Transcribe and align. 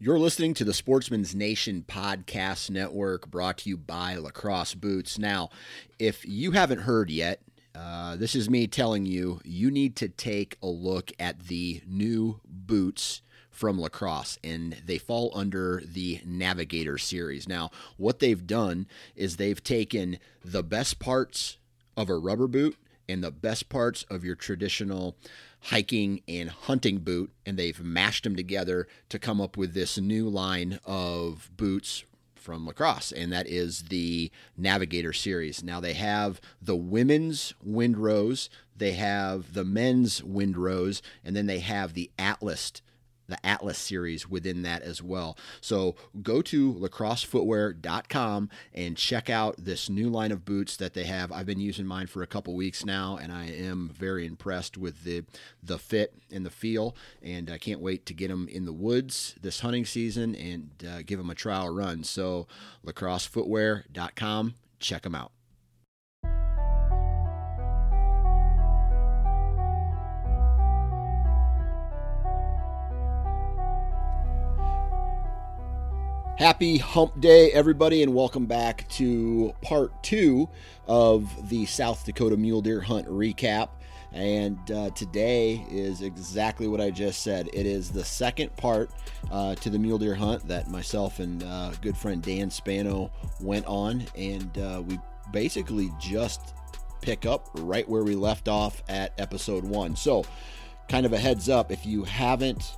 You're 0.00 0.18
listening 0.18 0.54
to 0.54 0.64
the 0.64 0.74
Sportsman's 0.74 1.36
Nation 1.36 1.84
Podcast 1.86 2.68
Network 2.68 3.30
brought 3.30 3.58
to 3.58 3.68
you 3.70 3.76
by 3.76 4.16
Lacrosse 4.16 4.74
Boots. 4.74 5.20
Now, 5.20 5.50
if 6.00 6.26
you 6.26 6.50
haven't 6.50 6.80
heard 6.80 7.10
yet, 7.10 7.40
uh, 7.76 8.16
this 8.16 8.34
is 8.34 8.50
me 8.50 8.66
telling 8.66 9.06
you, 9.06 9.40
you 9.44 9.70
need 9.70 9.94
to 9.96 10.08
take 10.08 10.58
a 10.60 10.66
look 10.66 11.12
at 11.20 11.46
the 11.46 11.80
new 11.86 12.40
boots 12.44 13.22
from 13.50 13.80
lacrosse 13.80 14.36
and 14.42 14.76
they 14.84 14.98
fall 14.98 15.30
under 15.32 15.80
the 15.86 16.20
navigator 16.24 16.98
series 16.98 17.48
now 17.48 17.70
what 17.96 18.18
they've 18.18 18.48
done 18.48 18.84
is 19.14 19.36
they've 19.36 19.62
taken 19.62 20.18
the 20.44 20.64
best 20.64 20.98
parts 20.98 21.58
of 21.96 22.10
a 22.10 22.18
rubber 22.18 22.48
boot 22.48 22.76
and 23.08 23.22
the 23.22 23.30
best 23.30 23.68
parts 23.68 24.02
of 24.10 24.24
your 24.24 24.34
traditional 24.34 25.16
hiking 25.64 26.20
and 26.28 26.50
hunting 26.50 26.98
boot 26.98 27.32
and 27.46 27.58
they've 27.58 27.82
mashed 27.82 28.24
them 28.24 28.36
together 28.36 28.86
to 29.08 29.18
come 29.18 29.40
up 29.40 29.56
with 29.56 29.72
this 29.72 29.98
new 29.98 30.28
line 30.28 30.78
of 30.84 31.50
boots 31.56 32.04
from 32.34 32.66
lacrosse, 32.66 33.10
and 33.10 33.32
that 33.32 33.46
is 33.46 33.84
the 33.84 34.30
Navigator 34.56 35.14
series. 35.14 35.64
Now 35.64 35.80
they 35.80 35.94
have 35.94 36.42
the 36.60 36.76
women's 36.76 37.54
Windrose, 37.66 38.50
they 38.76 38.92
have 38.92 39.54
the 39.54 39.64
men's 39.64 40.20
Windrose, 40.20 41.00
and 41.24 41.34
then 41.34 41.46
they 41.46 41.60
have 41.60 41.94
the 41.94 42.10
Atlas 42.18 42.82
the 43.26 43.44
Atlas 43.44 43.78
series 43.78 44.28
within 44.28 44.62
that 44.62 44.82
as 44.82 45.02
well. 45.02 45.36
So 45.60 45.96
go 46.22 46.42
to 46.42 46.74
lacrossefootwear.com 46.74 48.50
and 48.72 48.96
check 48.96 49.30
out 49.30 49.56
this 49.58 49.88
new 49.88 50.08
line 50.08 50.32
of 50.32 50.44
boots 50.44 50.76
that 50.76 50.94
they 50.94 51.04
have. 51.04 51.32
I've 51.32 51.46
been 51.46 51.60
using 51.60 51.86
mine 51.86 52.06
for 52.06 52.22
a 52.22 52.26
couple 52.26 52.54
weeks 52.54 52.84
now, 52.84 53.18
and 53.20 53.32
I 53.32 53.46
am 53.46 53.90
very 53.94 54.26
impressed 54.26 54.76
with 54.76 55.04
the 55.04 55.24
the 55.62 55.78
fit 55.78 56.14
and 56.30 56.44
the 56.44 56.50
feel. 56.50 56.96
And 57.22 57.50
I 57.50 57.58
can't 57.58 57.80
wait 57.80 58.06
to 58.06 58.14
get 58.14 58.28
them 58.28 58.48
in 58.48 58.64
the 58.64 58.72
woods 58.72 59.34
this 59.40 59.60
hunting 59.60 59.84
season 59.84 60.34
and 60.34 60.70
uh, 60.86 61.02
give 61.04 61.18
them 61.18 61.30
a 61.30 61.34
trial 61.34 61.74
run. 61.74 62.04
So 62.04 62.46
lacrossefootwear.com, 62.86 64.54
check 64.80 65.02
them 65.02 65.14
out. 65.14 65.33
Happy 76.36 76.78
hump 76.78 77.20
day, 77.20 77.52
everybody, 77.52 78.02
and 78.02 78.12
welcome 78.12 78.44
back 78.44 78.88
to 78.88 79.54
part 79.62 80.02
two 80.02 80.48
of 80.88 81.48
the 81.48 81.64
South 81.64 82.04
Dakota 82.04 82.36
mule 82.36 82.60
deer 82.60 82.80
hunt 82.80 83.06
recap. 83.06 83.68
And 84.12 84.58
uh, 84.68 84.90
today 84.90 85.64
is 85.70 86.02
exactly 86.02 86.66
what 86.66 86.80
I 86.80 86.90
just 86.90 87.22
said. 87.22 87.48
It 87.52 87.66
is 87.66 87.88
the 87.88 88.04
second 88.04 88.54
part 88.56 88.90
uh, 89.30 89.54
to 89.54 89.70
the 89.70 89.78
mule 89.78 89.96
deer 89.96 90.16
hunt 90.16 90.48
that 90.48 90.68
myself 90.68 91.20
and 91.20 91.40
uh, 91.44 91.70
good 91.80 91.96
friend 91.96 92.20
Dan 92.20 92.50
Spano 92.50 93.12
went 93.40 93.66
on. 93.66 94.04
And 94.16 94.58
uh, 94.58 94.82
we 94.84 94.98
basically 95.32 95.92
just 96.00 96.52
pick 97.00 97.26
up 97.26 97.48
right 97.54 97.88
where 97.88 98.02
we 98.02 98.16
left 98.16 98.48
off 98.48 98.82
at 98.88 99.12
episode 99.20 99.62
one. 99.62 99.94
So, 99.94 100.24
kind 100.88 101.06
of 101.06 101.12
a 101.12 101.18
heads 101.18 101.48
up 101.48 101.70
if 101.70 101.86
you 101.86 102.02
haven't 102.02 102.76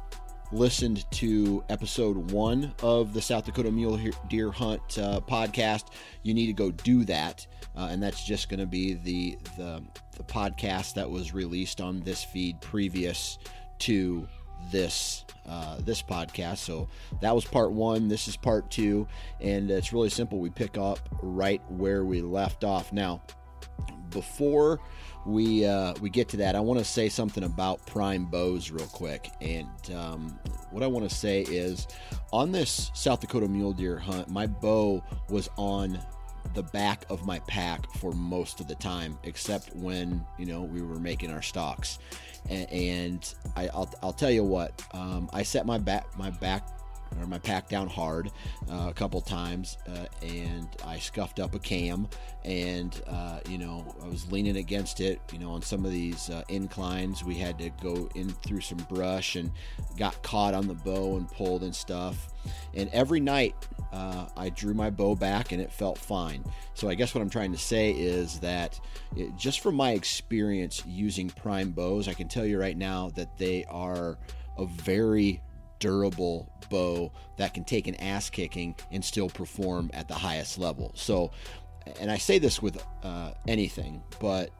listened 0.52 1.10
to 1.12 1.64
episode 1.68 2.30
one 2.30 2.72
of 2.82 3.12
the 3.12 3.20
South 3.20 3.44
Dakota 3.44 3.70
Mule 3.70 3.98
Deer 4.28 4.50
Hunt 4.50 4.98
uh, 4.98 5.20
podcast, 5.20 5.86
you 6.22 6.34
need 6.34 6.46
to 6.46 6.52
go 6.52 6.70
do 6.70 7.04
that. 7.04 7.46
Uh, 7.76 7.88
and 7.90 8.02
that's 8.02 8.24
just 8.24 8.48
going 8.48 8.60
to 8.60 8.66
be 8.66 8.94
the, 8.94 9.36
the 9.56 9.82
the 10.16 10.22
podcast 10.22 10.94
that 10.94 11.10
was 11.10 11.34
released 11.34 11.80
on 11.80 12.00
this 12.00 12.24
feed 12.24 12.58
previous 12.60 13.38
to 13.80 14.26
this 14.70 15.24
uh, 15.46 15.78
this 15.80 16.02
podcast. 16.02 16.58
So 16.58 16.88
that 17.20 17.34
was 17.34 17.44
part 17.44 17.72
one. 17.72 18.08
This 18.08 18.28
is 18.28 18.36
part 18.36 18.70
two, 18.70 19.06
and 19.40 19.70
it's 19.70 19.92
really 19.92 20.08
simple. 20.08 20.40
We 20.40 20.50
pick 20.50 20.78
up 20.78 20.98
right 21.22 21.60
where 21.68 22.04
we 22.04 22.22
left 22.22 22.64
off. 22.64 22.92
Now, 22.92 23.22
before 24.10 24.80
we 25.26 25.66
uh, 25.66 25.94
we 26.00 26.08
get 26.08 26.28
to 26.30 26.36
that, 26.38 26.54
I 26.54 26.60
want 26.60 26.78
to 26.78 26.84
say 26.84 27.08
something 27.08 27.44
about 27.44 27.84
prime 27.86 28.26
bows 28.26 28.70
real 28.70 28.86
quick. 28.86 29.30
And 29.40 29.68
um, 29.94 30.38
what 30.70 30.82
I 30.82 30.86
want 30.86 31.08
to 31.08 31.14
say 31.14 31.42
is, 31.42 31.86
on 32.32 32.52
this 32.52 32.90
South 32.94 33.20
Dakota 33.20 33.48
mule 33.48 33.72
deer 33.72 33.98
hunt, 33.98 34.28
my 34.28 34.46
bow 34.46 35.02
was 35.28 35.48
on 35.56 35.98
the 36.54 36.62
back 36.62 37.04
of 37.10 37.26
my 37.26 37.40
pack 37.40 37.92
for 37.96 38.12
most 38.12 38.60
of 38.60 38.68
the 38.68 38.76
time, 38.76 39.18
except 39.24 39.74
when 39.74 40.24
you 40.38 40.46
know 40.46 40.62
we 40.62 40.82
were 40.82 40.98
making 40.98 41.30
our 41.30 41.42
stalks. 41.42 41.98
And, 42.48 42.70
and 42.70 43.34
I, 43.56 43.64
will 43.74 43.90
I'll 44.02 44.12
tell 44.12 44.30
you 44.30 44.44
what, 44.44 44.80
um, 44.92 45.28
I 45.32 45.42
set 45.42 45.66
my 45.66 45.78
back 45.78 46.16
my 46.16 46.30
back 46.30 46.68
or 47.20 47.26
my 47.26 47.38
pack 47.38 47.68
down 47.68 47.88
hard 47.88 48.30
uh, 48.70 48.86
a 48.88 48.92
couple 48.92 49.20
times, 49.20 49.78
uh, 49.88 50.06
and 50.22 50.68
I 50.84 50.98
scuffed 50.98 51.40
up 51.40 51.54
a 51.54 51.58
cam, 51.58 52.08
and 52.44 53.00
uh, 53.06 53.40
you 53.48 53.58
know 53.58 53.94
I 54.02 54.08
was 54.08 54.30
leaning 54.30 54.56
against 54.56 55.00
it. 55.00 55.20
You 55.32 55.38
know, 55.38 55.50
on 55.50 55.62
some 55.62 55.84
of 55.84 55.92
these 55.92 56.30
uh, 56.30 56.42
inclines, 56.48 57.24
we 57.24 57.34
had 57.34 57.58
to 57.58 57.70
go 57.82 58.08
in 58.14 58.30
through 58.30 58.60
some 58.60 58.78
brush 58.90 59.36
and 59.36 59.50
got 59.98 60.20
caught 60.22 60.54
on 60.54 60.66
the 60.66 60.74
bow 60.74 61.16
and 61.16 61.30
pulled 61.30 61.62
and 61.62 61.74
stuff. 61.74 62.28
And 62.74 62.88
every 62.92 63.20
night, 63.20 63.54
uh, 63.92 64.26
I 64.36 64.50
drew 64.50 64.74
my 64.74 64.90
bow 64.90 65.14
back, 65.14 65.52
and 65.52 65.60
it 65.60 65.72
felt 65.72 65.98
fine. 65.98 66.44
So 66.74 66.88
I 66.88 66.94
guess 66.94 67.14
what 67.14 67.22
I'm 67.22 67.30
trying 67.30 67.52
to 67.52 67.58
say 67.58 67.90
is 67.92 68.38
that 68.40 68.78
it, 69.16 69.34
just 69.36 69.60
from 69.60 69.74
my 69.74 69.92
experience 69.92 70.82
using 70.86 71.30
prime 71.30 71.70
bows, 71.70 72.08
I 72.08 72.14
can 72.14 72.28
tell 72.28 72.44
you 72.44 72.60
right 72.60 72.76
now 72.76 73.10
that 73.16 73.36
they 73.38 73.64
are 73.64 74.18
a 74.58 74.66
very 74.66 75.40
durable 75.78 76.52
bow 76.70 77.12
that 77.36 77.54
can 77.54 77.64
take 77.64 77.86
an 77.86 77.94
ass 77.96 78.30
kicking 78.30 78.74
and 78.90 79.04
still 79.04 79.28
perform 79.28 79.90
at 79.92 80.08
the 80.08 80.14
highest 80.14 80.58
level. 80.58 80.92
So, 80.94 81.30
and 82.00 82.10
I 82.10 82.18
say 82.18 82.38
this 82.38 82.60
with 82.60 82.82
uh, 83.02 83.32
anything, 83.46 84.02
but 84.20 84.50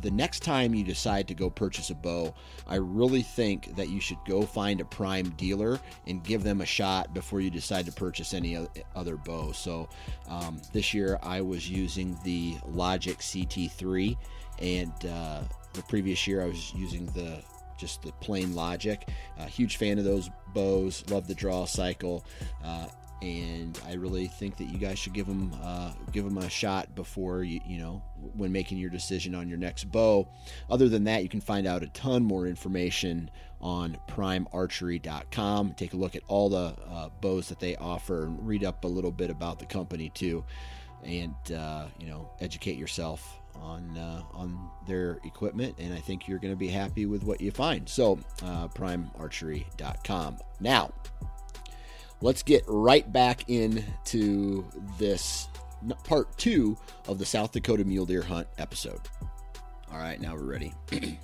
the 0.00 0.10
next 0.10 0.40
time 0.40 0.74
you 0.74 0.84
decide 0.84 1.28
to 1.28 1.34
go 1.34 1.48
purchase 1.48 1.90
a 1.90 1.94
bow, 1.94 2.34
I 2.66 2.76
really 2.76 3.22
think 3.22 3.76
that 3.76 3.88
you 3.88 4.00
should 4.00 4.18
go 4.26 4.42
find 4.42 4.80
a 4.80 4.84
prime 4.84 5.30
dealer 5.30 5.80
and 6.06 6.24
give 6.24 6.42
them 6.42 6.60
a 6.60 6.66
shot 6.66 7.14
before 7.14 7.40
you 7.40 7.50
decide 7.50 7.86
to 7.86 7.92
purchase 7.92 8.34
any 8.34 8.58
other 8.96 9.16
bow. 9.16 9.52
So 9.52 9.88
um, 10.28 10.60
this 10.72 10.92
year 10.92 11.18
I 11.22 11.40
was 11.40 11.70
using 11.70 12.18
the 12.24 12.56
Logic 12.66 13.18
CT3, 13.18 14.16
and 14.58 14.92
uh, 15.06 15.42
the 15.72 15.82
previous 15.82 16.26
year 16.26 16.42
I 16.42 16.46
was 16.46 16.74
using 16.74 17.06
the 17.06 17.42
just 17.82 18.02
the 18.02 18.12
plain 18.20 18.54
logic. 18.54 19.08
Uh, 19.36 19.44
huge 19.46 19.76
fan 19.76 19.98
of 19.98 20.04
those 20.04 20.30
bows. 20.54 21.04
Love 21.10 21.26
the 21.26 21.34
draw 21.34 21.66
cycle. 21.66 22.24
Uh, 22.64 22.86
and 23.20 23.78
I 23.86 23.94
really 23.94 24.28
think 24.28 24.56
that 24.56 24.64
you 24.64 24.78
guys 24.78 24.98
should 24.98 25.12
give 25.12 25.26
them 25.26 25.52
uh, 25.62 25.92
give 26.12 26.24
them 26.24 26.38
a 26.38 26.48
shot 26.48 26.94
before 26.94 27.44
you 27.44 27.60
you 27.66 27.78
know 27.78 28.02
when 28.36 28.50
making 28.50 28.78
your 28.78 28.90
decision 28.90 29.34
on 29.34 29.48
your 29.48 29.58
next 29.58 29.84
bow. 29.84 30.28
Other 30.70 30.88
than 30.88 31.04
that, 31.04 31.22
you 31.22 31.28
can 31.28 31.40
find 31.40 31.66
out 31.66 31.82
a 31.82 31.88
ton 31.88 32.24
more 32.24 32.46
information 32.46 33.30
on 33.60 33.96
primearchery.com. 34.08 35.74
Take 35.74 35.92
a 35.92 35.96
look 35.96 36.16
at 36.16 36.22
all 36.26 36.48
the 36.48 36.74
uh, 36.88 37.08
bows 37.20 37.48
that 37.48 37.60
they 37.60 37.76
offer 37.76 38.24
and 38.24 38.46
read 38.46 38.64
up 38.64 38.84
a 38.84 38.88
little 38.88 39.12
bit 39.12 39.30
about 39.30 39.58
the 39.60 39.66
company 39.66 40.10
too, 40.14 40.44
and 41.04 41.34
uh, 41.56 41.86
you 41.98 42.06
know 42.06 42.30
educate 42.40 42.76
yourself 42.76 43.41
on 43.56 43.96
uh, 43.96 44.22
on 44.32 44.70
their 44.86 45.18
equipment, 45.24 45.76
and 45.78 45.92
I 45.92 45.98
think 45.98 46.28
you're 46.28 46.38
going 46.38 46.52
to 46.52 46.58
be 46.58 46.68
happy 46.68 47.06
with 47.06 47.24
what 47.24 47.40
you 47.40 47.50
find. 47.50 47.88
So, 47.88 48.18
uh, 48.42 48.68
primearchery.com. 48.68 50.38
Now, 50.60 50.92
let's 52.20 52.42
get 52.42 52.64
right 52.66 53.10
back 53.12 53.48
into 53.48 54.64
this 54.98 55.48
part 56.04 56.36
two 56.38 56.76
of 57.08 57.18
the 57.18 57.26
South 57.26 57.52
Dakota 57.52 57.84
mule 57.84 58.06
deer 58.06 58.22
hunt 58.22 58.48
episode. 58.58 59.00
All 59.92 59.98
right, 59.98 60.20
now 60.20 60.34
we're 60.34 60.44
ready. 60.44 60.72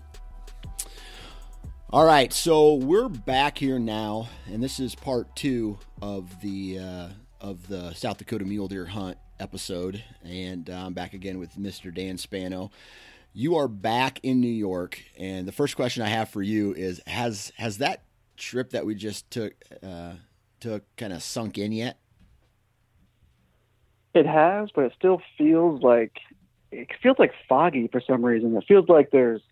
All 1.90 2.04
right, 2.04 2.30
so 2.34 2.74
we're 2.74 3.08
back 3.08 3.56
here 3.56 3.78
now, 3.78 4.28
and 4.52 4.62
this 4.62 4.78
is 4.78 4.94
part 4.94 5.34
two 5.34 5.78
of 6.02 6.38
the 6.42 6.78
uh, 6.78 7.08
of 7.40 7.66
the 7.68 7.94
South 7.94 8.18
Dakota 8.18 8.44
mule 8.44 8.68
deer 8.68 8.84
hunt 8.84 9.16
episode, 9.40 10.02
and 10.24 10.68
uh, 10.68 10.74
I'm 10.86 10.94
back 10.94 11.14
again 11.14 11.38
with 11.38 11.56
Mr. 11.56 11.92
Dan 11.94 12.18
Spano. 12.18 12.70
You 13.32 13.56
are 13.56 13.68
back 13.68 14.20
in 14.22 14.40
New 14.40 14.48
York, 14.48 15.02
and 15.18 15.46
the 15.46 15.52
first 15.52 15.76
question 15.76 16.02
I 16.02 16.08
have 16.08 16.28
for 16.28 16.42
you 16.42 16.74
is: 16.74 17.00
has 17.06 17.52
has 17.56 17.78
that 17.78 18.02
trip 18.36 18.70
that 18.70 18.86
we 18.86 18.94
just 18.94 19.30
took 19.30 19.54
uh, 19.82 20.14
took 20.60 20.84
kind 20.96 21.12
of 21.12 21.22
sunk 21.22 21.58
in 21.58 21.72
yet? 21.72 21.98
It 24.14 24.26
has, 24.26 24.70
but 24.74 24.84
it 24.84 24.92
still 24.96 25.20
feels 25.36 25.82
like 25.82 26.18
it 26.70 26.88
feels 27.02 27.18
like 27.18 27.32
foggy 27.48 27.88
for 27.88 28.00
some 28.00 28.24
reason. 28.24 28.56
It 28.56 28.64
feels 28.66 28.88
like 28.88 29.10
there's 29.10 29.42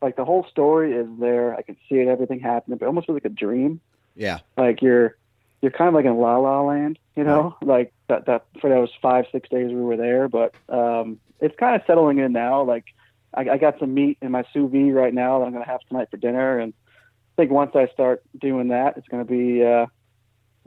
like 0.00 0.16
the 0.16 0.24
whole 0.24 0.46
story 0.50 0.92
is 0.92 1.06
there. 1.18 1.54
I 1.54 1.62
can 1.62 1.76
see 1.88 1.96
it, 1.96 2.08
everything 2.08 2.40
happening, 2.40 2.78
but 2.78 2.86
almost 2.86 3.06
feels 3.06 3.16
like 3.16 3.24
a 3.24 3.28
dream. 3.28 3.80
Yeah. 4.14 4.40
Like 4.56 4.82
you're 4.82 5.16
you're 5.62 5.70
kind 5.70 5.88
of 5.88 5.94
like 5.94 6.04
in 6.04 6.16
la 6.16 6.36
la 6.36 6.60
land, 6.62 6.98
you 7.16 7.24
know, 7.24 7.56
right. 7.62 7.68
like 7.68 7.94
that 8.08 8.26
that 8.26 8.44
for 8.60 8.68
those 8.68 8.90
five 9.00 9.24
six 9.32 9.48
days 9.48 9.68
we 9.68 9.80
were 9.80 9.96
there. 9.96 10.28
But 10.28 10.54
um, 10.68 11.18
it's 11.40 11.56
kind 11.56 11.74
of 11.74 11.82
settling 11.86 12.18
in 12.18 12.32
now. 12.32 12.64
Like 12.64 12.84
I, 13.32 13.48
I 13.48 13.56
got 13.56 13.78
some 13.78 13.94
meat 13.94 14.18
in 14.20 14.32
my 14.32 14.44
sous 14.52 14.70
vide 14.70 14.94
right 14.94 15.14
now 15.14 15.38
that 15.38 15.46
I'm 15.46 15.52
gonna 15.52 15.64
have 15.64 15.80
tonight 15.88 16.08
for 16.10 16.18
dinner, 16.18 16.58
and 16.58 16.74
I 16.74 17.42
think 17.42 17.50
once 17.50 17.74
I 17.74 17.86
start 17.94 18.22
doing 18.38 18.68
that, 18.68 18.98
it's 18.98 19.08
gonna 19.08 19.24
be 19.24 19.64
uh, 19.64 19.86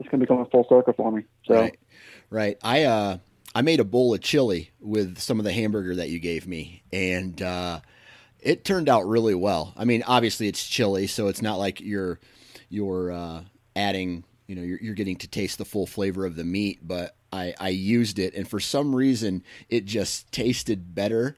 it's 0.00 0.08
gonna 0.08 0.22
be 0.22 0.26
coming 0.26 0.46
full 0.46 0.66
circle 0.68 0.94
for 0.94 1.12
me. 1.12 1.24
So. 1.46 1.54
Right. 1.54 1.78
Right. 2.28 2.58
I 2.62 2.82
uh 2.84 3.18
I 3.56 3.62
made 3.62 3.80
a 3.80 3.84
bowl 3.84 4.12
of 4.12 4.20
chili 4.20 4.70
with 4.80 5.18
some 5.18 5.38
of 5.38 5.44
the 5.44 5.52
hamburger 5.52 5.94
that 5.94 6.10
you 6.10 6.18
gave 6.18 6.46
me, 6.46 6.82
and 6.92 7.40
uh, 7.40 7.80
it 8.38 8.66
turned 8.66 8.90
out 8.90 9.08
really 9.08 9.34
well. 9.34 9.72
I 9.78 9.86
mean, 9.86 10.04
obviously 10.06 10.46
it's 10.46 10.66
chili, 10.66 11.06
so 11.06 11.28
it's 11.28 11.40
not 11.40 11.58
like 11.58 11.80
you're 11.80 12.20
you're 12.68 13.10
uh, 13.12 13.44
adding, 13.74 14.24
you 14.46 14.54
know, 14.54 14.62
you're, 14.62 14.78
you're 14.80 14.94
getting 14.94 15.16
to 15.16 15.28
taste 15.28 15.58
the 15.58 15.64
full 15.64 15.86
flavor 15.86 16.24
of 16.24 16.36
the 16.36 16.44
meat. 16.44 16.80
But 16.82 17.16
I, 17.32 17.54
I 17.58 17.68
used 17.68 18.18
it, 18.18 18.34
and 18.34 18.48
for 18.48 18.60
some 18.60 18.94
reason, 18.94 19.42
it 19.68 19.84
just 19.84 20.30
tasted 20.32 20.94
better 20.94 21.36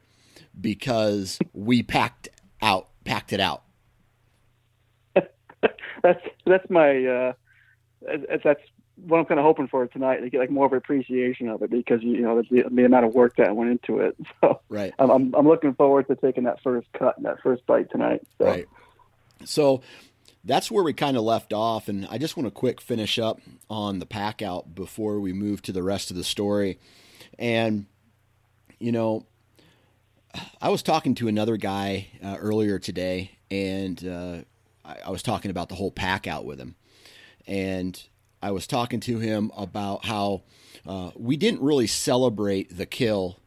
because 0.61 1.39
we 1.53 1.83
packed 1.83 2.29
out 2.61 2.89
packed 3.05 3.33
it 3.33 3.41
out. 3.41 3.63
that's 6.03 6.21
that's 6.47 6.69
my 6.71 7.05
uh, 7.07 7.33
that's 8.45 8.61
what 9.07 9.19
I'm 9.19 9.25
kind 9.27 9.39
of 9.39 9.45
hoping 9.45 9.69
for 9.69 9.87
tonight 9.87 10.19
to 10.19 10.31
get 10.31 10.41
like 10.41 10.51
more 10.51 10.67
of 10.67 10.73
an 10.73 10.79
appreciation 10.79 11.49
of 11.49 11.63
it 11.63 11.71
because 11.71 12.03
you 12.03 12.21
know 12.21 12.43
the, 12.43 12.65
the 12.71 12.85
amount 12.85 13.07
of 13.07 13.15
work 13.15 13.37
that 13.37 13.55
went 13.55 13.71
into 13.71 14.01
it. 14.01 14.17
So 14.41 14.61
right, 14.69 14.95
I'm, 14.99 15.11
I'm, 15.11 15.35
I'm 15.35 15.49
looking 15.49 15.75
forward 15.75 16.07
to 16.09 16.17
taking 16.17 16.45
that 16.45 16.63
first 16.63 16.87
cut 16.93 17.17
and 17.17 17.27
that 17.27 17.41
first 17.43 17.67
bite 17.67 17.91
tonight. 17.91 18.23
So. 18.39 18.45
Right. 18.45 18.67
So 19.45 19.83
that's 20.45 20.71
where 20.71 20.85
we 20.85 20.93
kind 20.93 21.17
of 21.17 21.23
left 21.23 21.53
off, 21.53 21.89
and 21.89 22.07
I 22.11 22.19
just 22.19 22.37
want 22.37 22.47
to 22.47 22.51
quick 22.51 22.81
finish 22.81 23.19
up 23.19 23.41
on 23.69 23.99
the 23.99 24.07
pack 24.07 24.41
out 24.41 24.75
before 24.75 25.21
we 25.21 25.33
move 25.33 25.63
to 25.63 25.73
the 25.73 25.83
rest 25.83 26.11
of 26.11 26.17
the 26.17 26.25
story. 26.25 26.79
And 27.39 27.87
you 28.79 28.93
know, 28.93 29.27
I 30.61 30.69
was 30.69 30.83
talking 30.83 31.15
to 31.17 31.29
another 31.29 31.57
guy 31.57 32.09
uh, 32.23 32.37
earlier 32.39 32.79
today, 32.79 33.33
and 33.51 34.07
uh, 34.07 34.39
I, 34.85 34.99
I 35.07 35.11
was 35.11 35.23
talking 35.23 35.51
about 35.51 35.69
the 35.69 35.75
whole 35.75 35.91
pack 35.91 36.27
out 36.27 36.45
with 36.45 36.59
him, 36.59 36.77
and 37.47 38.01
I 38.43 38.53
was 38.53 38.67
talking 38.67 39.01
to 39.01 39.19
him 39.19 39.51
about 39.57 40.05
how 40.05 40.43
uh, 40.87 41.11
we 41.17 41.37
didn't 41.37 41.63
really 41.63 41.87
celebrate 41.87 42.77
the 42.77 42.87
kill 42.87 43.39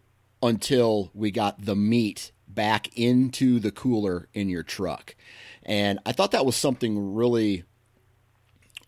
until 0.43 1.11
we 1.13 1.31
got 1.31 1.65
the 1.65 1.75
meat 1.75 2.31
back 2.53 2.95
into 2.97 3.59
the 3.59 3.71
cooler 3.71 4.27
in 4.33 4.49
your 4.49 4.63
truck. 4.63 5.15
And 5.63 5.99
I 6.05 6.11
thought 6.11 6.31
that 6.31 6.45
was 6.45 6.55
something 6.55 7.13
really, 7.13 7.63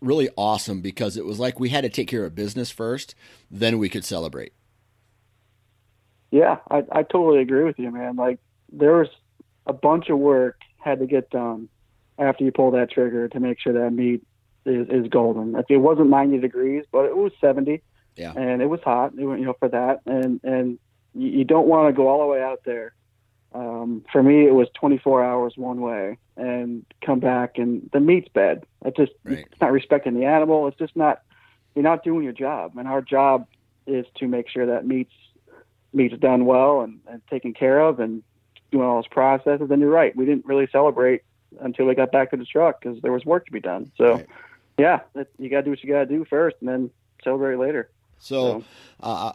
really 0.02 0.30
awesome 0.36 0.82
because 0.82 1.18
it 1.18 1.26
was 1.26 1.40
like 1.40 1.60
we 1.60 1.70
had 1.70 1.82
to 1.82 1.90
take 1.90 2.08
care 2.08 2.26
of 2.26 2.36
business 2.36 2.72
first, 2.72 3.16
then 3.50 3.78
we 3.78 3.90
could 3.90 4.06
celebrate. 4.06 4.54
Yeah, 6.32 6.58
I, 6.72 6.84
I 6.92 7.04
totally 7.04 7.42
agree 7.42 7.64
with 7.64 7.78
you, 7.78 7.92
man. 7.92 8.16
Like 8.16 8.40
there 8.72 8.98
was 8.98 9.10
a 9.68 9.74
bunch 9.74 10.10
of 10.10 10.18
work 10.18 10.60
had 10.80 11.00
to 11.00 11.06
get 11.06 11.30
done 11.30 11.70
after 12.18 12.44
you 12.44 12.52
pull 12.52 12.72
that 12.72 12.92
trigger 12.92 13.28
to 13.30 13.40
make 13.40 13.60
sure 13.60 13.74
that 13.74 13.92
meat 13.92 14.26
is, 14.66 14.88
is 14.90 15.08
golden. 15.10 15.56
If 15.56 15.66
it 15.70 15.78
wasn't 15.78 16.10
90 16.10 16.40
degrees, 16.40 16.86
but 16.92 17.06
it 17.06 17.16
was 17.16 17.32
70, 17.40 17.82
yeah, 18.16 18.34
and 18.36 18.62
it 18.62 18.68
was 18.68 18.80
hot, 18.84 19.14
you 19.16 19.38
know, 19.38 19.56
for 19.60 19.70
that. 19.70 20.02
And 20.06 20.40
and 20.44 20.80
you, 21.14 21.30
you 21.30 21.44
don't 21.44 21.68
want 21.68 21.90
to 21.90 21.94
go 21.94 22.08
all 22.08 22.20
the 22.20 22.28
way 22.28 22.42
out 22.42 22.62
there. 22.66 22.94
Um, 23.54 24.04
for 24.12 24.24
me, 24.24 24.46
it 24.48 24.54
was 24.54 24.68
24 24.74 25.24
hours 25.24 25.54
one 25.56 25.82
way 25.82 26.18
and 26.36 26.86
come 27.06 27.20
back, 27.20 27.58
and 27.58 27.90
the 27.94 28.00
meat's 28.00 28.30
bad. 28.30 28.66
It 28.84 28.96
just 28.96 29.12
right. 29.24 29.40
it's 29.40 29.62
not 29.62 29.72
respecting 29.72 30.16
the 30.16 30.26
animal. 30.26 30.68
It's 30.68 30.78
just 30.78 30.96
not 30.96 31.22
you're 31.76 31.84
not 31.84 32.04
doing 32.04 32.24
your 32.24 32.34
job. 32.34 32.78
And 32.78 32.88
our 32.88 33.02
job 33.02 33.48
is 33.86 34.06
to 34.16 34.28
make 34.28 34.50
sure 34.50 34.66
that 34.66 34.86
meat's 34.86 35.14
meat's 35.94 36.18
done 36.18 36.46
well 36.46 36.82
and, 36.82 37.00
and 37.08 37.22
taken 37.28 37.54
care 37.54 37.80
of 37.80 38.00
and 38.00 38.24
doing 38.72 38.86
all 38.86 38.96
those 38.96 39.08
processes. 39.08 39.70
And 39.70 39.82
you're 39.82 39.92
right, 39.92 40.16
we 40.16 40.26
didn't 40.26 40.46
really 40.46 40.68
celebrate 40.72 41.22
until 41.62 41.86
we 41.86 41.94
got 41.94 42.12
back 42.12 42.32
to 42.32 42.38
the 42.38 42.46
truck 42.46 42.82
because 42.82 43.00
there 43.02 43.12
was 43.12 43.24
work 43.26 43.46
to 43.46 43.52
be 43.52 43.60
done. 43.60 43.92
So. 43.98 44.16
Right 44.16 44.28
yeah, 44.78 45.02
you 45.38 45.50
got 45.50 45.58
to 45.58 45.64
do 45.64 45.70
what 45.70 45.84
you 45.84 45.90
got 45.90 46.00
to 46.00 46.06
do 46.06 46.26
first, 46.26 46.58
and 46.60 46.70
then 46.70 46.90
celebrate 47.24 47.58
later. 47.58 47.90
So, 48.18 48.60
so. 48.60 48.64
Uh, 49.02 49.34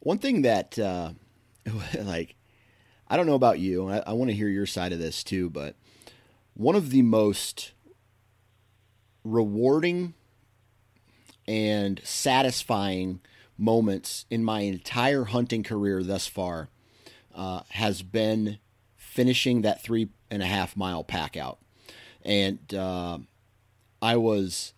one 0.00 0.18
thing 0.18 0.42
that, 0.42 0.78
uh, 0.78 1.12
like, 1.98 2.34
I 3.10 3.16
don't 3.16 3.26
know 3.26 3.34
about 3.34 3.58
you. 3.58 3.88
I, 3.90 3.98
I 4.06 4.12
want 4.12 4.30
to 4.30 4.36
hear 4.36 4.48
your 4.48 4.66
side 4.66 4.92
of 4.92 5.00
this 5.00 5.24
too, 5.24 5.50
but 5.50 5.74
one 6.54 6.76
of 6.76 6.90
the 6.90 7.02
most 7.02 7.72
rewarding 9.24 10.14
and 11.48 12.00
satisfying 12.04 13.20
moments 13.58 14.26
in 14.30 14.44
my 14.44 14.60
entire 14.60 15.24
hunting 15.24 15.64
career 15.64 16.04
thus 16.04 16.28
far 16.28 16.68
uh, 17.34 17.62
has 17.70 18.02
been 18.02 18.58
finishing 18.96 19.62
that 19.62 19.82
three 19.82 20.08
and 20.30 20.42
a 20.42 20.46
half 20.46 20.76
mile 20.76 21.02
pack 21.02 21.36
out. 21.36 21.58
And 22.24 22.72
uh, 22.72 23.18
I 24.00 24.16
was, 24.16 24.72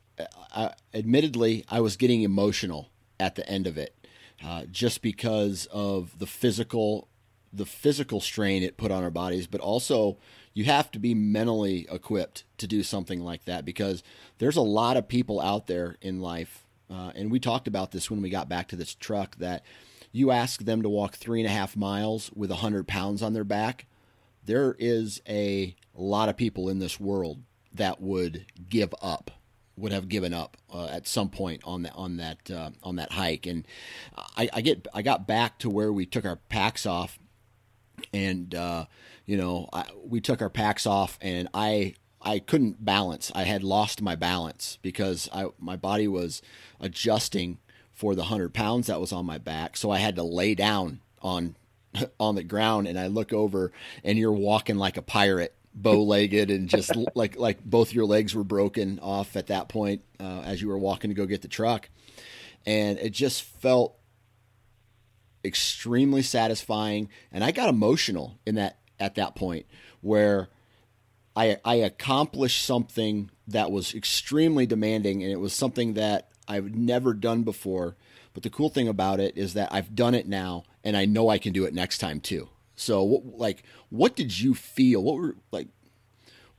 uh, 0.54 0.70
admittedly, 0.94 1.66
I 1.68 1.80
was 1.80 1.96
getting 1.96 2.22
emotional 2.22 2.88
at 3.20 3.34
the 3.34 3.46
end 3.48 3.66
of 3.66 3.76
it, 3.76 3.94
uh, 4.42 4.64
just 4.70 5.02
because 5.02 5.66
of 5.70 6.18
the 6.18 6.26
physical, 6.26 7.08
the 7.52 7.66
physical 7.66 8.20
strain 8.20 8.62
it 8.62 8.76
put 8.76 8.90
on 8.90 9.02
our 9.02 9.10
bodies, 9.10 9.46
but 9.46 9.60
also 9.60 10.16
you 10.54 10.64
have 10.64 10.90
to 10.92 10.98
be 10.98 11.14
mentally 11.14 11.86
equipped 11.90 12.44
to 12.58 12.66
do 12.66 12.82
something 12.82 13.20
like 13.20 13.44
that 13.44 13.64
because 13.64 14.02
there's 14.38 14.56
a 14.56 14.62
lot 14.62 14.96
of 14.96 15.08
people 15.08 15.40
out 15.40 15.66
there 15.66 15.96
in 16.00 16.20
life, 16.20 16.64
uh, 16.90 17.12
and 17.14 17.30
we 17.30 17.40
talked 17.40 17.68
about 17.68 17.92
this 17.92 18.10
when 18.10 18.22
we 18.22 18.30
got 18.30 18.48
back 18.48 18.68
to 18.68 18.76
this 18.76 18.94
truck 18.94 19.36
that 19.36 19.64
you 20.12 20.30
ask 20.30 20.64
them 20.64 20.82
to 20.82 20.88
walk 20.88 21.14
three 21.14 21.40
and 21.40 21.48
a 21.48 21.52
half 21.52 21.76
miles 21.76 22.30
with 22.34 22.50
a 22.50 22.56
hundred 22.56 22.86
pounds 22.86 23.22
on 23.22 23.32
their 23.32 23.44
back. 23.44 23.86
There 24.44 24.76
is 24.78 25.22
a 25.28 25.74
lot 25.94 26.28
of 26.28 26.36
people 26.36 26.68
in 26.68 26.78
this 26.78 27.00
world 27.00 27.42
that 27.72 28.00
would 28.00 28.46
give 28.68 28.94
up 29.00 29.30
would 29.76 29.92
have 29.92 30.08
given 30.08 30.34
up 30.34 30.58
uh, 30.72 30.86
at 30.86 31.08
some 31.08 31.30
point 31.30 31.62
on 31.64 31.82
that 31.82 31.94
on 31.94 32.18
that 32.18 32.50
uh, 32.50 32.70
on 32.82 32.96
that 32.96 33.12
hike 33.12 33.46
and 33.46 33.66
I, 34.36 34.48
I, 34.52 34.60
get 34.60 34.86
I 34.92 35.00
got 35.00 35.26
back 35.26 35.58
to 35.60 35.70
where 35.70 35.90
we 35.90 36.04
took 36.04 36.26
our 36.26 36.36
packs 36.36 36.84
off 36.84 37.18
and 38.12 38.54
uh, 38.54 38.86
you 39.26 39.36
know 39.36 39.68
I, 39.72 39.84
we 40.04 40.20
took 40.20 40.42
our 40.42 40.50
packs 40.50 40.86
off 40.86 41.18
and 41.20 41.48
I 41.54 41.94
I 42.20 42.38
couldn't 42.38 42.84
balance. 42.84 43.32
I 43.34 43.42
had 43.42 43.62
lost 43.62 44.00
my 44.00 44.14
balance 44.14 44.78
because 44.82 45.28
I 45.32 45.46
my 45.58 45.76
body 45.76 46.08
was 46.08 46.42
adjusting 46.80 47.58
for 47.92 48.14
the 48.14 48.24
hundred 48.24 48.54
pounds 48.54 48.86
that 48.86 49.00
was 49.00 49.12
on 49.12 49.26
my 49.26 49.38
back. 49.38 49.76
So 49.76 49.90
I 49.90 49.98
had 49.98 50.16
to 50.16 50.22
lay 50.22 50.54
down 50.54 51.00
on 51.20 51.56
on 52.20 52.34
the 52.34 52.44
ground 52.44 52.86
and 52.86 52.98
I 52.98 53.06
look 53.08 53.32
over 53.32 53.72
and 54.04 54.18
you're 54.18 54.32
walking 54.32 54.76
like 54.76 54.96
a 54.96 55.02
pirate 55.02 55.54
bow 55.74 56.02
legged 56.02 56.50
and 56.50 56.68
just 56.68 56.92
like 57.14 57.36
like 57.36 57.64
both 57.64 57.92
your 57.92 58.06
legs 58.06 58.34
were 58.34 58.44
broken 58.44 58.98
off 59.00 59.36
at 59.36 59.48
that 59.48 59.68
point 59.68 60.02
uh, 60.20 60.42
as 60.44 60.62
you 60.62 60.68
were 60.68 60.78
walking 60.78 61.10
to 61.10 61.14
go 61.14 61.26
get 61.26 61.42
the 61.42 61.48
truck, 61.48 61.88
and 62.66 62.98
it 62.98 63.10
just 63.10 63.42
felt 63.42 63.96
extremely 65.44 66.22
satisfying. 66.22 67.08
And 67.30 67.42
I 67.44 67.50
got 67.50 67.68
emotional 67.68 68.38
in 68.46 68.54
that 68.56 68.78
at 68.98 69.14
that 69.16 69.34
point 69.34 69.66
where 70.00 70.48
I 71.34 71.58
I 71.64 71.76
accomplished 71.76 72.64
something 72.64 73.30
that 73.48 73.70
was 73.70 73.94
extremely 73.94 74.66
demanding, 74.66 75.22
and 75.22 75.32
it 75.32 75.40
was 75.40 75.52
something 75.52 75.94
that 75.94 76.28
I've 76.46 76.74
never 76.74 77.14
done 77.14 77.42
before. 77.42 77.96
But 78.34 78.42
the 78.42 78.50
cool 78.50 78.70
thing 78.70 78.88
about 78.88 79.20
it 79.20 79.36
is 79.36 79.54
that 79.54 79.72
I've 79.72 79.94
done 79.94 80.14
it 80.14 80.26
now, 80.26 80.64
and 80.82 80.96
I 80.96 81.04
know 81.04 81.28
I 81.28 81.38
can 81.38 81.52
do 81.52 81.64
it 81.64 81.74
next 81.74 81.98
time 81.98 82.20
too. 82.20 82.48
So, 82.74 83.04
like, 83.04 83.62
what 83.90 84.16
did 84.16 84.40
you 84.40 84.54
feel? 84.54 85.02
What 85.02 85.16
were 85.16 85.36
like 85.50 85.68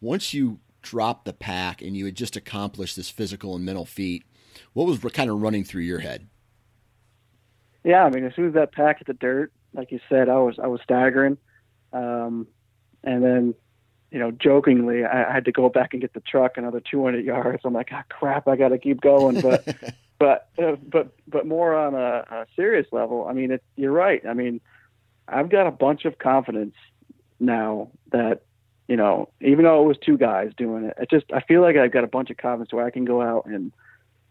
once 0.02 0.34
you 0.34 0.60
dropped 0.82 1.25
the 1.25 1.34
pack 1.34 1.82
and 1.82 1.96
you 1.96 2.06
had 2.06 2.16
just 2.16 2.36
accomplished 2.36 2.96
this 2.96 3.10
physical 3.10 3.56
and 3.56 3.66
mental 3.66 3.86
feat? 3.86 4.24
What 4.74 4.86
was 4.86 5.00
kind 5.13 5.30
of 5.30 5.42
running 5.42 5.63
through 5.63 5.82
your 5.82 6.00
head? 6.00 6.28
Yeah, 7.84 8.04
I 8.04 8.10
mean, 8.10 8.24
as 8.24 8.34
soon 8.36 8.48
as 8.48 8.54
that 8.54 8.72
pack 8.72 9.00
hit 9.00 9.08
the 9.08 9.13
dirt, 9.13 9.52
like 9.74 9.92
you 9.92 10.00
said, 10.08 10.30
I 10.30 10.38
was 10.38 10.58
I 10.62 10.68
was 10.68 10.82
staggering, 10.84 11.38
um, 11.92 12.48
and 13.04 13.24
then 13.24 13.56
you 14.13 14.20
know, 14.20 14.30
jokingly, 14.30 15.04
I, 15.04 15.28
I 15.28 15.34
had 15.34 15.46
to 15.46 15.52
go 15.52 15.70
back 15.70 15.94
and 15.94 16.02
get 16.02 16.13
the 16.13 16.20
truck 16.20 16.58
another 16.58 16.80
200 16.80 17.25
yards. 17.25 17.63
I'm 17.66 17.74
like, 17.74 17.90
ah, 17.92 18.04
crap, 18.10 18.48
I 18.48 18.56
got 18.56 18.70
to 18.70 18.78
keep 18.78 19.02
going. 19.02 19.42
But, 19.42 19.66
but, 20.20 20.50
uh, 20.62 20.75
but, 20.88 21.16
but 21.28 21.48
more 21.48 21.75
on 21.75 21.96
a, 21.96 22.24
a 22.30 22.46
serious 22.56 22.86
level. 22.92 23.25
I 23.28 23.34
mean, 23.34 23.50
it, 23.50 23.63
you're 23.75 23.92
right. 23.92 24.22
I 24.25 24.36
mean, 24.36 24.62
I've 25.28 25.50
got 25.50 25.66
a 25.66 25.72
bunch 25.72 26.06
of 26.06 26.20
confidence 26.20 26.75
now 27.40 27.90
that, 28.12 28.44
you 28.88 28.96
know, 28.98 29.30
even 29.42 29.66
though 29.66 29.84
it 29.84 29.88
was 29.88 29.98
two 29.98 30.20
guys 30.20 30.52
doing 30.56 30.84
it, 30.84 30.94
it 31.00 31.10
just, 31.10 31.25
I 31.34 31.42
feel 31.42 31.62
like 31.62 31.75
I've 31.75 31.92
got 31.92 32.04
a 32.04 32.08
bunch 32.08 32.30
of 32.30 32.38
confidence 32.38 32.72
where 32.72 32.86
I 32.86 32.92
can 32.92 33.06
go 33.06 33.20
out 33.20 33.48
and 33.48 33.74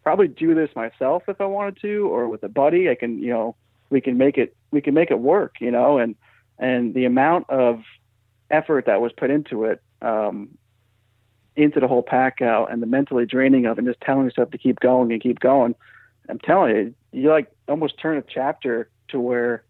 probably 0.03 0.27
do 0.27 0.53
this 0.53 0.69
myself 0.75 1.23
if 1.27 1.39
I 1.39 1.45
wanted 1.45 1.79
to, 1.81 2.07
or 2.07 2.27
with 2.27 2.43
a 2.43 2.49
buddy. 2.49 2.89
I 2.89 2.95
can, 2.95 3.19
you 3.19 3.29
know, 3.29 3.55
we 3.89 4.01
can 4.01 4.17
make 4.17 4.37
it, 4.37 4.55
we 4.71 4.81
can 4.81 4.93
make 4.93 5.11
it 5.11 5.19
work, 5.19 5.55
you 5.59 5.71
know, 5.71 5.97
and, 5.97 6.15
and 6.59 6.93
the 6.93 7.05
amount 7.05 7.49
of 7.49 7.81
effort 8.51 8.85
that 8.85 9.01
was 9.01 9.11
put 9.13 9.29
into 9.29 9.65
it, 9.65 9.81
um, 10.01 10.49
into 11.55 11.79
the 11.79 11.87
whole 11.87 12.03
pack 12.03 12.41
out 12.41 12.71
and 12.71 12.81
the 12.81 12.87
mentally 12.87 13.25
draining 13.25 13.65
of 13.65 13.77
and 13.77 13.87
just 13.87 14.01
telling 14.01 14.25
yourself 14.25 14.51
to 14.51 14.57
keep 14.57 14.79
going 14.79 15.11
and 15.11 15.21
keep 15.21 15.39
going. 15.39 15.75
I'm 16.29 16.39
telling 16.39 16.75
you, 16.75 16.95
you 17.11 17.29
like 17.29 17.51
almost 17.67 17.99
turn 17.99 18.17
a 18.17 18.21
chapter 18.21 18.89
to 19.09 19.19
where 19.19 19.63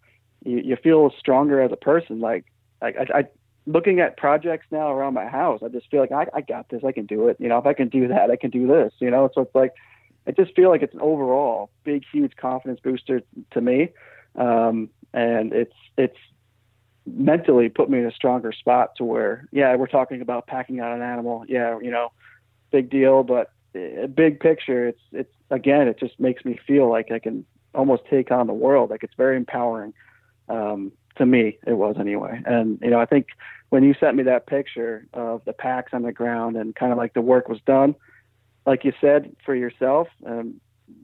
you, 0.45 0.59
you 0.59 0.75
feel 0.75 1.11
stronger 1.17 1.61
as 1.61 1.71
a 1.71 1.77
person. 1.77 2.19
Like, 2.19 2.45
like 2.81 2.95
I, 2.97 3.19
I, 3.19 3.23
looking 3.65 3.99
at 3.99 4.17
projects 4.17 4.67
now 4.71 4.91
around 4.91 5.13
my 5.13 5.25
house, 5.25 5.61
I 5.63 5.69
just 5.69 5.89
feel 5.89 6.01
like 6.01 6.11
I, 6.11 6.27
I 6.33 6.41
got 6.41 6.69
this. 6.69 6.83
I 6.83 6.91
can 6.91 7.05
do 7.05 7.27
it. 7.27 7.37
You 7.39 7.49
know, 7.49 7.57
if 7.57 7.65
I 7.65 7.73
can 7.73 7.89
do 7.89 8.07
that, 8.07 8.29
I 8.29 8.35
can 8.35 8.49
do 8.49 8.67
this. 8.67 8.93
You 8.99 9.09
know, 9.09 9.29
so 9.33 9.41
it's 9.41 9.55
like 9.55 9.73
I 10.27 10.31
just 10.31 10.55
feel 10.55 10.69
like 10.69 10.81
it's 10.81 10.93
an 10.93 11.01
overall 11.01 11.69
big, 11.83 12.03
huge 12.11 12.35
confidence 12.35 12.79
booster 12.81 13.21
to 13.51 13.61
me, 13.61 13.89
um, 14.35 14.89
and 15.13 15.53
it's 15.53 15.75
it's 15.97 16.17
mentally 17.05 17.69
put 17.69 17.89
me 17.89 17.99
in 17.99 18.05
a 18.05 18.11
stronger 18.11 18.51
spot 18.53 18.95
to 18.97 19.03
where, 19.03 19.47
yeah, 19.51 19.75
we're 19.75 19.87
talking 19.87 20.21
about 20.21 20.47
packing 20.47 20.79
out 20.79 20.95
an 20.95 21.01
animal. 21.01 21.43
Yeah, 21.47 21.77
you 21.81 21.91
know, 21.91 22.11
big 22.71 22.89
deal, 22.89 23.23
but 23.23 23.51
a 23.75 24.07
big 24.07 24.39
picture, 24.39 24.87
it's 24.87 25.01
it's 25.11 25.33
again, 25.49 25.87
it 25.87 25.99
just 25.99 26.19
makes 26.19 26.45
me 26.45 26.59
feel 26.65 26.89
like 26.89 27.11
I 27.11 27.19
can 27.19 27.45
almost 27.73 28.03
take 28.09 28.31
on 28.31 28.47
the 28.47 28.53
world. 28.53 28.89
Like 28.89 29.03
it's 29.03 29.15
very 29.15 29.37
empowering. 29.37 29.93
Um, 30.49 30.91
to 31.17 31.25
me, 31.25 31.57
it 31.67 31.73
was 31.73 31.95
anyway. 31.99 32.41
And 32.45 32.79
you 32.81 32.89
know, 32.89 32.99
I 32.99 33.05
think 33.05 33.27
when 33.69 33.83
you 33.83 33.93
sent 33.99 34.15
me 34.15 34.23
that 34.23 34.47
picture 34.47 35.07
of 35.13 35.43
the 35.45 35.53
packs 35.53 35.93
on 35.93 36.03
the 36.03 36.11
ground 36.11 36.55
and 36.55 36.75
kind 36.75 36.91
of 36.91 36.97
like 36.97 37.13
the 37.13 37.21
work 37.21 37.49
was 37.49 37.59
done, 37.65 37.95
like 38.65 38.83
you 38.83 38.93
said 39.01 39.35
for 39.45 39.55
yourself, 39.55 40.07
um, 40.25 40.59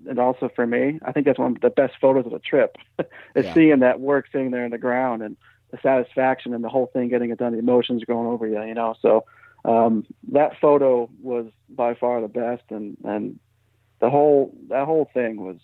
and 0.07 0.19
also 0.19 0.49
for 0.55 0.65
me, 0.65 0.99
I 1.03 1.11
think 1.11 1.25
that's 1.25 1.39
one 1.39 1.55
of 1.55 1.61
the 1.61 1.69
best 1.69 1.95
photos 1.99 2.25
of 2.25 2.31
the 2.31 2.39
trip 2.39 2.77
is 3.35 3.45
yeah. 3.45 3.53
seeing 3.53 3.79
that 3.79 3.99
work 3.99 4.27
sitting 4.31 4.51
there 4.51 4.65
in 4.65 4.71
the 4.71 4.77
ground 4.77 5.21
and 5.21 5.37
the 5.71 5.79
satisfaction 5.81 6.53
and 6.53 6.63
the 6.63 6.69
whole 6.69 6.87
thing 6.87 7.09
getting 7.09 7.31
it 7.31 7.37
done, 7.37 7.53
the 7.53 7.59
emotions 7.59 8.03
going 8.05 8.27
over 8.27 8.47
you, 8.47 8.61
you 8.63 8.73
know. 8.73 8.95
So 9.01 9.25
um, 9.65 10.05
that 10.31 10.59
photo 10.59 11.09
was 11.21 11.47
by 11.69 11.93
far 11.93 12.21
the 12.21 12.27
best, 12.27 12.63
and 12.69 12.97
and 13.03 13.39
the 13.99 14.09
whole 14.09 14.55
that 14.69 14.85
whole 14.85 15.09
thing 15.13 15.41
was 15.41 15.57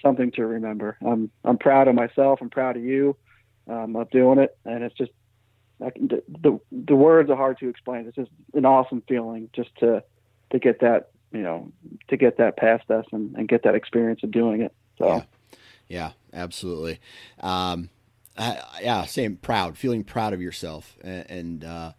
something 0.00 0.32
to 0.32 0.46
remember. 0.46 0.96
I'm 1.04 1.30
I'm 1.44 1.58
proud 1.58 1.88
of 1.88 1.94
myself. 1.94 2.40
I'm 2.42 2.50
proud 2.50 2.76
of 2.76 2.82
you 2.82 3.16
um, 3.68 3.96
of 3.96 4.10
doing 4.10 4.38
it, 4.38 4.56
and 4.64 4.82
it's 4.82 4.96
just 4.96 5.12
can, 5.80 6.08
the, 6.08 6.22
the 6.28 6.60
the 6.70 6.96
words 6.96 7.30
are 7.30 7.36
hard 7.36 7.58
to 7.58 7.68
explain. 7.68 8.06
It's 8.06 8.16
just 8.16 8.30
an 8.54 8.66
awesome 8.66 9.02
feeling 9.08 9.48
just 9.52 9.74
to 9.76 10.02
to 10.50 10.58
get 10.58 10.80
that 10.80 11.10
you 11.32 11.42
know 11.42 11.72
to 12.08 12.16
get 12.16 12.38
that 12.38 12.56
past 12.56 12.90
us 12.90 13.06
and, 13.12 13.34
and 13.36 13.48
get 13.48 13.62
that 13.64 13.74
experience 13.74 14.22
of 14.22 14.30
doing 14.30 14.62
it. 14.62 14.74
So. 14.98 15.06
Yeah, 15.06 15.22
yeah 15.88 16.10
absolutely. 16.32 17.00
Um, 17.40 17.90
yeah, 18.38 19.04
same 19.04 19.36
proud, 19.36 19.76
feeling 19.76 20.04
proud 20.04 20.32
of 20.32 20.40
yourself, 20.40 20.96
and, 21.02 21.30
and 21.30 21.64
uh, 21.64 21.92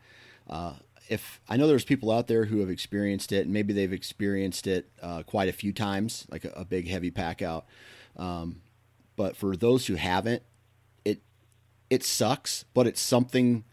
uh, 0.50 0.74
if 1.10 1.40
I 1.48 1.58
know 1.58 1.68
there's 1.68 1.86
people 1.86 2.12
out 2.12 2.28
there 2.28 2.46
who 2.46 2.60
have 2.60 2.70
experienced 2.70 3.32
it, 3.32 3.46
and 3.46 3.54
maybe 3.54 3.74
they've 3.74 3.94
experienced 3.94 4.68
it 4.68 4.90
uh, 5.02 5.24
quite 5.24 5.50
a 5.50 5.54
few 5.54 5.74
times, 5.74 6.26
like 6.32 6.46
a, 6.46 6.50
a 6.56 6.66
big 6.66 6.88
heavy 6.88 7.12
pack 7.12 7.42
out. 7.42 7.66
Um, 8.18 8.62
but 9.16 9.36
for 9.36 9.56
those 9.56 9.86
who 9.88 9.96
haven't, 9.96 10.44
it 11.06 11.22
it 11.90 12.04
sucks, 12.04 12.66
but 12.74 12.88
it's 12.88 13.02
something 13.02 13.64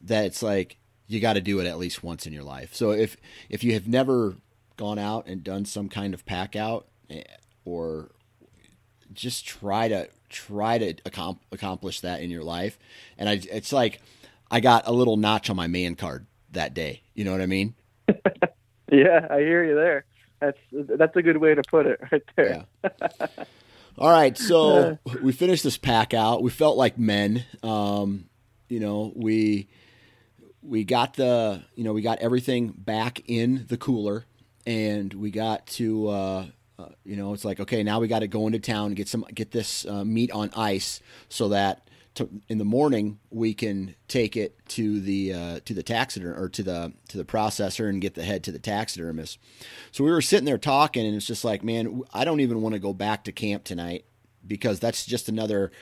that 0.00 0.24
it's 0.24 0.42
like 0.42 0.78
you 1.06 1.20
got 1.20 1.34
to 1.34 1.40
do 1.40 1.60
it 1.60 1.66
at 1.66 1.78
least 1.78 2.02
once 2.02 2.26
in 2.26 2.32
your 2.32 2.44
life. 2.44 2.74
So 2.74 2.92
if 2.92 3.16
if 3.48 3.62
you 3.62 3.74
have 3.74 3.86
never 3.86 4.36
gone 4.76 4.98
out 4.98 5.26
and 5.26 5.42
done 5.42 5.64
some 5.64 5.88
kind 5.88 6.14
of 6.14 6.24
pack 6.26 6.56
out, 6.56 6.86
eh, 7.10 7.22
or 7.64 8.10
just 9.12 9.46
try 9.46 9.88
to 9.88 10.08
try 10.28 10.78
to 10.78 10.94
accomplish 11.52 12.00
that 12.00 12.20
in 12.20 12.30
your 12.30 12.42
life. 12.42 12.78
And 13.18 13.28
I, 13.28 13.40
it's 13.50 13.72
like 13.72 14.00
I 14.50 14.60
got 14.60 14.86
a 14.86 14.92
little 14.92 15.16
notch 15.16 15.50
on 15.50 15.56
my 15.56 15.66
man 15.66 15.94
card 15.94 16.26
that 16.52 16.74
day. 16.74 17.02
You 17.14 17.24
know 17.24 17.32
what 17.32 17.40
I 17.40 17.46
mean? 17.46 17.74
yeah, 18.92 19.26
I 19.30 19.38
hear 19.38 19.64
you 19.64 19.74
there. 19.74 20.04
That's 20.40 20.58
that's 20.72 21.16
a 21.16 21.22
good 21.22 21.38
way 21.38 21.54
to 21.54 21.62
put 21.62 21.86
it 21.86 22.00
right 22.12 22.22
there. 22.36 22.66
Yeah. 22.84 23.26
All 23.98 24.10
right, 24.10 24.36
so 24.36 24.98
we 25.22 25.32
finished 25.32 25.64
this 25.64 25.78
pack 25.78 26.12
out. 26.12 26.42
We 26.42 26.50
felt 26.50 26.76
like 26.76 26.98
men. 26.98 27.44
Um, 27.62 28.26
you 28.68 28.78
know, 28.78 29.12
we 29.16 29.68
we 30.62 30.84
got 30.84 31.14
the 31.14 31.62
you 31.74 31.84
know 31.84 31.92
we 31.92 32.02
got 32.02 32.18
everything 32.18 32.74
back 32.76 33.22
in 33.26 33.64
the 33.68 33.78
cooler, 33.78 34.26
and 34.66 35.14
we 35.14 35.30
got 35.30 35.66
to 35.66 36.08
uh, 36.08 36.46
uh, 36.78 36.88
you 37.04 37.16
know, 37.16 37.32
it's 37.32 37.44
like 37.44 37.60
okay, 37.60 37.82
now 37.82 38.00
we 38.00 38.08
got 38.08 38.18
to 38.18 38.28
go 38.28 38.46
into 38.46 38.58
town 38.58 38.88
and 38.88 38.96
get 38.96 39.08
some 39.08 39.24
get 39.34 39.50
this 39.50 39.86
uh, 39.86 40.04
meat 40.04 40.30
on 40.30 40.50
ice 40.54 41.00
so 41.28 41.48
that 41.48 41.88
to, 42.16 42.28
in 42.48 42.58
the 42.58 42.64
morning 42.64 43.18
we 43.30 43.54
can 43.54 43.94
take 44.08 44.36
it 44.36 44.58
to 44.68 45.00
the 45.00 45.32
uh, 45.32 45.60
to 45.64 45.72
the 45.72 45.82
taxiderm 45.82 46.38
or 46.38 46.48
to 46.50 46.62
the 46.62 46.92
to 47.08 47.16
the 47.16 47.24
processor 47.24 47.88
and 47.88 48.02
get 48.02 48.14
the 48.14 48.24
head 48.24 48.44
to 48.44 48.52
the 48.52 48.58
taxidermist. 48.58 49.38
So 49.90 50.04
we 50.04 50.10
were 50.10 50.20
sitting 50.20 50.44
there 50.44 50.58
talking, 50.58 51.06
and 51.06 51.14
it's 51.14 51.26
just 51.26 51.44
like, 51.44 51.62
man, 51.62 52.02
I 52.12 52.24
don't 52.24 52.40
even 52.40 52.60
want 52.60 52.74
to 52.74 52.78
go 52.78 52.92
back 52.92 53.24
to 53.24 53.32
camp 53.32 53.64
tonight 53.64 54.04
because 54.46 54.78
that's 54.78 55.06
just 55.06 55.28
another 55.28 55.72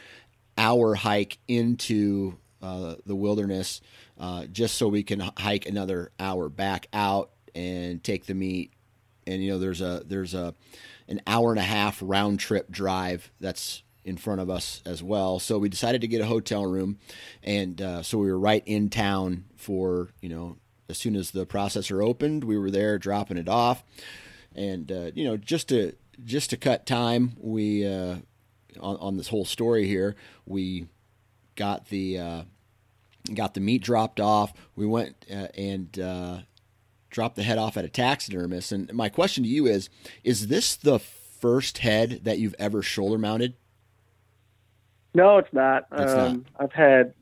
hour 0.56 0.94
hike 0.94 1.38
into 1.48 2.36
uh, 2.62 2.94
the 3.04 3.16
wilderness, 3.16 3.80
uh, 4.18 4.46
just 4.46 4.76
so 4.76 4.86
we 4.86 5.02
can 5.02 5.20
hike 5.36 5.66
another 5.66 6.12
hour 6.20 6.48
back 6.48 6.86
out 6.92 7.30
and 7.54 8.02
take 8.02 8.26
the 8.26 8.34
meat 8.34 8.72
and 9.26 9.42
you 9.42 9.52
know 9.52 9.58
there's 9.58 9.80
a 9.80 10.02
there's 10.06 10.34
a 10.34 10.54
an 11.08 11.20
hour 11.26 11.50
and 11.50 11.58
a 11.58 11.64
half 11.64 11.98
round 12.02 12.40
trip 12.40 12.70
drive 12.70 13.30
that's 13.40 13.82
in 14.04 14.16
front 14.16 14.40
of 14.40 14.50
us 14.50 14.82
as 14.84 15.02
well. 15.02 15.38
So 15.38 15.58
we 15.58 15.68
decided 15.68 16.02
to 16.02 16.08
get 16.08 16.20
a 16.20 16.26
hotel 16.26 16.66
room, 16.66 16.98
and 17.42 17.80
uh, 17.80 18.02
so 18.02 18.18
we 18.18 18.30
were 18.30 18.38
right 18.38 18.62
in 18.66 18.90
town 18.90 19.44
for 19.56 20.10
you 20.20 20.28
know 20.28 20.56
as 20.88 20.98
soon 20.98 21.16
as 21.16 21.30
the 21.30 21.46
processor 21.46 22.04
opened, 22.04 22.44
we 22.44 22.58
were 22.58 22.70
there 22.70 22.98
dropping 22.98 23.38
it 23.38 23.48
off, 23.48 23.82
and 24.54 24.90
uh, 24.92 25.10
you 25.14 25.24
know 25.24 25.36
just 25.36 25.68
to 25.70 25.94
just 26.24 26.50
to 26.50 26.56
cut 26.56 26.86
time, 26.86 27.32
we 27.38 27.86
uh, 27.86 28.16
on, 28.80 28.96
on 28.96 29.16
this 29.16 29.28
whole 29.28 29.44
story 29.44 29.86
here, 29.86 30.16
we 30.46 30.86
got 31.56 31.88
the 31.88 32.18
uh, 32.18 32.42
got 33.32 33.54
the 33.54 33.60
meat 33.60 33.82
dropped 33.82 34.20
off. 34.20 34.52
We 34.76 34.86
went 34.86 35.24
uh, 35.30 35.48
and 35.56 35.98
uh, 37.14 37.20
drop 37.24 37.34
the 37.34 37.42
head 37.42 37.58
off 37.58 37.76
at 37.76 37.84
a 37.84 37.88
taxidermist. 37.88 38.72
And 38.72 38.92
my 38.92 39.08
question 39.08 39.44
to 39.44 39.48
you 39.48 39.66
is: 39.66 39.88
Is 40.22 40.48
this 40.48 40.76
the 40.76 40.98
first 40.98 41.78
head 41.78 42.20
that 42.24 42.38
you've 42.38 42.54
ever 42.58 42.82
shoulder 42.82 43.18
mounted? 43.18 43.54
No, 45.14 45.38
it's 45.38 45.52
not. 45.52 45.86
It's 45.92 46.12
um, 46.12 46.46
not. 46.58 46.64
I've 46.64 46.72
had, 46.72 47.14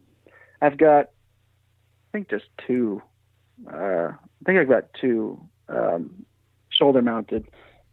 I've 0.62 0.78
got, 0.78 1.10
I 2.08 2.12
think 2.12 2.30
just 2.30 2.46
two. 2.66 3.02
Uh, 3.70 4.12
I 4.12 4.44
think 4.46 4.58
I've 4.58 4.68
got 4.68 4.84
two 4.98 5.40
um, 5.68 6.24
shoulder 6.70 7.02
mounted. 7.02 7.46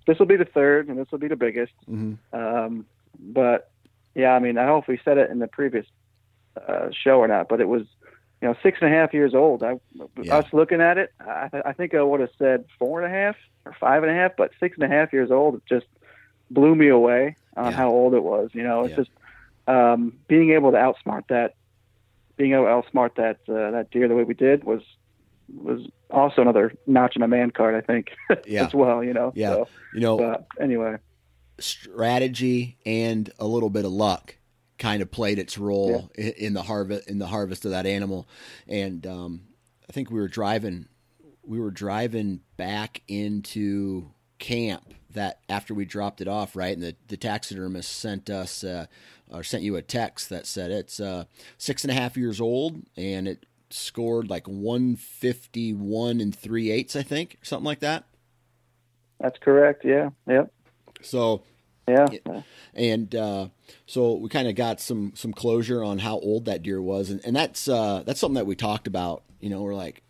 This 0.08 0.18
will 0.18 0.26
be 0.26 0.38
the 0.38 0.46
third, 0.46 0.88
and 0.88 0.98
this 0.98 1.08
will 1.12 1.20
be 1.20 1.28
the 1.28 1.36
biggest. 1.36 1.74
Mm-hmm. 1.90 2.36
Um, 2.36 2.86
but 3.20 3.72
yeah, 4.16 4.32
I 4.32 4.40
mean, 4.40 4.58
I 4.58 4.62
don't 4.62 4.70
know 4.70 4.82
if 4.82 4.88
we 4.88 5.00
said 5.04 5.18
it 5.18 5.30
in 5.30 5.40
the 5.40 5.48
previous 5.48 5.86
uh, 6.68 6.90
show 6.92 7.20
or 7.20 7.28
not, 7.28 7.50
but 7.50 7.62
it 7.62 7.68
was 7.68 7.84
you 8.42 8.48
know, 8.48 8.56
six 8.64 8.80
and 8.82 8.94
a 8.94 8.96
half 8.96 9.14
years 9.14 9.34
old. 9.36 9.64
I, 9.64 9.80
yeah. 10.22 10.38
us 10.38 10.46
looking 10.54 10.82
at 10.82 10.98
it, 10.98 11.12
I, 11.20 11.50
I 11.66 11.74
think 11.74 11.94
I 11.94 12.02
would 12.02 12.22
have 12.22 12.30
said 12.38 12.66
four 12.78 13.02
and 13.02 13.14
a 13.14 13.16
half 13.16 13.36
or 13.66 13.74
five 13.80 14.04
and 14.04 14.12
a 14.12 14.16
half, 14.16 14.38
but 14.38 14.52
six 14.60 14.78
and 14.78 14.84
a 14.84 14.96
half 14.96 15.12
years 15.12 15.30
old, 15.30 15.56
it 15.56 15.66
just 15.68 15.88
blew 16.50 16.76
me 16.76 16.88
away 16.88 17.36
on 17.58 17.72
yeah. 17.72 17.78
how 17.78 17.90
old 17.90 18.14
it 18.14 18.24
was. 18.24 18.50
You 18.54 18.64
know, 18.64 18.86
it's 18.86 18.92
yeah. 18.92 18.96
just 18.96 19.10
um, 19.68 20.14
being 20.28 20.52
able 20.52 20.72
to 20.72 20.78
outsmart 20.78 21.28
that, 21.28 21.56
being 22.38 22.54
able 22.54 22.66
to 22.66 22.70
outsmart 22.70 23.16
that 23.16 23.40
uh, 23.50 23.72
that 23.72 23.92
deer 23.92 24.08
the 24.08 24.16
way 24.16 24.24
we 24.24 24.34
did 24.34 24.64
was 24.64 24.82
was 25.54 25.82
also 26.10 26.42
another 26.42 26.74
notch 26.88 27.16
in 27.16 27.20
my 27.20 27.28
man 27.28 27.52
card. 27.52 27.76
I 27.76 27.82
think 27.82 28.12
yeah. 28.48 28.66
as 28.66 28.74
well. 28.74 29.04
You 29.04 29.14
know, 29.14 29.34
yeah. 29.36 29.50
So, 29.50 29.68
you 29.94 30.00
know, 30.00 30.18
but 30.18 30.48
anyway, 30.60 30.96
strategy 31.60 32.78
and 32.86 33.30
a 33.38 33.46
little 33.46 33.70
bit 33.70 33.84
of 33.84 33.92
luck 33.92 34.36
kind 34.80 35.02
of 35.02 35.12
played 35.12 35.38
its 35.38 35.58
role 35.58 36.10
yeah. 36.18 36.32
in 36.38 36.54
the 36.54 36.64
harvest 36.64 37.08
in 37.08 37.20
the 37.20 37.28
harvest 37.28 37.66
of 37.66 37.72
that 37.72 37.86
animal. 37.86 38.28
And 38.68 39.06
um, 39.06 39.42
I 39.88 39.92
think 39.92 40.10
we 40.10 40.20
were 40.20 40.28
driving 40.28 40.88
we 41.44 41.60
were 41.60 41.72
driving 41.72 42.42
back 42.58 43.02
into 43.08 44.12
camp 44.40 44.94
that 45.12 45.40
after 45.50 45.74
we 45.74 45.86
dropped 45.86 46.22
it 46.22 46.28
off, 46.28 46.56
right? 46.56 46.74
And 46.74 46.84
the, 46.84 46.96
the 47.08 47.18
taxidermist 47.18 47.92
sent 47.92 48.30
us 48.30 48.64
uh, 48.64 48.86
or 49.32 49.44
sent 49.44 49.64
you 49.64 49.76
a 49.76 49.82
text 49.82 50.30
that 50.30 50.46
said 50.46 50.72
it's 50.72 51.00
uh, 51.00 51.26
six 51.58 51.84
and 51.84 51.92
a 51.92 51.96
half 51.96 52.16
years 52.16 52.40
old 52.40 52.84
and 52.96 53.28
it 53.28 53.46
scored 53.72 54.30
like 54.30 54.48
151 54.48 56.22
and 56.22 56.36
three 56.36 56.72
eighths, 56.72 56.96
I 56.96 57.04
think, 57.04 57.38
something 57.42 57.66
like 57.66 57.80
that. 57.80 58.06
That's 59.20 59.38
correct. 59.40 59.84
Yeah. 59.84 60.12
Yep. 60.28 60.52
So 61.02 61.44
Yeah. 61.90 62.42
and 62.74 63.14
uh, 63.16 63.48
so 63.86 64.14
we 64.14 64.30
kind 64.30 64.48
of 64.48 64.56
got 64.56 64.80
some 64.80 65.14
some 65.16 65.34
closure 65.34 65.84
on 65.84 66.00
how 66.00 66.20
old 66.20 66.46
that 66.46 66.64
deer 66.64 66.82
was, 66.82 67.10
and, 67.10 67.22
and 67.26 67.36
that's 67.36 67.68
uh, 67.68 68.04
that's 68.06 68.20
something 68.20 68.36
that 68.36 68.46
we 68.46 68.56
talked 68.56 68.88
about. 68.88 69.24
You 69.40 69.50
know, 69.50 69.62
we're 69.62 69.76
like, 69.76 70.04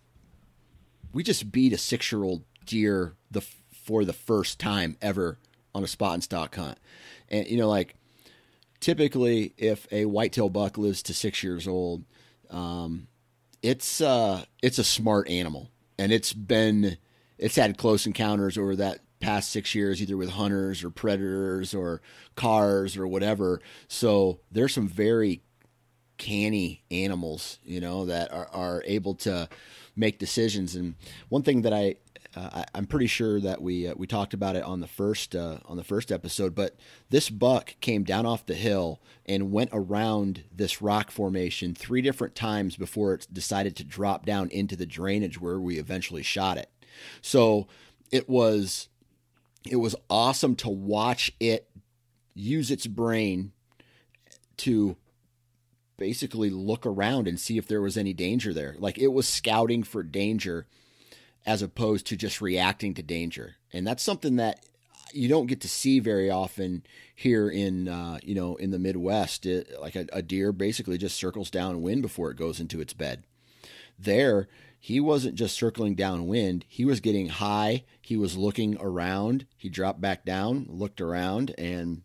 we 1.14 1.24
just 1.24 1.52
beat 1.52 1.74
a 1.74 1.78
six 1.78 2.12
year 2.12 2.24
old 2.24 2.44
deer 2.66 3.14
the 3.32 3.42
for 3.72 4.06
the 4.06 4.14
first 4.14 4.60
time 4.60 4.98
ever 5.02 5.38
on 5.74 5.84
a 5.84 5.88
spot 5.88 6.14
and 6.16 6.24
stalk 6.24 6.56
hunt, 6.56 6.78
and 7.30 7.48
you 7.48 7.58
know, 7.58 7.70
like 7.70 7.96
typically 8.80 9.54
if 9.58 9.88
a 9.92 10.06
whitetail 10.06 10.50
buck 10.50 10.78
lives 10.78 11.04
to 11.04 11.14
six 11.14 11.44
years 11.44 11.68
old, 11.68 12.04
um, 12.50 13.08
it's 13.62 14.02
uh, 14.02 14.44
it's 14.62 14.80
a 14.80 14.84
smart 14.84 15.30
animal, 15.30 15.70
and 15.98 16.12
it's 16.12 16.34
been 16.34 16.98
it's 17.38 17.56
had 17.56 17.78
close 17.78 18.06
encounters 18.06 18.58
over 18.58 18.76
that 18.76 19.00
past 19.20 19.50
six 19.50 19.76
years, 19.76 20.02
either 20.02 20.18
with 20.18 20.32
hunters 20.32 20.84
or 20.84 20.90
predators 20.90 21.74
or 21.74 22.02
cars 22.36 22.98
or 22.98 23.08
whatever. 23.08 23.62
So 23.88 24.40
there's 24.52 24.74
some 24.74 24.88
very 24.88 25.42
canny 26.18 26.84
animals, 26.92 27.60
you 27.64 27.80
know, 27.80 28.06
that 28.06 28.32
are, 28.32 28.50
are 28.52 28.84
able 28.86 29.16
to 29.16 29.50
make 29.96 30.20
decisions. 30.20 30.76
And 30.76 30.96
one 31.30 31.44
thing 31.44 31.64
that 31.64 31.74
I, 31.74 31.96
uh, 32.36 32.64
I 32.74 32.78
am 32.78 32.86
pretty 32.86 33.08
sure 33.08 33.40
that 33.42 33.62
we 33.62 33.88
uh, 33.88 33.96
we 33.98 34.06
talked 34.06 34.34
about 34.34 34.56
it 34.56 34.64
on 34.64 34.82
the 34.82 34.88
first 34.88 35.36
uh, 35.36 35.58
on 35.66 35.78
the 35.78 35.84
first 35.84 36.12
episode, 36.12 36.54
but 36.54 36.76
this 37.10 37.30
buck 37.30 37.76
came 37.82 38.04
down 38.04 38.26
off 38.26 38.46
the 38.46 38.54
hill 38.54 39.02
and 39.26 39.52
went 39.52 39.72
around 39.74 40.44
this 40.56 40.82
rock 40.82 41.10
formation 41.10 41.74
three 41.74 42.02
different 42.02 42.36
times 42.36 42.76
before 42.76 43.16
it 43.16 43.28
decided 43.34 43.76
to 43.78 43.84
drop 43.84 44.26
down 44.26 44.50
into 44.50 44.76
the 44.76 44.86
drainage 44.86 45.42
where 45.42 45.60
we 45.60 45.80
eventually 45.80 46.22
shot 46.22 46.58
it. 46.58 46.70
So 47.22 47.68
it 48.12 48.30
was 48.30 48.90
it 49.68 49.78
was 49.78 49.96
awesome 50.10 50.56
to 50.58 50.70
watch 50.70 51.32
it 51.40 51.70
use 52.34 52.72
its 52.72 52.88
brain 52.88 53.52
to 54.58 54.96
basically 55.98 56.50
look 56.50 56.86
around 56.86 57.28
and 57.28 57.40
see 57.40 57.58
if 57.58 57.68
there 57.68 57.82
was 57.82 57.98
any 57.98 58.14
danger 58.14 58.54
there. 58.54 58.76
Like 58.80 58.98
it 58.98 59.08
was 59.08 59.28
scouting 59.28 59.84
for 59.84 60.02
danger 60.02 60.66
as 61.46 61.62
opposed 61.62 62.08
to 62.08 62.16
just 62.16 62.42
reacting 62.42 62.94
to 62.96 63.04
danger. 63.04 63.56
And 63.74 63.86
that's 63.86 64.04
something 64.04 64.38
that 64.38 64.66
you 65.14 65.28
don't 65.28 65.48
get 65.48 65.62
to 65.62 65.68
see 65.68 66.00
very 66.00 66.30
often 66.30 66.84
here 67.16 67.50
in 67.50 67.88
uh, 67.88 68.20
you 68.24 68.36
know 68.36 68.56
in 68.56 68.72
the 68.72 68.80
Midwest. 68.80 69.46
It, 69.46 69.80
like 69.80 69.96
a, 69.96 70.06
a 70.14 70.22
deer 70.22 70.52
basically 70.52 70.98
just 70.98 71.18
circles 71.18 71.50
downwind 71.50 72.02
before 72.02 72.32
it 72.32 72.38
goes 72.38 72.60
into 72.60 72.80
its 72.80 72.94
bed. 72.94 73.24
There, 73.98 74.48
he 74.80 75.00
wasn't 75.00 75.36
just 75.36 75.56
circling 75.56 75.96
downwind, 75.96 76.66
he 76.68 76.86
was 76.86 77.00
getting 77.00 77.28
high, 77.30 77.84
he 78.02 78.16
was 78.16 78.38
looking 78.38 78.78
around, 78.80 79.46
he 79.58 79.70
dropped 79.70 80.00
back 80.00 80.26
down, 80.26 80.66
looked 80.70 81.02
around, 81.02 81.54
and 81.58 82.02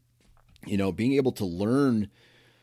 you 0.66 0.76
know, 0.76 0.92
being 0.92 1.14
able 1.14 1.32
to 1.32 1.44
learn 1.44 2.10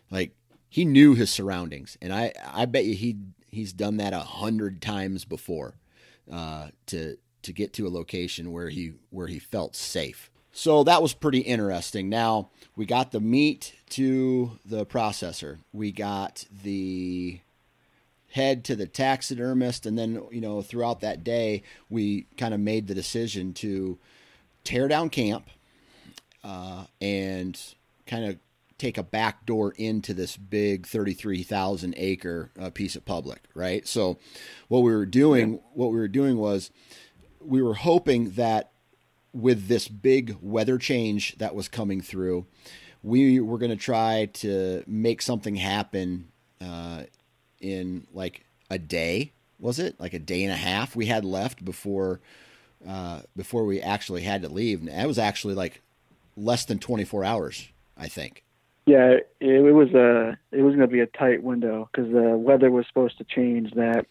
like 0.10 0.36
he 0.68 0.86
knew 0.86 1.16
his 1.16 1.30
surroundings. 1.30 1.98
And 2.02 2.14
I, 2.14 2.34
I 2.52 2.66
bet 2.66 2.86
you 2.86 2.96
he 2.96 3.18
he's 3.50 3.74
done 3.74 3.98
that 3.98 4.14
a 4.14 4.20
hundred 4.20 4.82
times 4.82 5.26
before 5.26 5.76
uh, 6.32 6.70
to 6.88 7.18
to 7.44 7.54
get 7.54 7.74
to 7.74 7.88
a 7.88 7.90
location 7.90 8.52
where 8.52 8.70
he 8.70 8.94
where 9.10 9.28
he 9.28 9.40
felt 9.40 9.76
safe. 9.76 10.30
So 10.54 10.84
that 10.84 11.02
was 11.02 11.14
pretty 11.14 11.40
interesting. 11.40 12.10
Now 12.10 12.50
we 12.76 12.86
got 12.86 13.12
the 13.12 13.22
meat 13.22 13.74
to 13.92 14.60
the 14.66 14.86
processor. 14.86 15.60
We 15.72 15.92
got 15.92 16.46
the 16.64 17.40
head 18.32 18.64
to 18.64 18.76
the 18.76 18.88
taxidermist 18.88 19.86
and 19.86 19.98
then 19.98 20.22
you 20.32 20.42
know 20.42 20.62
throughout 20.62 21.02
that 21.02 21.24
day 21.24 21.62
we 21.90 22.26
kind 22.38 22.54
of 22.54 22.60
made 22.60 22.88
the 22.88 22.96
decision 22.96 23.54
to 23.54 23.98
tear 24.64 24.88
down 24.88 25.10
camp 25.10 25.48
uh, 26.44 26.86
and 27.00 27.60
kind 28.06 28.26
of 28.26 28.38
take 28.78 28.98
a 28.98 29.04
back 29.04 29.46
door 29.46 29.74
into 29.78 30.14
this 30.14 30.38
big 30.38 30.88
33,000 30.88 31.94
acre 31.98 32.50
uh, 32.60 32.70
piece 32.70 32.96
of 32.96 33.06
public 33.06 33.42
right 33.54 33.88
so 33.88 34.18
what 34.70 34.80
we 34.80 34.94
were 34.94 35.06
doing 35.06 35.54
yeah. 35.54 35.60
what 35.74 35.92
we 35.92 35.98
were 35.98 36.08
doing 36.08 36.38
was 36.38 36.72
we 37.40 37.62
were 37.62 37.76
hoping 37.76 38.32
that 38.32 38.72
with 39.34 39.68
this 39.68 39.88
big 39.88 40.38
weather 40.42 40.78
change 40.78 41.38
that 41.38 41.54
was 41.54 41.68
coming 41.68 42.02
through 42.02 42.46
we 43.04 43.40
were 43.40 43.58
going 43.58 43.72
to 43.72 43.78
try 43.78 44.26
to 44.34 44.84
make 44.88 45.22
something 45.22 45.56
happen 45.56 46.28
uh, 46.62 47.04
in 47.62 48.08
like 48.14 48.44
a 48.70 48.78
day. 48.78 49.32
Was 49.60 49.80
it 49.80 50.00
like 50.00 50.14
a 50.14 50.20
day 50.20 50.44
and 50.44 50.52
a 50.52 50.58
half 50.58 50.96
we 50.96 51.06
had 51.06 51.24
left 51.24 51.64
before 51.64 52.20
uh, 52.88 53.22
before 53.36 53.64
we 53.64 53.80
actually 53.80 54.24
had 54.24 54.42
to 54.42 54.50
leave? 54.50 54.80
And 54.80 54.90
that 54.90 55.08
was 55.08 55.20
actually 55.20 55.54
like 55.54 55.82
less 56.36 56.66
than 56.66 56.80
24 56.80 57.24
hours, 57.24 57.70
I 57.96 58.08
think. 58.08 58.44
Yeah, 58.88 59.12
it, 59.12 59.30
it 59.40 59.74
was 59.74 59.94
a 59.94 60.38
it 60.52 60.64
was 60.64 60.76
going 60.76 60.88
to 60.90 60.94
be 60.94 61.02
a 61.02 61.06
tight 61.06 61.44
window 61.44 61.88
because 61.92 62.12
the 62.12 62.36
weather 62.36 62.72
was 62.72 62.88
supposed 62.88 63.20
to 63.20 63.24
change. 63.24 63.72
That 63.74 64.08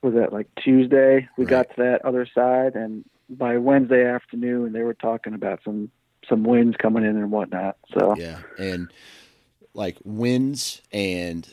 was 0.00 0.14
that 0.14 0.32
like 0.32 0.48
Tuesday. 0.56 1.28
We 1.36 1.44
right. 1.44 1.50
got 1.50 1.76
to 1.76 1.82
that 1.82 2.04
other 2.04 2.26
side, 2.34 2.74
and 2.74 3.04
by 3.28 3.58
Wednesday 3.58 4.06
afternoon, 4.06 4.72
they 4.72 4.82
were 4.82 4.94
talking 4.94 5.34
about 5.34 5.60
some 5.64 5.90
some 6.28 6.42
winds 6.44 6.76
coming 6.78 7.04
in 7.04 7.16
and 7.16 7.30
whatnot. 7.30 7.76
So 7.92 8.14
yeah, 8.16 8.38
and 8.58 8.90
like 9.74 9.98
winds 10.04 10.80
and 10.90 11.46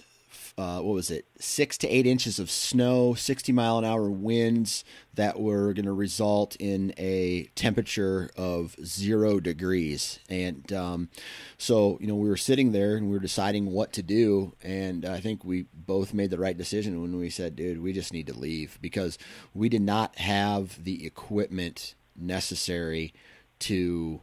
uh, 0.59 0.81
what 0.81 0.93
was 0.93 1.09
it, 1.09 1.25
six 1.39 1.77
to 1.77 1.87
eight 1.87 2.05
inches 2.05 2.37
of 2.37 2.51
snow, 2.51 3.13
60 3.13 3.53
mile 3.53 3.77
an 3.77 3.85
hour 3.85 4.11
winds 4.11 4.83
that 5.13 5.39
were 5.39 5.73
going 5.73 5.85
to 5.85 5.93
result 5.93 6.57
in 6.57 6.93
a 6.97 7.45
temperature 7.55 8.29
of 8.35 8.75
zero 8.83 9.39
degrees. 9.39 10.19
And 10.29 10.71
um, 10.73 11.09
so, 11.57 11.97
you 12.01 12.07
know, 12.07 12.15
we 12.15 12.27
were 12.27 12.35
sitting 12.35 12.73
there 12.73 12.97
and 12.97 13.05
we 13.05 13.13
were 13.13 13.21
deciding 13.21 13.67
what 13.67 13.93
to 13.93 14.03
do. 14.03 14.53
And 14.61 15.05
I 15.05 15.21
think 15.21 15.45
we 15.45 15.65
both 15.73 16.13
made 16.13 16.29
the 16.29 16.37
right 16.37 16.57
decision 16.57 17.01
when 17.01 17.17
we 17.17 17.29
said, 17.29 17.55
dude, 17.55 17.81
we 17.81 17.93
just 17.93 18.11
need 18.11 18.27
to 18.27 18.37
leave 18.37 18.77
because 18.81 19.17
we 19.53 19.69
did 19.69 19.81
not 19.81 20.17
have 20.17 20.83
the 20.83 21.05
equipment 21.05 21.95
necessary 22.17 23.13
to 23.59 24.21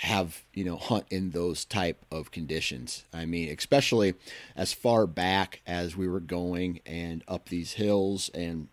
have 0.00 0.42
you 0.52 0.64
know 0.64 0.76
hunt 0.76 1.06
in 1.10 1.30
those 1.30 1.64
type 1.64 2.04
of 2.10 2.30
conditions. 2.30 3.04
I 3.12 3.24
mean 3.24 3.54
especially 3.56 4.14
as 4.54 4.72
far 4.72 5.06
back 5.06 5.62
as 5.66 5.96
we 5.96 6.08
were 6.08 6.20
going 6.20 6.80
and 6.84 7.24
up 7.26 7.48
these 7.48 7.74
hills 7.74 8.30
and 8.34 8.68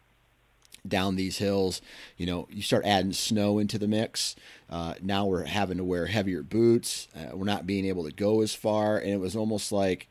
down 0.86 1.16
these 1.16 1.38
hills 1.38 1.82
you 2.18 2.26
know 2.26 2.46
you 2.52 2.62
start 2.62 2.86
adding 2.86 3.14
snow 3.14 3.58
into 3.58 3.78
the 3.78 3.88
mix. 3.88 4.36
Uh, 4.70 4.96
now 5.02 5.26
we're 5.26 5.46
having 5.46 5.78
to 5.78 5.84
wear 5.84 6.08
heavier 6.08 6.44
boots. 6.44 7.08
Uh, 7.16 7.36
we're 7.38 7.46
not 7.46 7.68
being 7.68 7.86
able 7.86 8.04
to 8.04 8.12
go 8.12 8.42
as 8.42 8.54
far. 8.54 8.98
And 8.98 9.12
it 9.12 9.20
was 9.20 9.36
almost 9.36 9.72
like 9.72 10.10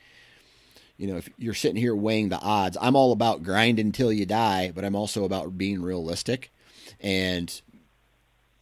you 0.96 1.08
know 1.08 1.16
if 1.16 1.28
you're 1.36 1.52
sitting 1.52 1.76
here 1.76 1.96
weighing 1.96 2.28
the 2.28 2.38
odds 2.38 2.76
i'm 2.80 2.94
all 2.94 3.12
about 3.12 3.42
grind 3.42 3.78
until 3.80 4.12
you 4.12 4.24
die 4.24 4.70
but 4.72 4.84
i'm 4.84 4.94
also 4.94 5.24
about 5.24 5.58
being 5.58 5.82
realistic 5.82 6.52
and 7.00 7.60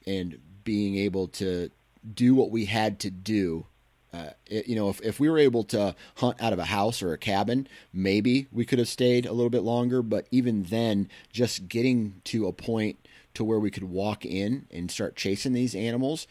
and 0.06 0.38
being 0.64 0.96
able 0.96 1.28
to 1.28 1.70
do 2.14 2.34
what 2.34 2.50
we 2.50 2.66
had 2.66 2.98
to 3.00 3.10
do. 3.10 3.66
Uh, 4.12 4.30
it, 4.46 4.66
you 4.66 4.74
know, 4.74 4.88
if, 4.88 5.00
if 5.02 5.20
we 5.20 5.30
were 5.30 5.38
able 5.38 5.62
to 5.62 5.94
hunt 6.16 6.40
out 6.42 6.52
of 6.52 6.58
a 6.58 6.64
house 6.64 7.00
or 7.00 7.12
a 7.12 7.18
cabin, 7.18 7.68
maybe 7.92 8.48
we 8.50 8.64
could 8.64 8.78
have 8.78 8.88
stayed 8.88 9.24
a 9.24 9.32
little 9.32 9.50
bit 9.50 9.62
longer. 9.62 10.02
But 10.02 10.26
even 10.30 10.64
then, 10.64 11.08
just 11.32 11.68
getting 11.68 12.20
to 12.24 12.46
a 12.46 12.52
point 12.52 12.98
to 13.34 13.44
where 13.44 13.60
we 13.60 13.70
could 13.70 13.84
walk 13.84 14.24
in 14.26 14.66
and 14.70 14.90
start 14.90 15.14
chasing 15.14 15.52
these 15.52 15.74
animals, 15.74 16.26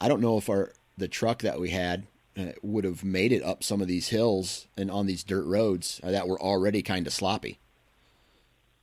I 0.00 0.08
don't 0.08 0.20
know 0.20 0.38
if 0.38 0.48
our 0.48 0.72
the 0.98 1.08
truck 1.08 1.42
that 1.42 1.58
we 1.58 1.70
had 1.70 2.06
uh, 2.36 2.52
would 2.62 2.84
have 2.84 3.02
made 3.02 3.32
it 3.32 3.42
up 3.42 3.64
some 3.64 3.80
of 3.80 3.88
these 3.88 4.08
hills 4.08 4.66
and 4.76 4.90
on 4.90 5.06
these 5.06 5.24
dirt 5.24 5.44
roads 5.46 6.00
uh, 6.02 6.10
that 6.10 6.28
were 6.28 6.40
already 6.40 6.82
kind 6.82 7.06
of 7.06 7.12
sloppy. 7.12 7.58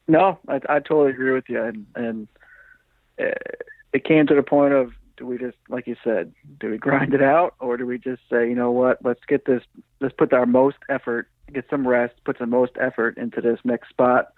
No, 0.08 0.40
I, 0.48 0.56
I 0.68 0.80
totally 0.80 1.12
agree 1.12 1.32
with 1.32 1.50
you, 1.50 1.62
and, 1.62 1.86
and 1.96 2.28
uh, 3.20 3.38
it 3.94 4.04
came 4.04 4.26
to 4.28 4.36
the 4.36 4.44
point 4.44 4.74
of 4.74 4.94
do 5.18 5.26
we 5.26 5.38
just 5.38 5.58
like 5.70 5.88
you 5.88 5.96
said 6.04 6.34
do 6.60 6.70
we 6.70 6.78
grind 6.78 7.14
it 7.14 7.22
out 7.22 7.56
or 7.60 7.76
do 7.78 7.86
we 7.86 7.98
just 7.98 8.22
say 8.30 8.48
you 8.48 8.56
know 8.56 8.72
what 8.72 9.04
let's 9.04 9.24
get 9.28 9.46
this 9.46 9.64
let's 10.00 10.16
put 10.16 10.32
our 10.34 10.46
most 10.46 10.78
effort 10.90 11.28
get 11.54 11.66
some 11.70 11.88
rest 11.88 12.14
put 12.24 12.38
some 12.38 12.50
most 12.50 12.74
effort 12.80 13.18
into 13.18 13.42
this 13.42 13.60
next 13.64 13.90
spot 13.90 14.34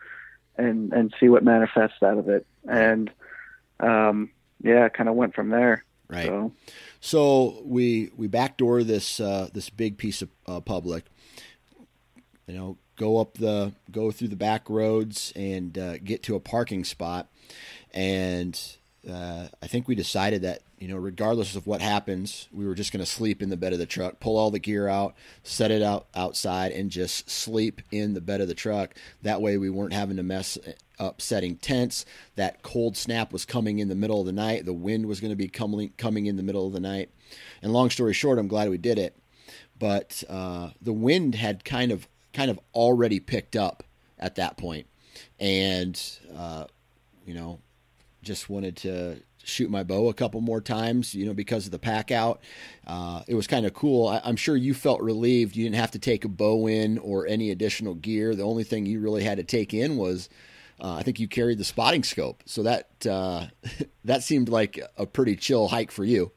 and 0.59 0.93
and 0.93 1.13
see 1.19 1.29
what 1.29 1.43
manifests 1.43 2.03
out 2.03 2.17
of 2.17 2.29
it. 2.29 2.45
And 2.67 3.09
um 3.79 4.29
yeah 4.61 4.89
kind 4.89 5.09
of 5.09 5.15
went 5.15 5.33
from 5.33 5.49
there. 5.49 5.85
Right. 6.07 6.25
So, 6.25 6.51
so 6.99 7.61
we 7.65 8.11
we 8.15 8.27
backdoor 8.27 8.83
this 8.83 9.19
uh 9.19 9.49
this 9.53 9.69
big 9.69 9.97
piece 9.97 10.21
of 10.21 10.29
uh, 10.45 10.59
public. 10.59 11.05
You 12.47 12.55
know 12.55 12.77
go 12.95 13.17
up 13.17 13.35
the 13.35 13.73
go 13.89 14.11
through 14.11 14.27
the 14.27 14.35
back 14.35 14.69
roads 14.69 15.31
and 15.35 15.77
uh, 15.77 15.97
get 15.99 16.23
to 16.23 16.35
a 16.35 16.39
parking 16.39 16.83
spot. 16.83 17.31
And 17.93 18.59
uh, 19.07 19.47
I 19.61 19.67
think 19.67 19.87
we 19.87 19.95
decided 19.95 20.41
that 20.41 20.61
you 20.79 20.87
know, 20.87 20.97
regardless 20.97 21.55
of 21.55 21.67
what 21.67 21.81
happens, 21.81 22.47
we 22.53 22.65
were 22.65 22.73
just 22.73 22.93
going 22.93 23.03
to 23.03 23.09
sleep 23.09 23.41
in 23.41 23.49
the 23.49 23.57
bed 23.57 23.73
of 23.73 23.79
the 23.79 23.85
truck, 23.85 24.21
pull 24.21 24.37
all 24.37 24.49
the 24.49 24.59
gear 24.59 24.87
out, 24.87 25.13
set 25.43 25.71
it 25.71 25.81
out 25.81 26.07
outside, 26.15 26.71
and 26.71 26.89
just 26.89 27.29
sleep 27.29 27.81
in 27.91 28.13
the 28.13 28.21
bed 28.21 28.39
of 28.39 28.47
the 28.47 28.53
truck. 28.55 28.95
That 29.21 29.41
way, 29.41 29.57
we 29.57 29.69
weren't 29.69 29.93
having 29.93 30.15
to 30.17 30.23
mess 30.23 30.57
up 30.97 31.21
setting 31.21 31.57
tents. 31.57 32.05
That 32.35 32.61
cold 32.61 32.95
snap 32.95 33.33
was 33.33 33.45
coming 33.45 33.79
in 33.79 33.89
the 33.89 33.95
middle 33.95 34.21
of 34.21 34.25
the 34.25 34.31
night. 34.31 34.65
The 34.65 34.73
wind 34.73 35.05
was 35.05 35.19
going 35.19 35.31
to 35.31 35.35
be 35.35 35.49
coming 35.49 35.91
coming 35.97 36.27
in 36.27 36.37
the 36.37 36.43
middle 36.43 36.65
of 36.65 36.73
the 36.73 36.79
night. 36.79 37.09
And 37.61 37.73
long 37.73 37.89
story 37.89 38.13
short, 38.13 38.39
I'm 38.39 38.47
glad 38.47 38.69
we 38.69 38.77
did 38.77 38.97
it. 38.97 39.17
But 39.77 40.23
uh, 40.29 40.69
the 40.81 40.93
wind 40.93 41.35
had 41.35 41.65
kind 41.65 41.91
of 41.91 42.07
kind 42.33 42.49
of 42.49 42.59
already 42.73 43.19
picked 43.19 43.55
up 43.55 43.83
at 44.17 44.35
that 44.35 44.57
point, 44.57 44.87
and 45.39 46.01
uh, 46.35 46.65
you 47.25 47.33
know, 47.33 47.59
just 48.29 48.47
wanted 48.47 48.77
to 48.77 49.19
shoot 49.43 49.71
my 49.71 49.81
bow 49.83 50.07
a 50.07 50.13
couple 50.13 50.39
more 50.39 50.61
times, 50.61 51.15
you 51.15 51.25
know, 51.25 51.33
because 51.33 51.65
of 51.65 51.71
the 51.71 51.79
pack 51.79 52.11
out. 52.11 52.39
Uh, 52.85 53.23
it 53.27 53.33
was 53.33 53.47
kind 53.47 53.65
of 53.65 53.73
cool. 53.73 54.07
I, 54.07 54.21
am 54.23 54.35
sure 54.35 54.55
you 54.55 54.75
felt 54.75 55.01
relieved. 55.01 55.55
You 55.55 55.63
didn't 55.63 55.77
have 55.77 55.89
to 55.91 55.99
take 55.99 56.25
a 56.25 56.27
bow 56.27 56.67
in 56.67 56.99
or 56.99 57.25
any 57.25 57.49
additional 57.49 57.95
gear. 57.95 58.35
The 58.35 58.43
only 58.43 58.63
thing 58.63 58.85
you 58.85 58.99
really 58.99 59.23
had 59.23 59.39
to 59.39 59.43
take 59.43 59.73
in 59.73 59.97
was, 59.97 60.29
uh, 60.79 60.93
I 60.93 61.01
think 61.01 61.19
you 61.19 61.27
carried 61.27 61.57
the 61.57 61.63
spotting 61.63 62.03
scope. 62.03 62.43
So 62.45 62.61
that 62.61 62.89
uh, 63.09 63.47
that 64.05 64.21
seemed 64.21 64.47
like 64.47 64.79
a 64.95 65.07
pretty 65.07 65.35
chill 65.35 65.69
hike 65.69 65.89
for 65.89 66.03
you. 66.03 66.31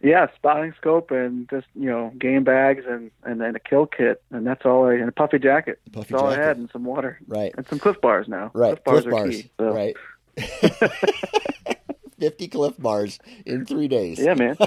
Yeah, 0.00 0.28
spotting 0.36 0.74
scope 0.76 1.10
and 1.10 1.50
just 1.50 1.66
you 1.74 1.90
know 1.90 2.12
game 2.18 2.44
bags 2.44 2.84
and 2.88 3.10
and 3.24 3.40
then 3.40 3.56
a 3.56 3.60
kill 3.60 3.86
kit 3.86 4.22
and 4.30 4.46
that's 4.46 4.64
all 4.64 4.86
I 4.86 4.94
and 4.94 5.08
a 5.08 5.12
puffy 5.12 5.40
jacket. 5.40 5.80
Puffy 5.92 6.12
that's 6.12 6.22
all. 6.22 6.28
I 6.28 6.36
had 6.36 6.56
and 6.56 6.70
some 6.72 6.84
water. 6.84 7.18
Right. 7.26 7.52
And 7.56 7.66
some 7.66 7.80
Clif 7.80 8.00
bars 8.00 8.28
now. 8.28 8.52
Right. 8.54 8.72
Clif 8.72 8.84
bars, 8.84 9.02
Clif 9.02 9.12
bars. 9.12 9.42
Key, 9.42 9.50
so. 9.58 9.72
Right. 9.72 9.96
50 12.18 12.48
Clif 12.48 12.78
bars 12.78 13.18
in 13.44 13.66
three 13.66 13.88
days. 13.88 14.18
Yeah, 14.18 14.34
man. 14.34 14.56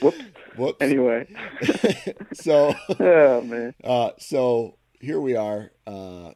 Whoops. 0.00 0.22
Whoops. 0.56 0.76
Anyway. 0.80 1.26
so, 2.32 2.74
oh, 3.00 3.40
man. 3.42 3.74
Uh, 3.82 4.10
so 4.18 4.76
here 5.00 5.20
we 5.20 5.34
are. 5.36 5.72
Uh, 5.86 6.30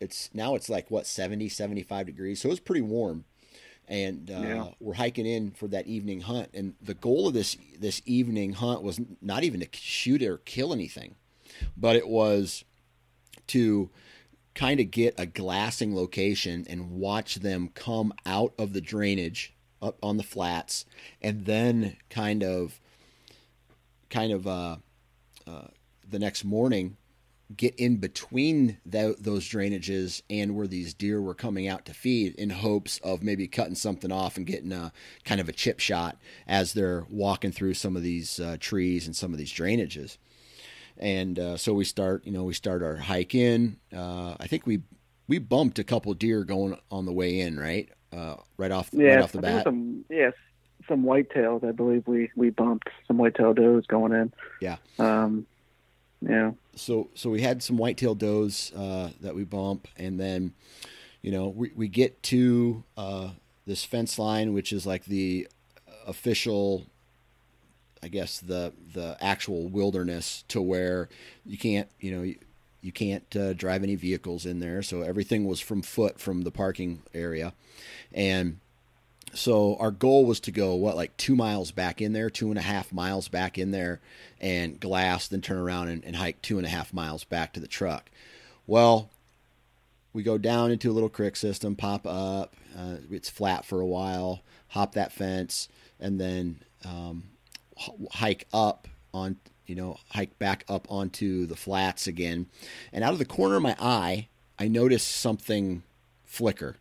it's 0.00 0.30
now 0.32 0.54
it's 0.54 0.68
like 0.68 0.90
what 0.90 1.06
70, 1.06 1.48
75 1.48 2.06
degrees. 2.06 2.40
So 2.40 2.50
it's 2.50 2.60
pretty 2.60 2.80
warm. 2.80 3.24
And 3.88 4.30
uh, 4.30 4.40
yeah. 4.40 4.68
we're 4.80 4.94
hiking 4.94 5.26
in 5.26 5.50
for 5.50 5.68
that 5.68 5.86
evening 5.86 6.22
hunt. 6.22 6.48
And 6.54 6.74
the 6.80 6.94
goal 6.94 7.28
of 7.28 7.34
this 7.34 7.56
this 7.78 8.00
evening 8.06 8.54
hunt 8.54 8.82
was 8.82 9.00
not 9.20 9.44
even 9.44 9.60
to 9.60 9.68
shoot 9.72 10.22
or 10.22 10.38
kill 10.38 10.72
anything, 10.72 11.16
but 11.76 11.96
it 11.96 12.08
was 12.08 12.64
to 13.48 13.90
kind 14.54 14.80
of 14.80 14.90
get 14.90 15.14
a 15.18 15.26
glassing 15.26 15.94
location 15.94 16.66
and 16.68 16.90
watch 16.90 17.36
them 17.36 17.70
come 17.74 18.12
out 18.26 18.52
of 18.58 18.72
the 18.72 18.80
drainage 18.80 19.54
up 19.80 19.96
on 20.02 20.16
the 20.16 20.22
flats 20.22 20.84
and 21.20 21.46
then 21.46 21.96
kind 22.10 22.42
of 22.42 22.80
kind 24.10 24.32
of 24.32 24.46
uh, 24.46 24.76
uh, 25.46 25.66
the 26.08 26.18
next 26.18 26.44
morning 26.44 26.96
get 27.56 27.74
in 27.76 27.96
between 27.96 28.78
the, 28.86 29.14
those 29.18 29.44
drainages 29.44 30.22
and 30.30 30.56
where 30.56 30.66
these 30.66 30.94
deer 30.94 31.20
were 31.20 31.34
coming 31.34 31.68
out 31.68 31.84
to 31.84 31.94
feed 31.94 32.34
in 32.36 32.50
hopes 32.50 32.98
of 33.02 33.22
maybe 33.22 33.46
cutting 33.46 33.74
something 33.74 34.12
off 34.12 34.36
and 34.36 34.46
getting 34.46 34.72
a 34.72 34.92
kind 35.24 35.40
of 35.40 35.48
a 35.48 35.52
chip 35.52 35.80
shot 35.80 36.16
as 36.46 36.72
they're 36.72 37.06
walking 37.10 37.52
through 37.52 37.74
some 37.74 37.96
of 37.96 38.02
these 38.02 38.40
uh, 38.40 38.56
trees 38.58 39.06
and 39.06 39.16
some 39.16 39.32
of 39.32 39.38
these 39.38 39.52
drainages 39.52 40.16
and 41.02 41.38
uh, 41.38 41.56
so 41.56 41.74
we 41.74 41.84
start 41.84 42.24
you 42.24 42.32
know 42.32 42.44
we 42.44 42.54
start 42.54 42.82
our 42.82 42.96
hike 42.96 43.34
in. 43.34 43.76
Uh, 43.94 44.34
i 44.40 44.46
think 44.46 44.66
we 44.66 44.80
we 45.28 45.38
bumped 45.38 45.78
a 45.78 45.84
couple 45.84 46.14
deer 46.14 46.44
going 46.44 46.78
on 46.90 47.04
the 47.04 47.12
way 47.12 47.40
in 47.40 47.58
right? 47.58 47.90
Uh, 48.12 48.36
right 48.56 48.70
off 48.70 48.90
yeah, 48.92 49.14
right 49.14 49.24
off 49.24 49.32
the 49.32 49.40
bat. 49.40 49.64
some 49.64 50.04
yes 50.08 50.32
some 50.88 51.04
whitetails 51.04 51.64
i 51.64 51.72
believe 51.72 52.06
we 52.06 52.30
we 52.36 52.50
bumped 52.50 52.88
some 53.06 53.18
whitetail 53.18 53.52
does 53.52 53.86
going 53.86 54.12
in. 54.12 54.32
Yeah. 54.60 54.76
Um 54.98 55.46
yeah. 56.20 56.52
So 56.76 57.10
so 57.14 57.30
we 57.30 57.42
had 57.42 57.62
some 57.62 57.76
whitetail 57.76 58.14
does 58.14 58.72
uh, 58.76 59.10
that 59.20 59.34
we 59.34 59.44
bump. 59.44 59.88
And 59.96 60.20
then 60.20 60.52
you 61.20 61.32
know 61.32 61.48
we, 61.48 61.72
we 61.74 61.88
get 61.88 62.22
to 62.24 62.84
uh, 62.96 63.30
this 63.66 63.84
fence 63.84 64.18
line 64.18 64.52
which 64.52 64.72
is 64.72 64.86
like 64.86 65.04
the 65.06 65.48
official 66.06 66.86
I 68.02 68.08
guess 68.08 68.40
the 68.40 68.72
the 68.92 69.16
actual 69.20 69.68
wilderness 69.68 70.44
to 70.48 70.60
where 70.60 71.08
you 71.46 71.56
can't 71.56 71.88
you 72.00 72.14
know 72.14 72.22
you, 72.22 72.36
you 72.80 72.92
can't 72.92 73.36
uh, 73.36 73.52
drive 73.52 73.82
any 73.82 73.94
vehicles 73.94 74.44
in 74.44 74.58
there. 74.58 74.82
So 74.82 75.02
everything 75.02 75.44
was 75.44 75.60
from 75.60 75.82
foot 75.82 76.18
from 76.18 76.42
the 76.42 76.50
parking 76.50 77.02
area, 77.14 77.52
and 78.12 78.58
so 79.34 79.76
our 79.76 79.90
goal 79.90 80.26
was 80.26 80.40
to 80.40 80.50
go 80.50 80.74
what 80.74 80.96
like 80.96 81.16
two 81.16 81.36
miles 81.36 81.70
back 81.70 82.00
in 82.00 82.12
there, 82.12 82.28
two 82.28 82.50
and 82.50 82.58
a 82.58 82.62
half 82.62 82.92
miles 82.92 83.28
back 83.28 83.56
in 83.56 83.70
there, 83.70 84.00
and 84.40 84.78
glass, 84.78 85.28
then 85.28 85.40
turn 85.40 85.58
around 85.58 85.88
and, 85.88 86.04
and 86.04 86.16
hike 86.16 86.42
two 86.42 86.58
and 86.58 86.66
a 86.66 86.70
half 86.70 86.92
miles 86.92 87.24
back 87.24 87.52
to 87.52 87.60
the 87.60 87.68
truck. 87.68 88.10
Well, 88.66 89.10
we 90.12 90.22
go 90.22 90.38
down 90.38 90.70
into 90.70 90.90
a 90.90 90.92
little 90.92 91.08
creek 91.08 91.36
system, 91.36 91.76
pop 91.76 92.06
up. 92.06 92.54
Uh, 92.76 92.96
it's 93.10 93.30
flat 93.30 93.64
for 93.64 93.80
a 93.80 93.86
while. 93.86 94.42
Hop 94.68 94.94
that 94.94 95.12
fence, 95.12 95.68
and 96.00 96.20
then 96.20 96.58
um, 96.84 97.24
hike 98.12 98.46
up 98.52 98.88
on 99.14 99.36
you 99.66 99.74
know 99.74 99.98
hike 100.10 100.38
back 100.38 100.64
up 100.68 100.86
onto 100.90 101.46
the 101.46 101.56
flats 101.56 102.06
again. 102.06 102.46
And 102.92 103.04
out 103.04 103.12
of 103.12 103.18
the 103.18 103.24
corner 103.24 103.56
of 103.56 103.62
my 103.62 103.76
eye 103.80 104.28
i 104.58 104.68
noticed 104.68 105.08
something 105.08 105.82
flicker. 106.24 106.76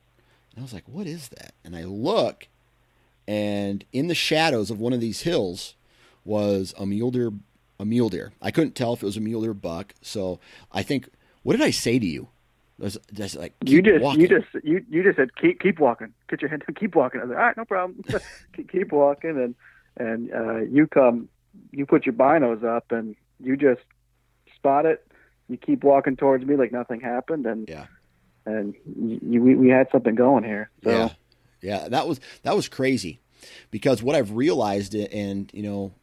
And 0.51 0.59
i 0.59 0.61
was 0.61 0.73
like 0.73 0.87
what 0.87 1.07
is 1.07 1.29
that? 1.29 1.53
And 1.63 1.75
i 1.75 1.83
look 1.83 2.47
and 3.27 3.85
in 3.93 4.07
the 4.07 4.15
shadows 4.15 4.71
of 4.71 4.79
one 4.79 4.93
of 4.93 4.99
these 4.99 5.21
hills 5.21 5.75
was 6.25 6.73
a 6.77 6.85
mule 6.85 7.11
deer 7.11 7.31
a 7.79 7.85
mule 7.85 8.09
deer. 8.09 8.31
I 8.41 8.51
couldn't 8.51 8.75
tell 8.75 8.93
if 8.93 9.01
it 9.01 9.05
was 9.05 9.17
a 9.17 9.21
mule 9.21 9.41
deer 9.41 9.53
buck 9.53 9.93
so 10.01 10.39
i 10.71 10.83
think 10.83 11.09
what 11.43 11.53
did 11.53 11.65
i 11.65 11.71
say 11.71 11.99
to 11.99 12.05
you? 12.05 12.27
Was 12.81 12.97
just 13.13 13.35
like 13.35 13.53
you 13.63 13.81
just 13.83 14.01
walking. 14.01 14.21
you 14.21 14.27
just 14.27 14.47
you 14.63 14.83
you 14.89 15.03
just 15.03 15.15
said 15.15 15.35
keep 15.35 15.59
keep 15.59 15.79
walking. 15.79 16.13
Get 16.27 16.41
your 16.41 16.49
hand 16.49 16.63
keep 16.75 16.95
walking. 16.95 17.21
I 17.21 17.25
was 17.25 17.29
like 17.29 17.37
all 17.37 17.45
right 17.45 17.57
no 17.57 17.65
problem. 17.65 18.03
Keep 18.71 18.91
walking 18.91 19.31
and 19.31 19.53
and 19.97 20.33
uh, 20.33 20.57
you 20.59 20.87
come, 20.87 21.29
you 21.71 21.85
put 21.85 22.05
your 22.05 22.13
binos 22.13 22.63
up, 22.63 22.91
and 22.91 23.15
you 23.39 23.57
just 23.57 23.81
spot 24.55 24.85
it. 24.85 25.05
You 25.47 25.57
keep 25.57 25.83
walking 25.83 26.15
towards 26.15 26.45
me 26.45 26.55
like 26.55 26.71
nothing 26.71 27.01
happened, 27.01 27.45
and 27.45 27.67
yeah, 27.67 27.87
and 28.45 28.73
you, 28.85 29.41
we 29.41 29.55
we 29.55 29.69
had 29.69 29.87
something 29.91 30.15
going 30.15 30.43
here. 30.43 30.69
So. 30.83 30.89
Yeah, 30.89 31.09
yeah, 31.61 31.89
that 31.89 32.07
was 32.07 32.19
that 32.43 32.55
was 32.55 32.69
crazy, 32.69 33.19
because 33.69 34.01
what 34.01 34.15
I've 34.15 34.31
realized, 34.31 34.95
and 34.95 35.51
you 35.53 35.63
know, 35.63 35.93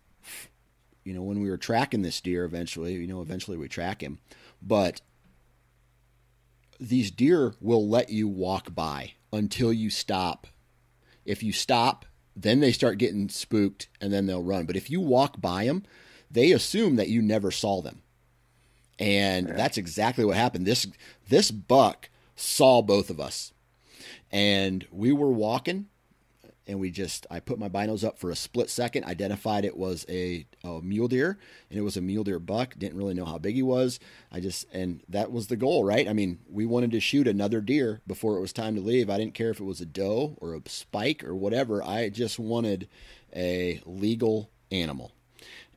you 1.05 1.15
know, 1.15 1.23
when 1.23 1.41
we 1.41 1.49
were 1.49 1.57
tracking 1.57 2.03
this 2.03 2.21
deer, 2.21 2.45
eventually, 2.45 2.95
you 2.95 3.07
know, 3.07 3.23
eventually 3.23 3.57
we 3.57 3.69
track 3.69 4.03
him, 4.03 4.19
but 4.61 5.01
these 6.79 7.11
deer 7.11 7.55
will 7.61 7.89
let 7.89 8.11
you 8.11 8.29
walk 8.29 8.75
by 8.75 9.13
until 9.33 9.73
you 9.73 9.91
stop. 9.91 10.47
If 11.25 11.43
you 11.43 11.53
stop 11.53 12.05
then 12.43 12.61
they 12.61 12.73
start 12.73 12.99
getting 12.99 13.29
spooked 13.29 13.89
and 14.01 14.13
then 14.13 14.27
they'll 14.27 14.43
run. 14.43 14.67
But 14.67 14.77
if 14.77 14.91
you 14.91 15.01
walk 15.01 15.41
by 15.41 15.65
them, 15.65 15.83
they 16.31 16.53
assume 16.53 16.97
that 16.97 17.09
you 17.09 17.21
never 17.21 17.51
saw 17.51 17.83
them. 17.83 18.03
And 18.99 19.49
yeah. 19.49 19.55
that's 19.55 19.79
exactly 19.79 20.25
what 20.25 20.37
happened. 20.37 20.67
This 20.67 20.87
this 21.29 21.51
buck 21.51 22.09
saw 22.37 22.83
both 22.83 23.11
of 23.11 23.21
us. 23.21 23.53
And 24.31 24.87
we 24.93 25.13
were 25.13 25.33
walking 25.33 25.87
and 26.69 26.79
we 26.79 26.91
just 26.91 27.27
I 27.31 27.41
put 27.41 27.59
my 27.59 27.69
binos 27.69 28.07
up 28.07 28.19
for 28.19 28.31
a 28.31 28.37
split 28.37 28.69
second, 28.69 29.05
identified 29.05 29.65
it 29.65 29.77
was 29.77 30.05
a, 30.09 30.47
a, 30.63 30.81
mule 30.83 31.09
deer, 31.09 31.39
and 31.71 31.79
it 31.79 31.83
was 31.83 31.97
a 31.97 32.03
mule 32.03 32.25
deer 32.25 32.39
buck. 32.39 32.75
Didn't 32.79 32.99
really 32.99 33.15
know 33.15 33.25
how 33.25 33.39
big 33.39 33.55
he 33.55 33.63
was. 33.63 33.99
I 34.31 34.41
just 34.41 34.67
and 34.73 35.01
that 35.09 35.33
was 35.33 35.47
the 35.47 35.57
goal, 35.57 35.83
right? 35.83 36.07
I 36.07 36.13
mean, 36.13 36.39
we 36.49 36.67
wanted 36.67 36.91
to 36.93 37.01
shoot 37.01 37.27
another 37.27 37.63
deer 37.63 38.03
before 38.07 38.37
it 38.37 38.41
was 38.41 38.53
time 38.53 38.75
to 38.75 38.83
leave. 38.83 39.09
I 39.09 39.17
didn't 39.17 39.35
care 39.35 39.51
if 39.51 39.59
it 39.59 39.65
was 39.65 39.81
a 39.81 39.87
doe 39.87 40.37
or 40.41 40.55
a 40.55 40.61
spike 40.67 41.25
or 41.25 41.35
whatever. 41.35 41.83
I 41.83 42.11
just 42.11 42.39
wanted 42.39 42.89
a 43.35 43.81
legal 43.87 44.51
animal, 44.71 45.13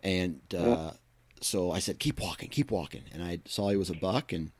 and 0.04 0.42
uh, 0.56 0.92
so 1.40 1.72
I 1.72 1.80
said, 1.80 2.00
"Keep 2.00 2.20
walking, 2.20 2.50
keep 2.50 2.70
walking." 2.70 3.04
And 3.14 3.24
I 3.24 3.40
saw 3.46 3.70
he 3.70 3.78
was 3.78 3.90
a 3.90 3.96
buck, 3.96 4.34
and 4.34 4.52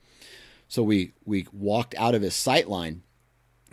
so 0.70 0.82
we 0.82 1.12
we 1.26 1.46
walked 1.52 1.94
out 1.96 2.16
of 2.16 2.22
his 2.22 2.36
sight 2.36 2.70
line, 2.70 3.04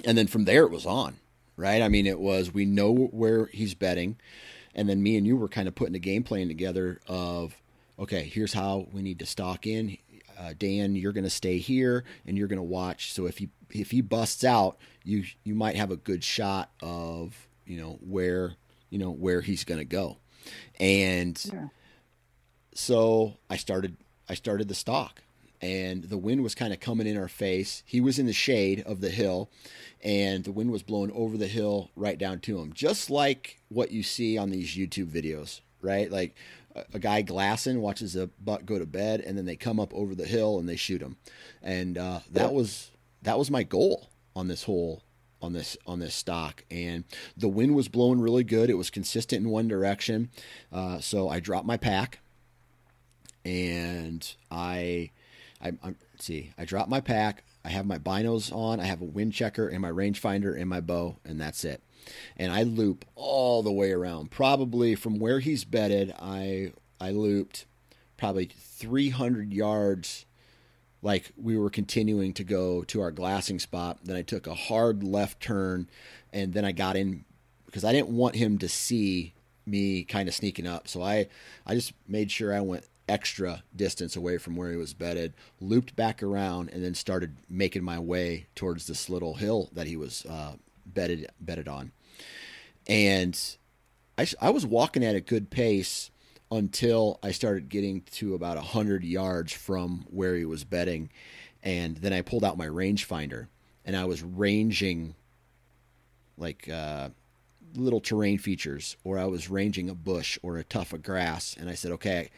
and 0.04 0.18
then 0.18 0.26
from 0.26 0.44
there 0.44 0.64
it 0.64 0.72
was 0.72 0.84
on 0.84 1.18
right? 1.58 1.82
I 1.82 1.88
mean, 1.88 2.06
it 2.06 2.18
was 2.18 2.54
we 2.54 2.64
know 2.64 2.94
where 2.94 3.46
he's 3.46 3.74
betting, 3.74 4.16
and 4.74 4.88
then 4.88 5.02
me 5.02 5.18
and 5.18 5.26
you 5.26 5.36
were 5.36 5.48
kind 5.48 5.68
of 5.68 5.74
putting 5.74 5.96
a 5.96 6.00
game 6.00 6.22
plan 6.22 6.48
together 6.48 7.00
of 7.06 7.60
okay, 7.98 8.22
here's 8.32 8.52
how 8.54 8.86
we 8.92 9.02
need 9.02 9.18
to 9.18 9.26
stalk 9.26 9.66
in. 9.66 9.98
Uh, 10.38 10.54
Dan, 10.56 10.94
you're 10.94 11.12
going 11.12 11.24
to 11.24 11.30
stay 11.30 11.58
here 11.58 12.04
and 12.24 12.38
you're 12.38 12.46
going 12.46 12.60
to 12.60 12.62
watch. 12.62 13.12
So 13.12 13.26
if 13.26 13.38
he 13.38 13.48
if 13.70 13.90
he 13.90 14.00
busts 14.00 14.44
out, 14.44 14.78
you 15.04 15.24
you 15.44 15.54
might 15.54 15.76
have 15.76 15.90
a 15.90 15.96
good 15.96 16.22
shot 16.22 16.70
of 16.80 17.48
you 17.66 17.78
know 17.78 17.98
where 18.00 18.54
you 18.88 18.98
know 18.98 19.10
where 19.10 19.40
he's 19.40 19.64
going 19.64 19.78
to 19.78 19.84
go, 19.84 20.18
and 20.78 21.38
yeah. 21.52 21.68
so 22.72 23.34
I 23.50 23.56
started 23.56 23.96
I 24.28 24.34
started 24.34 24.68
the 24.68 24.74
stock, 24.74 25.22
and 25.60 26.04
the 26.04 26.18
wind 26.18 26.42
was 26.42 26.54
kind 26.54 26.72
of 26.72 26.80
coming 26.80 27.06
in 27.06 27.16
our 27.16 27.28
face. 27.28 27.82
He 27.86 28.00
was 28.00 28.18
in 28.18 28.26
the 28.26 28.32
shade 28.32 28.82
of 28.86 29.00
the 29.00 29.10
hill, 29.10 29.50
and 30.02 30.44
the 30.44 30.52
wind 30.52 30.70
was 30.70 30.82
blowing 30.82 31.10
over 31.12 31.36
the 31.36 31.46
hill 31.46 31.90
right 31.96 32.18
down 32.18 32.40
to 32.40 32.58
him, 32.58 32.72
just 32.72 33.10
like 33.10 33.60
what 33.68 33.90
you 33.90 34.02
see 34.02 34.38
on 34.38 34.50
these 34.50 34.76
YouTube 34.76 35.10
videos, 35.10 35.60
right? 35.82 36.10
Like 36.10 36.36
a, 36.74 36.84
a 36.94 36.98
guy 36.98 37.22
glassing 37.22 37.80
watches 37.80 38.16
a 38.16 38.26
buck 38.26 38.64
go 38.64 38.78
to 38.78 38.86
bed, 38.86 39.20
and 39.20 39.36
then 39.36 39.46
they 39.46 39.56
come 39.56 39.80
up 39.80 39.92
over 39.94 40.14
the 40.14 40.26
hill 40.26 40.58
and 40.58 40.68
they 40.68 40.76
shoot 40.76 41.02
him, 41.02 41.16
and 41.62 41.98
uh, 41.98 42.20
that 42.30 42.52
was 42.52 42.90
that 43.22 43.38
was 43.38 43.50
my 43.50 43.62
goal 43.62 44.08
on 44.36 44.48
this 44.48 44.64
whole 44.64 45.02
on 45.40 45.52
this 45.52 45.76
on 45.86 45.98
this 45.98 46.14
stalk. 46.14 46.64
And 46.70 47.04
the 47.36 47.48
wind 47.48 47.74
was 47.74 47.88
blowing 47.88 48.20
really 48.20 48.44
good. 48.44 48.70
It 48.70 48.74
was 48.74 48.90
consistent 48.90 49.44
in 49.44 49.50
one 49.50 49.68
direction. 49.68 50.30
Uh, 50.72 51.00
so 51.00 51.28
i 51.28 51.40
dropped 51.40 51.66
my 51.66 51.76
pack 51.76 52.20
and 53.44 54.34
i 54.50 55.10
I, 55.60 55.68
am 55.68 55.96
see, 56.18 56.52
I 56.56 56.64
drop 56.64 56.88
my 56.88 57.00
pack. 57.00 57.44
I 57.64 57.70
have 57.70 57.86
my 57.86 57.98
binos 57.98 58.54
on. 58.54 58.80
I 58.80 58.84
have 58.84 59.02
a 59.02 59.06
wind 59.06 59.32
checker 59.32 59.68
and 59.68 59.80
my 59.80 59.90
rangefinder 59.90 60.58
and 60.58 60.68
my 60.68 60.80
bow, 60.80 61.16
and 61.24 61.40
that's 61.40 61.64
it. 61.64 61.82
And 62.36 62.52
I 62.52 62.62
loop 62.62 63.04
all 63.14 63.62
the 63.62 63.72
way 63.72 63.92
around. 63.92 64.30
Probably 64.30 64.94
from 64.94 65.18
where 65.18 65.40
he's 65.40 65.64
bedded, 65.64 66.14
I 66.18 66.72
I 67.00 67.10
looped 67.10 67.66
probably 68.16 68.46
300 68.46 69.52
yards. 69.52 70.24
Like 71.02 71.30
we 71.36 71.56
were 71.56 71.70
continuing 71.70 72.32
to 72.34 72.44
go 72.44 72.82
to 72.84 73.00
our 73.00 73.10
glassing 73.10 73.58
spot. 73.58 73.98
Then 74.04 74.16
I 74.16 74.22
took 74.22 74.46
a 74.46 74.54
hard 74.54 75.02
left 75.02 75.40
turn, 75.40 75.88
and 76.32 76.54
then 76.54 76.64
I 76.64 76.72
got 76.72 76.96
in 76.96 77.24
because 77.66 77.84
I 77.84 77.92
didn't 77.92 78.08
want 78.08 78.36
him 78.36 78.58
to 78.58 78.68
see 78.68 79.34
me 79.66 80.04
kind 80.04 80.28
of 80.28 80.34
sneaking 80.34 80.66
up. 80.66 80.88
So 80.88 81.02
I 81.02 81.28
I 81.66 81.74
just 81.74 81.92
made 82.06 82.30
sure 82.30 82.54
I 82.54 82.60
went 82.60 82.84
extra 83.08 83.62
distance 83.74 84.14
away 84.14 84.38
from 84.38 84.54
where 84.54 84.70
he 84.70 84.76
was 84.76 84.94
bedded, 84.94 85.32
looped 85.60 85.96
back 85.96 86.22
around, 86.22 86.70
and 86.70 86.84
then 86.84 86.94
started 86.94 87.36
making 87.48 87.82
my 87.82 87.98
way 87.98 88.46
towards 88.54 88.86
this 88.86 89.08
little 89.08 89.34
hill 89.34 89.70
that 89.72 89.86
he 89.86 89.96
was 89.96 90.24
uh, 90.26 90.54
bedded 90.86 91.30
bedded 91.40 91.68
on. 91.68 91.92
And 92.86 93.38
I, 94.16 94.26
I 94.40 94.50
was 94.50 94.66
walking 94.66 95.04
at 95.04 95.16
a 95.16 95.20
good 95.20 95.50
pace 95.50 96.10
until 96.50 97.18
I 97.22 97.32
started 97.32 97.68
getting 97.68 98.02
to 98.12 98.34
about 98.34 98.56
a 98.56 98.62
hundred 98.62 99.04
yards 99.04 99.52
from 99.52 100.06
where 100.10 100.34
he 100.34 100.44
was 100.44 100.64
bedding, 100.64 101.10
and 101.62 101.96
then 101.98 102.12
I 102.12 102.22
pulled 102.22 102.44
out 102.44 102.56
my 102.56 102.66
rangefinder 102.66 103.48
and 103.84 103.96
I 103.96 104.04
was 104.04 104.22
ranging 104.22 105.14
like 106.36 106.68
uh, 106.68 107.08
little 107.74 108.00
terrain 108.00 108.38
features, 108.38 108.96
or 109.02 109.18
I 109.18 109.24
was 109.24 109.50
ranging 109.50 109.88
a 109.88 109.94
bush 109.94 110.38
or 110.42 110.56
a 110.56 110.64
tuft 110.64 110.92
of 110.92 111.02
grass, 111.02 111.56
and 111.58 111.68
I 111.68 111.74
said, 111.74 111.92
okay 111.92 112.30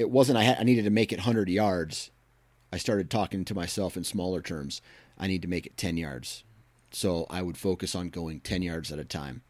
it 0.00 0.10
wasn't 0.10 0.38
I, 0.38 0.44
had, 0.44 0.58
I 0.58 0.62
needed 0.62 0.84
to 0.84 0.90
make 0.90 1.12
it 1.12 1.18
100 1.18 1.48
yards. 1.48 2.10
I 2.72 2.78
started 2.78 3.10
talking 3.10 3.44
to 3.44 3.54
myself 3.54 3.96
in 3.96 4.04
smaller 4.04 4.40
terms. 4.40 4.80
I 5.18 5.26
need 5.26 5.42
to 5.42 5.48
make 5.48 5.66
it 5.66 5.76
10 5.76 5.98
yards. 5.98 6.42
So 6.90 7.26
I 7.28 7.42
would 7.42 7.58
focus 7.58 7.94
on 7.94 8.08
going 8.08 8.40
10 8.40 8.62
yards 8.62 8.90
at 8.90 8.98
a 8.98 9.04
time 9.04 9.42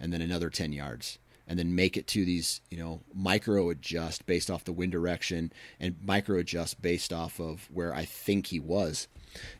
and 0.00 0.12
then 0.12 0.22
another 0.22 0.48
10 0.48 0.72
yards 0.72 1.18
and 1.46 1.58
then 1.58 1.74
make 1.74 1.96
it 1.96 2.06
to 2.06 2.24
these, 2.24 2.62
you 2.70 2.78
know, 2.78 3.02
micro 3.14 3.68
adjust 3.68 4.24
based 4.24 4.50
off 4.50 4.64
the 4.64 4.72
wind 4.72 4.92
direction 4.92 5.52
and 5.78 5.96
micro 6.02 6.38
adjust 6.38 6.80
based 6.80 7.12
off 7.12 7.38
of 7.38 7.68
where 7.70 7.94
I 7.94 8.06
think 8.06 8.46
he 8.46 8.58
was. 8.58 9.08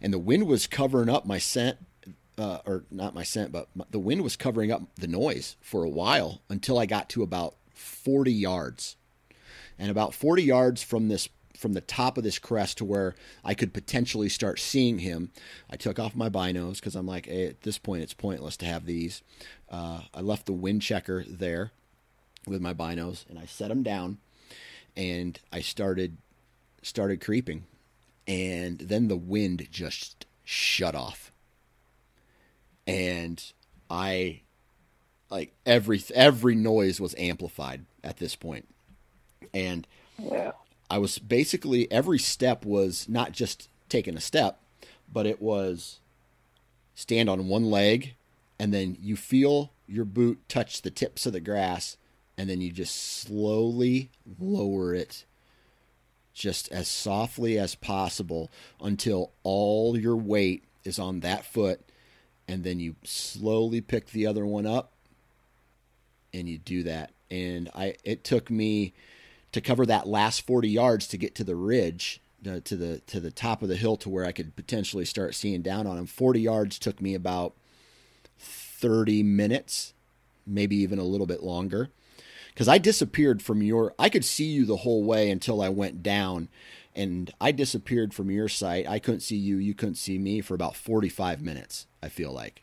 And 0.01 0.12
the 0.12 0.18
wind 0.18 0.47
was 0.47 0.66
covering 0.66 1.11
up 1.11 1.27
my 1.27 1.38
scent, 1.38 1.77
uh, 2.38 2.59
or 2.64 2.85
not 2.90 3.14
my 3.14 3.23
scent, 3.23 3.53
but 3.53 3.68
my, 3.75 3.85
the 3.90 3.99
wind 3.99 4.23
was 4.23 4.37
covering 4.37 4.73
up 4.73 4.83
the 4.97 5.07
noise 5.07 5.57
for 5.61 5.85
a 5.85 5.90
while 5.90 6.40
until 6.49 6.79
I 6.79 6.87
got 6.87 7.11
to 7.11 7.23
about 7.23 7.57
40 7.75 8.33
yards 8.33 8.97
and 9.79 9.91
about 9.91 10.15
40 10.15 10.43
yards 10.43 10.83
from 10.83 11.09
this 11.09 11.29
from 11.57 11.75
the 11.75 11.81
top 11.81 12.19
of 12.19 12.25
this 12.25 12.39
crest 12.39 12.79
to 12.79 12.85
where 12.85 13.15
I 13.45 13.55
could 13.55 13.73
potentially 13.73 14.29
start 14.29 14.59
seeing 14.59 14.99
him. 14.99 15.31
I 15.71 15.77
took 15.77 15.99
off 15.99 16.17
my 16.17 16.29
binos 16.29 16.77
because 16.77 16.97
I'm 16.97 17.07
like, 17.07 17.27
hey, 17.27 17.47
at 17.47 17.63
this 17.63 17.79
point, 17.79 18.03
it's 18.03 18.15
pointless 18.15 18.57
to 18.59 18.67
have 18.67 18.85
these. 18.85 19.23
Uh, 19.71 20.01
I 20.13 20.21
left 20.21 20.47
the 20.47 20.53
wind 20.53 20.83
checker 20.83 21.25
there 21.27 21.71
with 22.47 22.61
my 22.61 22.75
binos, 22.75 23.29
and 23.29 23.39
I 23.39 23.47
set 23.47 23.69
them 23.69 23.83
down, 23.83 24.19
and 24.97 25.39
I 25.53 25.61
started 25.61 26.17
started 26.83 27.21
creeping, 27.21 27.65
and 28.27 28.79
then 28.81 29.07
the 29.07 29.17
wind 29.17 29.69
just 29.71 30.27
shut 30.45 30.97
off, 30.97 31.31
and 32.89 33.43
I 33.89 34.41
like 35.31 35.53
every 35.65 36.03
every 36.15 36.57
noise 36.57 37.01
was 37.01 37.15
amplified 37.17 37.85
at 38.03 38.17
this 38.17 38.35
point 38.35 38.67
and 39.53 39.87
yeah. 40.19 40.53
I 40.91 40.99
was 40.99 41.19
basically 41.19 41.91
every 41.91 42.19
step 42.19 42.65
was 42.65 43.09
not 43.09 43.33
just 43.33 43.69
taking 43.89 44.17
a 44.17 44.21
step, 44.21 44.61
but 45.13 45.27
it 45.27 45.41
was 45.41 46.01
stand 46.95 47.29
on 47.29 47.49
one 47.49 47.71
leg 47.71 48.15
and 48.59 48.73
then 48.73 48.97
you 49.01 49.17
feel 49.17 49.73
your 49.87 50.05
boot 50.05 50.39
touch 50.49 50.83
the 50.83 50.91
tips 50.91 51.27
of 51.27 51.33
the 51.33 51.41
grass 51.41 51.97
and 52.37 52.49
then 52.49 52.61
you 52.61 52.71
just 52.71 52.95
slowly 52.95 54.11
lower 54.39 54.95
it 54.95 55.25
just 56.35 56.71
as 56.73 56.89
softly 56.89 57.59
as 57.59 57.75
possible 57.75 58.51
until 58.81 59.33
all 59.43 59.99
your 59.99 60.17
weight 60.17 60.65
is 60.85 60.99
on 60.99 61.21
that 61.21 61.45
foot 61.45 61.81
and 62.49 62.65
then 62.65 62.81
you 62.81 62.95
slowly 63.05 63.81
pick 63.81 64.11
the 64.11 64.27
other 64.27 64.47
one 64.47 64.67
up 64.67 64.93
and 66.33 66.49
you 66.49 66.59
do 66.59 66.83
that 66.83 67.13
and 67.31 67.71
I 67.75 67.97
it 68.05 68.25
took 68.25 68.51
me 68.51 68.93
to 69.53 69.61
cover 69.61 69.87
that 69.87 70.09
last 70.09 70.47
40 70.47 70.69
yards 70.69 71.07
to 71.09 71.17
get 71.17 71.35
to 71.37 71.45
the 71.45 71.57
ridge 71.57 72.21
to 72.43 72.77
the 72.77 72.99
to 73.07 73.21
the 73.21 73.31
top 73.31 73.62
of 73.62 73.69
the 73.69 73.77
hill 73.77 73.97
to 73.97 74.09
where 74.09 74.25
I 74.25 74.33
could 74.33 74.57
potentially 74.57 75.05
start 75.05 75.35
seeing 75.35 75.62
down 75.62 75.87
on 75.87 75.97
him. 75.97 76.07
40 76.07 76.41
yards 76.41 76.79
took 76.79 77.01
me 77.01 77.15
about 77.15 77.55
30 78.38 79.23
minutes, 79.23 79.95
maybe 80.47 80.77
even 80.77 80.99
a 80.99 81.05
little 81.05 81.27
bit 81.27 81.43
longer. 81.43 81.91
Cuz 82.57 82.69
I 82.69 82.79
disappeared 82.79 83.43
from 83.43 83.62
your 83.62 83.95
I 83.99 84.09
could 84.09 84.25
see 84.25 84.47
you 84.47 84.65
the 84.65 84.79
whole 84.79 85.05
way 85.05 85.31
until 85.31 85.62
I 85.62 85.69
went 85.69 86.03
down 86.03 86.49
and 86.95 87.33
I 87.41 87.53
disappeared 87.53 88.12
from 88.12 88.31
your 88.31 88.49
sight. 88.49 88.88
I 88.88 88.99
couldn't 88.99 89.21
see 89.21 89.37
you, 89.37 89.57
you 89.57 89.75
couldn't 89.75 89.95
see 89.95 90.19
me 90.19 90.41
for 90.41 90.55
about 90.55 90.77
45 90.77 91.41
minutes, 91.41 91.87
I 92.03 92.09
feel 92.09 92.33
like. 92.33 92.62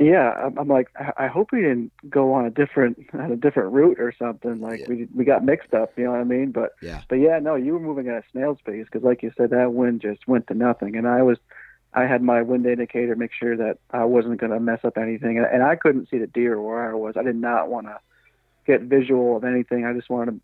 Yeah, 0.00 0.48
I'm 0.58 0.66
like, 0.66 0.88
I 1.18 1.26
hope 1.26 1.52
we 1.52 1.60
didn't 1.60 1.92
go 2.08 2.32
on 2.32 2.46
a 2.46 2.50
different 2.50 3.06
on 3.12 3.32
a 3.32 3.36
different 3.36 3.74
route 3.74 4.00
or 4.00 4.14
something. 4.18 4.58
Like 4.58 4.80
yeah. 4.80 4.86
we 4.88 5.08
we 5.14 5.24
got 5.26 5.44
mixed 5.44 5.74
up, 5.74 5.92
you 5.98 6.04
know 6.04 6.12
what 6.12 6.20
I 6.20 6.24
mean? 6.24 6.52
But 6.52 6.70
yeah, 6.80 7.02
but 7.10 7.16
yeah, 7.16 7.38
no, 7.38 7.54
you 7.54 7.74
were 7.74 7.80
moving 7.80 8.08
at 8.08 8.14
a 8.14 8.22
snail's 8.32 8.56
pace 8.64 8.86
because, 8.86 9.04
like 9.04 9.22
you 9.22 9.30
said, 9.36 9.50
that 9.50 9.74
wind 9.74 10.00
just 10.00 10.26
went 10.26 10.46
to 10.46 10.54
nothing, 10.54 10.96
and 10.96 11.06
I 11.06 11.20
was, 11.20 11.36
I 11.92 12.06
had 12.06 12.22
my 12.22 12.40
wind 12.40 12.64
indicator 12.64 13.14
make 13.14 13.34
sure 13.38 13.58
that 13.58 13.76
I 13.90 14.04
wasn't 14.06 14.40
going 14.40 14.52
to 14.52 14.58
mess 14.58 14.80
up 14.84 14.96
anything, 14.96 15.36
and, 15.36 15.46
and 15.46 15.62
I 15.62 15.76
couldn't 15.76 16.08
see 16.08 16.16
the 16.16 16.26
deer 16.26 16.58
where 16.58 16.90
I 16.90 16.94
was. 16.94 17.18
I 17.18 17.22
did 17.22 17.36
not 17.36 17.68
want 17.68 17.86
to 17.86 17.98
get 18.66 18.80
visual 18.80 19.36
of 19.36 19.44
anything. 19.44 19.84
I 19.84 19.92
just 19.92 20.08
wanted 20.08 20.40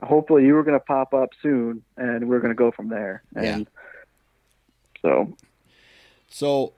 to. 0.00 0.06
Hopefully, 0.06 0.44
you 0.44 0.54
were 0.54 0.64
going 0.64 0.78
to 0.78 0.84
pop 0.84 1.14
up 1.14 1.30
soon, 1.40 1.84
and 1.96 2.28
we 2.28 2.34
are 2.34 2.40
going 2.40 2.50
to 2.50 2.56
go 2.56 2.72
from 2.72 2.88
there. 2.88 3.22
And 3.36 3.68
yeah. 3.68 5.02
so, 5.02 5.36
so 6.28 6.72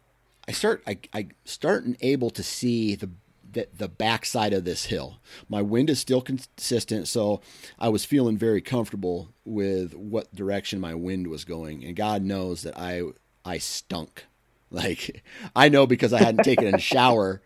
I 0.50 0.52
start 0.52 0.82
I, 0.84 0.98
I 1.14 1.28
start 1.44 1.84
able 2.00 2.30
to 2.30 2.42
see 2.42 2.96
the 2.96 3.10
the, 3.52 3.68
the 3.72 3.86
backside 3.86 4.52
of 4.52 4.64
this 4.64 4.86
hill. 4.86 5.20
My 5.48 5.62
wind 5.62 5.88
is 5.88 6.00
still 6.00 6.20
consistent, 6.20 7.06
so 7.06 7.40
I 7.78 7.88
was 7.88 8.04
feeling 8.04 8.36
very 8.36 8.60
comfortable 8.60 9.28
with 9.44 9.94
what 9.94 10.34
direction 10.34 10.80
my 10.80 10.92
wind 10.94 11.28
was 11.28 11.44
going. 11.44 11.84
And 11.84 11.94
God 11.94 12.22
knows 12.22 12.62
that 12.62 12.76
I 12.76 13.02
I 13.44 13.58
stunk. 13.58 14.24
Like 14.72 15.24
I 15.56 15.68
know 15.68 15.84
because 15.84 16.12
I 16.12 16.20
hadn't 16.20 16.44
taken 16.44 16.72
a 16.72 16.78
shower 16.78 17.42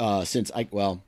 uh, 0.00 0.24
since 0.24 0.50
I 0.54 0.66
well, 0.70 1.02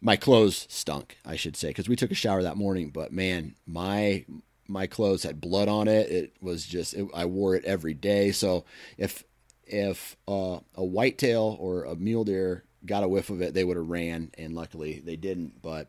my 0.00 0.16
clothes 0.16 0.66
stunk. 0.68 1.16
I 1.24 1.36
should 1.36 1.56
say 1.56 1.68
because 1.68 1.88
we 1.88 1.94
took 1.94 2.10
a 2.10 2.16
shower 2.16 2.42
that 2.42 2.56
morning. 2.56 2.90
But 2.90 3.12
man, 3.12 3.54
my 3.68 4.24
my 4.66 4.88
clothes 4.88 5.22
had 5.22 5.40
blood 5.40 5.68
on 5.68 5.86
it. 5.86 6.10
It 6.10 6.32
was 6.40 6.66
just 6.66 6.94
it, 6.94 7.08
I 7.14 7.26
wore 7.26 7.54
it 7.54 7.64
every 7.64 7.94
day. 7.94 8.32
So 8.32 8.64
if 8.98 9.22
if 9.72 10.16
uh, 10.28 10.60
a 10.74 10.84
whitetail 10.84 11.56
or 11.60 11.84
a 11.84 11.96
mule 11.96 12.24
deer 12.24 12.64
got 12.84 13.04
a 13.04 13.08
whiff 13.08 13.30
of 13.30 13.40
it, 13.42 13.54
they 13.54 13.64
would 13.64 13.76
have 13.76 13.88
ran, 13.88 14.30
and 14.36 14.54
luckily 14.54 15.00
they 15.04 15.16
didn't. 15.16 15.62
But 15.62 15.88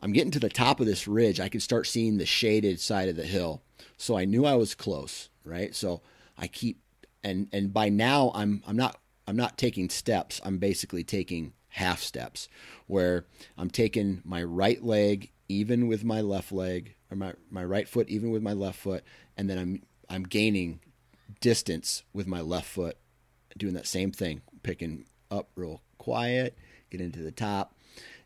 I'm 0.00 0.12
getting 0.12 0.30
to 0.32 0.40
the 0.40 0.48
top 0.48 0.80
of 0.80 0.86
this 0.86 1.08
ridge. 1.08 1.40
I 1.40 1.48
can 1.48 1.60
start 1.60 1.86
seeing 1.86 2.18
the 2.18 2.26
shaded 2.26 2.80
side 2.80 3.08
of 3.08 3.16
the 3.16 3.24
hill, 3.24 3.62
so 3.96 4.16
I 4.16 4.24
knew 4.24 4.44
I 4.44 4.54
was 4.54 4.74
close. 4.74 5.28
Right, 5.44 5.74
so 5.74 6.00
I 6.38 6.46
keep 6.46 6.80
and 7.22 7.48
and 7.52 7.72
by 7.72 7.88
now 7.88 8.30
I'm 8.34 8.62
I'm 8.66 8.76
not 8.76 8.98
I'm 9.26 9.36
not 9.36 9.58
taking 9.58 9.88
steps. 9.88 10.40
I'm 10.44 10.58
basically 10.58 11.04
taking 11.04 11.54
half 11.68 12.00
steps, 12.00 12.48
where 12.86 13.26
I'm 13.58 13.70
taking 13.70 14.22
my 14.24 14.42
right 14.42 14.82
leg 14.82 15.30
even 15.48 15.88
with 15.88 16.04
my 16.04 16.20
left 16.20 16.52
leg, 16.52 16.94
or 17.10 17.16
my 17.16 17.34
my 17.50 17.64
right 17.64 17.88
foot 17.88 18.08
even 18.08 18.30
with 18.30 18.42
my 18.42 18.52
left 18.52 18.78
foot, 18.78 19.04
and 19.36 19.50
then 19.50 19.58
I'm 19.58 19.82
I'm 20.08 20.24
gaining 20.24 20.80
distance 21.40 22.02
with 22.12 22.26
my 22.26 22.40
left 22.40 22.66
foot, 22.66 22.96
doing 23.56 23.74
that 23.74 23.86
same 23.86 24.12
thing, 24.12 24.42
picking 24.62 25.04
up 25.30 25.48
real 25.54 25.82
quiet, 25.98 26.56
get 26.90 27.00
into 27.00 27.20
the 27.20 27.32
top, 27.32 27.74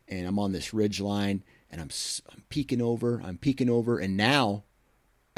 and 0.07 0.27
I'm 0.27 0.39
on 0.39 0.51
this 0.51 0.73
ridge 0.73 0.99
line, 0.99 1.43
and 1.69 1.81
I'm, 1.81 1.89
I'm 2.31 2.43
peeking 2.49 2.81
over, 2.81 3.21
I'm 3.23 3.37
peeking 3.37 3.69
over, 3.69 3.99
and 3.99 4.17
now 4.17 4.63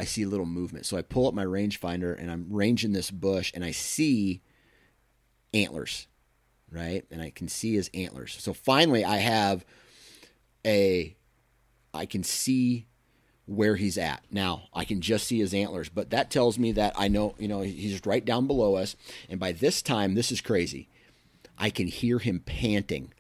I 0.01 0.05
see 0.05 0.23
a 0.23 0.27
little 0.27 0.47
movement. 0.47 0.87
So 0.87 0.97
I 0.97 1.03
pull 1.03 1.27
up 1.27 1.35
my 1.35 1.45
rangefinder 1.45 2.17
and 2.19 2.31
I'm 2.31 2.47
ranging 2.49 2.91
this 2.91 3.11
bush 3.11 3.51
and 3.53 3.63
I 3.63 3.69
see 3.69 4.41
antlers, 5.53 6.07
right? 6.71 7.05
And 7.11 7.21
I 7.21 7.29
can 7.29 7.47
see 7.47 7.75
his 7.75 7.91
antlers. 7.93 8.35
So 8.39 8.51
finally 8.51 9.05
I 9.05 9.17
have 9.17 9.63
a 10.65 11.15
I 11.93 12.07
can 12.07 12.23
see 12.23 12.87
where 13.51 13.75
he's 13.75 13.97
at. 13.97 14.23
Now, 14.31 14.63
I 14.73 14.85
can 14.85 15.01
just 15.01 15.27
see 15.27 15.39
his 15.39 15.53
antlers, 15.53 15.89
but 15.89 16.09
that 16.11 16.31
tells 16.31 16.57
me 16.57 16.71
that 16.73 16.93
I 16.95 17.09
know, 17.09 17.35
you 17.37 17.49
know, 17.49 17.61
he's 17.61 18.05
right 18.05 18.23
down 18.23 18.47
below 18.47 18.75
us. 18.75 18.95
And 19.29 19.39
by 19.41 19.51
this 19.51 19.81
time, 19.81 20.15
this 20.15 20.31
is 20.31 20.39
crazy. 20.39 20.87
I 21.57 21.69
can 21.69 21.87
hear 21.87 22.19
him 22.19 22.39
panting, 22.39 23.13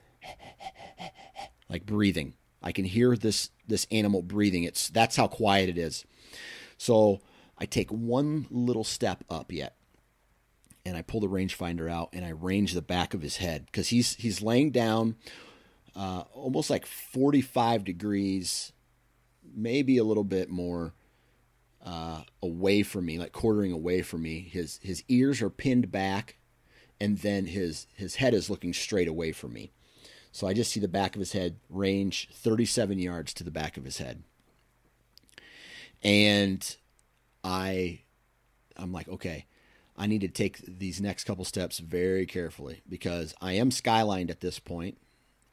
like 1.69 1.85
breathing. 1.85 2.35
I 2.63 2.71
can 2.71 2.85
hear 2.85 3.17
this 3.17 3.49
this 3.67 3.87
animal 3.91 4.21
breathing. 4.21 4.63
It's 4.63 4.89
that's 4.89 5.17
how 5.17 5.27
quiet 5.27 5.69
it 5.69 5.77
is. 5.77 6.05
So 6.77 7.19
I 7.57 7.65
take 7.65 7.91
one 7.91 8.47
little 8.49 8.83
step 8.85 9.25
up 9.29 9.51
yet, 9.51 9.75
and 10.85 10.95
I 10.95 11.01
pull 11.01 11.19
the 11.19 11.27
rangefinder 11.27 11.91
out 11.91 12.09
and 12.13 12.23
I 12.23 12.29
range 12.29 12.73
the 12.73 12.81
back 12.81 13.13
of 13.13 13.21
his 13.21 13.37
head 13.37 13.65
because 13.65 13.89
he's 13.89 14.15
he's 14.15 14.41
laying 14.41 14.71
down, 14.71 15.17
uh, 15.93 16.23
almost 16.33 16.69
like 16.69 16.85
45 16.85 17.83
degrees 17.83 18.71
maybe 19.55 19.97
a 19.97 20.03
little 20.03 20.23
bit 20.23 20.49
more 20.49 20.93
uh, 21.85 22.21
away 22.41 22.83
from 22.83 23.05
me, 23.05 23.17
like 23.17 23.31
quartering 23.31 23.71
away 23.71 24.01
from 24.01 24.21
me. 24.21 24.41
His 24.41 24.79
his 24.83 25.03
ears 25.07 25.41
are 25.41 25.49
pinned 25.49 25.91
back, 25.91 26.37
and 26.99 27.17
then 27.19 27.45
his 27.45 27.87
his 27.95 28.15
head 28.15 28.33
is 28.33 28.49
looking 28.49 28.73
straight 28.73 29.07
away 29.07 29.31
from 29.31 29.53
me. 29.53 29.71
So 30.31 30.47
I 30.47 30.53
just 30.53 30.71
see 30.71 30.79
the 30.79 30.87
back 30.87 31.15
of 31.15 31.19
his 31.19 31.33
head 31.33 31.57
range 31.69 32.29
37 32.33 32.99
yards 32.99 33.33
to 33.33 33.43
the 33.43 33.51
back 33.51 33.75
of 33.75 33.83
his 33.83 33.97
head. 33.97 34.23
And 36.01 36.75
I 37.43 38.01
I'm 38.77 38.93
like, 38.93 39.09
okay, 39.09 39.45
I 39.97 40.07
need 40.07 40.21
to 40.21 40.27
take 40.29 40.59
these 40.65 41.01
next 41.01 41.25
couple 41.25 41.45
steps 41.45 41.79
very 41.79 42.25
carefully 42.25 42.81
because 42.87 43.35
I 43.41 43.53
am 43.53 43.69
skylined 43.69 44.29
at 44.29 44.41
this 44.41 44.59
point 44.59 44.97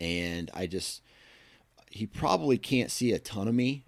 and 0.00 0.50
I 0.54 0.66
just 0.66 1.02
he 1.90 2.06
probably 2.06 2.58
can't 2.58 2.90
see 2.90 3.12
a 3.12 3.18
ton 3.18 3.48
of 3.48 3.54
me 3.54 3.84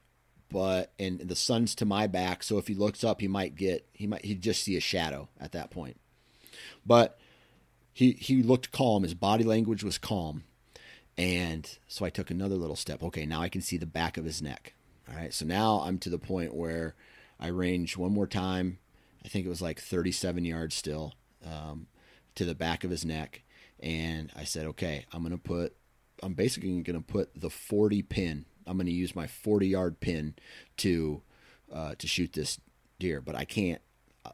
but 0.51 0.93
and 0.99 1.21
the 1.21 1.37
sun's 1.37 1.75
to 1.77 1.85
my 1.85 2.07
back, 2.07 2.43
so 2.43 2.59
if 2.59 2.67
he 2.67 2.75
looks 2.75 3.05
up, 3.05 3.21
he 3.21 3.29
might 3.29 3.55
get 3.55 3.87
he 3.93 4.07
might 4.07 4.25
he'd 4.25 4.43
just 4.43 4.63
see 4.63 4.77
a 4.77 4.81
shadow 4.81 5.29
at 5.41 5.53
that 5.53 5.71
point. 5.71 5.99
But 6.85 7.19
he 7.93 8.13
he 8.13 8.43
looked 8.43 8.73
calm. 8.73 9.03
His 9.03 9.15
body 9.15 9.45
language 9.45 9.85
was 9.85 9.99
calm, 9.99 10.45
and 11.17 11.79
so 11.87 12.05
I 12.05 12.11
took 12.11 12.31
another 12.31 12.57
little 12.57 12.77
step. 12.77 13.03
Okay, 13.03 13.27
now 13.27 13.41
I 13.41 13.49
can 13.49 13.63
see 13.63 13.77
the 13.77 13.87
back 13.87 14.17
of 14.17 14.25
his 14.25 14.43
neck. 14.43 14.75
All 15.09 15.17
right, 15.17 15.33
so 15.33 15.45
now 15.45 15.83
I'm 15.85 15.99
to 15.99 16.11
the 16.11 16.19
point 16.19 16.55
where 16.55 16.95
I 17.39 17.49
range 17.49 17.97
one 17.97 18.13
more 18.13 18.27
time. 18.27 18.79
I 19.25 19.29
think 19.29 19.45
it 19.45 19.51
was 19.51 19.61
like 19.61 19.81
37 19.81 20.45
yards 20.45 20.75
still 20.75 21.15
um, 21.45 21.89
to 22.37 22.45
the 22.45 22.55
back 22.55 22.85
of 22.85 22.91
his 22.91 23.05
neck, 23.05 23.43
and 23.81 24.33
I 24.35 24.45
said, 24.45 24.67
okay, 24.67 25.07
I'm 25.13 25.23
gonna 25.23 25.39
put. 25.39 25.75
I'm 26.23 26.35
basically 26.35 26.69
going 26.83 26.99
to 26.99 27.01
put 27.01 27.31
the 27.35 27.49
40 27.49 28.03
pin 28.03 28.45
I'm 28.67 28.77
going 28.77 28.87
to 28.87 28.93
use 28.93 29.15
my 29.15 29.27
40 29.27 29.67
yard 29.67 30.01
pin 30.01 30.35
to 30.79 31.23
uh, 31.73 31.95
to 31.99 32.07
shoot 32.07 32.33
this 32.33 32.59
deer, 32.99 33.21
but 33.21 33.35
I 33.35 33.45
can't 33.45 33.81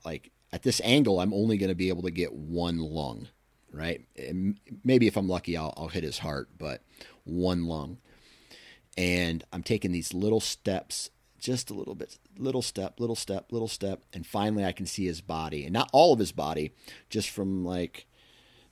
like 0.05 0.31
at 0.53 0.63
this 0.63 0.81
angle. 0.85 1.21
I'm 1.21 1.35
only 1.35 1.57
going 1.57 1.69
to 1.69 1.75
be 1.75 1.89
able 1.89 2.03
to 2.03 2.11
get 2.11 2.33
one 2.33 2.79
lung, 2.79 3.29
right? 3.73 4.07
And 4.17 4.59
maybe 4.85 5.07
if 5.07 5.17
I'm 5.17 5.29
lucky, 5.29 5.57
I'll, 5.57 5.75
I'll 5.77 5.89
hit 5.89 6.05
his 6.05 6.19
heart, 6.19 6.49
but 6.59 6.83
one 7.25 7.67
lung. 7.67 7.99
And 8.97 9.45
I'm 9.53 9.63
taking 9.63 9.93
these 9.93 10.15
little 10.15 10.41
steps, 10.41 11.11
just 11.39 11.71
a 11.71 11.75
little 11.75 11.95
bit, 11.95 12.19
little 12.39 12.63
step, 12.63 12.99
little 12.99 13.17
step, 13.17 13.53
little 13.53 13.69
step, 13.69 14.03
and 14.13 14.27
finally 14.27 14.65
I 14.65 14.73
can 14.73 14.87
see 14.87 15.05
his 15.05 15.21
body, 15.21 15.65
and 15.65 15.73
not 15.73 15.91
all 15.93 16.15
of 16.15 16.19
his 16.19 16.33
body, 16.33 16.73
just 17.11 17.29
from 17.29 17.65
like 17.65 18.07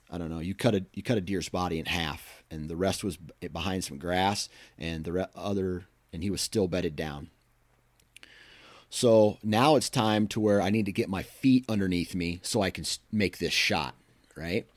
I 0.09 0.17
don't 0.17 0.29
know. 0.29 0.39
You 0.39 0.53
cut 0.53 0.75
a 0.75 0.85
you 0.93 1.03
cut 1.03 1.17
a 1.17 1.21
deer's 1.21 1.49
body 1.49 1.79
in 1.79 1.85
half, 1.85 2.43
and 2.51 2.69
the 2.69 2.75
rest 2.75 3.03
was 3.03 3.17
behind 3.17 3.83
some 3.83 3.97
grass, 3.97 4.49
and 4.77 5.03
the 5.03 5.11
re- 5.11 5.25
other, 5.35 5.85
and 6.13 6.23
he 6.23 6.29
was 6.29 6.41
still 6.41 6.67
bedded 6.67 6.95
down. 6.95 7.29
So 8.89 9.39
now 9.43 9.75
it's 9.75 9.89
time 9.89 10.27
to 10.27 10.39
where 10.39 10.61
I 10.61 10.69
need 10.69 10.85
to 10.85 10.91
get 10.91 11.09
my 11.09 11.23
feet 11.23 11.65
underneath 11.67 12.15
me 12.15 12.39
so 12.43 12.61
I 12.61 12.69
can 12.69 12.85
make 13.11 13.39
this 13.39 13.51
shot, 13.51 13.95
right? 14.37 14.67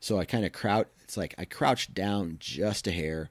So 0.00 0.18
I 0.18 0.24
kind 0.24 0.44
of 0.46 0.52
crouch. 0.52 0.86
It's 1.02 1.16
like 1.16 1.34
I 1.36 1.44
crouch 1.44 1.92
down 1.92 2.36
just 2.40 2.86
a 2.86 2.92
hair, 2.92 3.30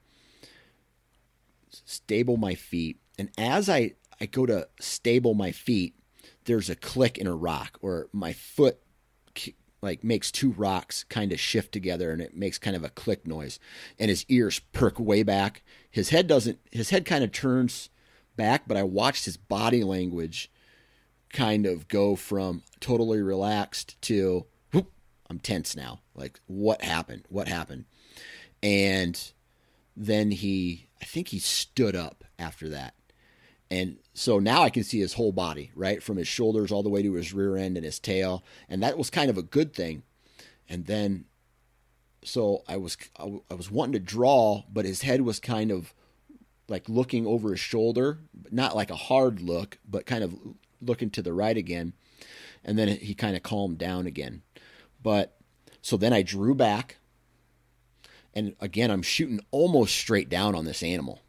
stable 1.69 2.37
my 2.37 2.53
feet, 2.53 2.99
and 3.17 3.29
as 3.37 3.69
I 3.69 3.93
I 4.19 4.25
go 4.25 4.45
to 4.45 4.67
stable 4.79 5.33
my 5.33 5.51
feet, 5.51 5.95
there's 6.45 6.69
a 6.69 6.75
click 6.75 7.17
in 7.17 7.27
a 7.27 7.35
rock, 7.35 7.77
or 7.81 8.07
my 8.11 8.33
foot 8.33 8.79
like 9.85 10.03
makes 10.03 10.31
two 10.31 10.51
rocks 10.51 11.03
kind 11.05 11.31
of 11.31 11.39
shift 11.39 11.71
together 11.71 12.11
and 12.11 12.21
it 12.21 12.35
makes 12.35 12.57
kind 12.57 12.75
of 12.75 12.83
a 12.83 12.89
click 12.89 13.25
noise 13.25 13.59
and 13.99 14.09
his 14.09 14.25
ears 14.27 14.59
perk 14.73 14.99
way 14.99 15.23
back. 15.23 15.63
His 15.89 16.09
head 16.09 16.27
doesn't 16.27 16.59
his 16.71 16.89
head 16.89 17.05
kind 17.05 17.23
of 17.23 17.31
turns 17.31 17.89
back 18.35 18.63
but 18.67 18.75
i 18.75 18.83
watched 18.83 19.23
his 19.23 19.37
body 19.37 19.81
language 19.81 20.51
kind 21.31 21.65
of 21.65 21.87
go 21.87 22.15
from 22.15 22.63
totally 22.81 23.21
relaxed 23.21 24.01
to 24.01 24.45
whoop, 24.73 24.91
i'm 25.29 25.39
tense 25.39 25.75
now. 25.75 26.01
Like 26.15 26.39
what 26.47 26.81
happened? 26.81 27.23
What 27.29 27.47
happened? 27.47 27.85
And 28.61 29.31
then 29.95 30.31
he 30.31 30.87
i 31.01 31.05
think 31.05 31.29
he 31.29 31.39
stood 31.39 31.95
up 31.95 32.23
after 32.39 32.67
that 32.69 32.95
and 33.71 33.97
so 34.13 34.39
now 34.39 34.61
I 34.61 34.69
can 34.69 34.83
see 34.83 34.99
his 34.99 35.13
whole 35.13 35.31
body, 35.31 35.71
right? 35.75 36.01
From 36.01 36.17
his 36.17 36.27
shoulders 36.27 36.71
all 36.71 36.83
the 36.83 36.89
way 36.89 37.01
to 37.01 37.13
his 37.13 37.33
rear 37.33 37.57
end 37.57 37.77
and 37.77 37.85
his 37.85 37.99
tail. 37.99 38.43
And 38.69 38.83
that 38.83 38.97
was 38.97 39.09
kind 39.09 39.29
of 39.29 39.37
a 39.37 39.43
good 39.43 39.73
thing. 39.73 40.03
And 40.69 40.85
then, 40.85 41.25
so 42.23 42.63
I 42.67 42.77
was, 42.77 42.97
I 43.19 43.53
was 43.53 43.71
wanting 43.71 43.93
to 43.93 43.99
draw, 43.99 44.63
but 44.71 44.85
his 44.85 45.01
head 45.01 45.21
was 45.21 45.39
kind 45.39 45.71
of 45.71 45.93
like 46.67 46.89
looking 46.89 47.25
over 47.25 47.51
his 47.51 47.59
shoulder, 47.59 48.19
not 48.51 48.75
like 48.75 48.91
a 48.91 48.95
hard 48.95 49.41
look, 49.41 49.79
but 49.87 50.05
kind 50.05 50.23
of 50.23 50.35
looking 50.81 51.09
to 51.11 51.21
the 51.21 51.33
right 51.33 51.57
again. 51.57 51.93
And 52.63 52.77
then 52.77 52.87
he 52.87 53.13
kind 53.13 53.35
of 53.35 53.43
calmed 53.43 53.77
down 53.77 54.07
again. 54.07 54.41
But 55.01 55.37
so 55.81 55.97
then 55.97 56.13
I 56.13 56.21
drew 56.21 56.55
back. 56.55 56.97
And 58.33 58.55
again, 58.59 58.91
I'm 58.91 59.03
shooting 59.03 59.39
almost 59.51 59.95
straight 59.95 60.29
down 60.29 60.55
on 60.55 60.65
this 60.65 60.83
animal. 60.83 61.21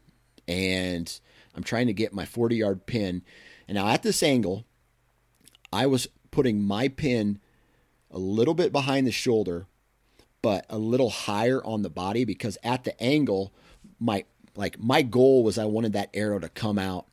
And 0.47 1.19
I'm 1.57 1.63
trying 1.63 1.87
to 1.87 1.93
get 1.93 2.13
my 2.13 2.23
40 2.23 2.55
yard 2.55 2.85
pin. 2.85 3.23
And 3.67 3.75
now 3.75 3.87
at 3.87 4.03
this 4.03 4.21
angle, 4.21 4.65
I 5.73 5.87
was 5.87 6.07
putting 6.29 6.61
my 6.61 6.87
pin 6.87 7.39
a 8.11 8.19
little 8.19 8.53
bit 8.53 8.71
behind 8.71 9.07
the 9.07 9.11
shoulder, 9.11 9.65
but 10.43 10.65
a 10.69 10.77
little 10.77 11.09
higher 11.09 11.61
on 11.65 11.81
the 11.81 11.89
body 11.89 12.23
because 12.23 12.59
at 12.63 12.83
the 12.83 13.01
angle, 13.01 13.51
my 13.99 14.23
like 14.55 14.79
my 14.79 15.01
goal 15.01 15.43
was 15.43 15.57
I 15.57 15.65
wanted 15.65 15.93
that 15.93 16.11
arrow 16.13 16.39
to 16.39 16.49
come 16.49 16.77
out 16.77 17.07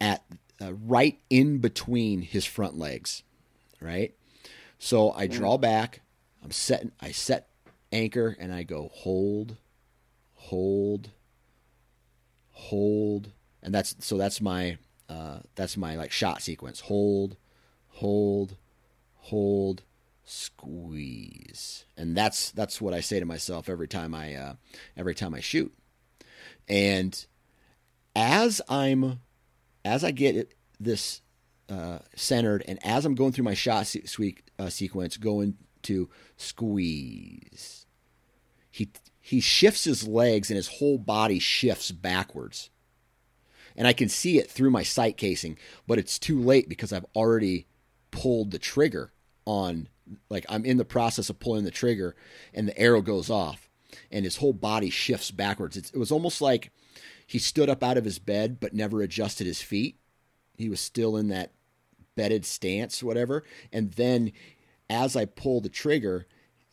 at 0.00 0.22
uh, 0.60 0.74
right 0.74 1.18
in 1.30 1.58
between 1.58 2.20
his 2.20 2.44
front 2.44 2.78
legs, 2.78 3.22
right? 3.80 4.14
So 4.78 5.12
I 5.12 5.26
draw 5.26 5.56
back. 5.56 6.02
I'm 6.44 6.50
setting. 6.50 6.92
I 7.00 7.12
set 7.12 7.48
anchor 7.90 8.36
and 8.38 8.52
I 8.52 8.64
go 8.64 8.90
hold, 8.92 9.56
hold, 10.34 11.10
hold, 12.50 13.32
and 13.62 13.74
that's 13.74 13.94
so 14.00 14.16
that's 14.18 14.40
my 14.40 14.78
uh, 15.08 15.38
that's 15.54 15.76
my 15.76 15.96
like 15.96 16.10
shot 16.10 16.42
sequence. 16.42 16.80
Hold, 16.80 17.36
hold, 17.88 18.56
hold, 19.16 19.82
squeeze, 20.24 21.84
and 21.96 22.16
that's 22.16 22.50
that's 22.52 22.80
what 22.80 22.94
I 22.94 23.00
say 23.00 23.20
to 23.20 23.26
myself 23.26 23.68
every 23.68 23.88
time 23.88 24.14
I 24.14 24.34
uh, 24.34 24.54
every 24.96 25.14
time 25.14 25.34
I 25.34 25.40
shoot. 25.40 25.72
And 26.68 27.24
as 28.16 28.60
I'm 28.68 29.20
as 29.84 30.02
I 30.02 30.10
get 30.10 30.54
this 30.80 31.20
uh, 31.68 31.98
centered, 32.16 32.64
and 32.66 32.78
as 32.84 33.04
I'm 33.04 33.14
going 33.14 33.32
through 33.32 33.44
my 33.44 33.54
shot 33.54 33.86
se- 33.86 34.36
uh, 34.58 34.68
sequence, 34.68 35.16
going 35.16 35.56
to 35.82 36.08
squeeze, 36.36 37.86
he 38.70 38.90
he 39.20 39.40
shifts 39.40 39.84
his 39.84 40.06
legs 40.08 40.50
and 40.50 40.56
his 40.56 40.68
whole 40.68 40.98
body 40.98 41.38
shifts 41.38 41.92
backwards 41.92 42.70
and 43.76 43.86
I 43.86 43.92
can 43.92 44.08
see 44.08 44.38
it 44.38 44.50
through 44.50 44.70
my 44.70 44.82
sight 44.82 45.16
casing, 45.16 45.58
but 45.86 45.98
it's 45.98 46.18
too 46.18 46.40
late 46.40 46.68
because 46.68 46.92
I've 46.92 47.06
already 47.14 47.66
pulled 48.10 48.50
the 48.50 48.58
trigger 48.58 49.12
on 49.44 49.88
like 50.28 50.44
I'm 50.48 50.64
in 50.64 50.76
the 50.76 50.84
process 50.84 51.30
of 51.30 51.40
pulling 51.40 51.64
the 51.64 51.70
trigger 51.70 52.14
and 52.52 52.68
the 52.68 52.78
arrow 52.78 53.02
goes 53.02 53.30
off 53.30 53.68
and 54.10 54.24
his 54.24 54.36
whole 54.36 54.52
body 54.52 54.90
shifts 54.90 55.30
backwards. 55.30 55.76
It's, 55.76 55.90
it 55.90 55.98
was 55.98 56.12
almost 56.12 56.40
like 56.40 56.70
he 57.26 57.38
stood 57.38 57.70
up 57.70 57.82
out 57.82 57.96
of 57.96 58.04
his 58.04 58.18
bed 58.18 58.60
but 58.60 58.74
never 58.74 59.02
adjusted 59.02 59.46
his 59.46 59.62
feet. 59.62 59.96
He 60.56 60.68
was 60.68 60.80
still 60.80 61.16
in 61.16 61.28
that 61.28 61.52
bedded 62.14 62.44
stance, 62.44 63.02
whatever. 63.02 63.44
And 63.72 63.92
then 63.92 64.32
as 64.90 65.16
I 65.16 65.24
pull 65.24 65.60
the 65.60 65.68
trigger, 65.68 66.26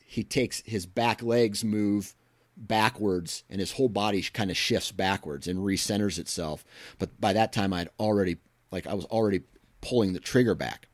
he 0.04 0.24
takes 0.24 0.62
his 0.66 0.86
back 0.86 1.22
legs 1.22 1.64
move 1.64 2.16
backwards 2.60 3.44
and 3.50 3.60
his 3.60 3.74
whole 3.74 3.90
body 3.90 4.22
kind 4.22 4.52
of 4.52 4.58
shifts 4.58 4.92
backwards 4.92 5.48
and 5.48 5.60
recenters 5.60 6.20
itself. 6.20 6.64
But 7.00 7.20
by 7.20 7.34
that 7.34 7.54
time, 7.54 7.74
I'd 7.74 7.90
already, 8.00 8.38
like, 8.72 8.86
I 8.86 8.94
was 8.94 9.06
already 9.06 9.42
pulling 9.82 10.14
the 10.14 10.20
trigger 10.20 10.56
back. 10.56 10.88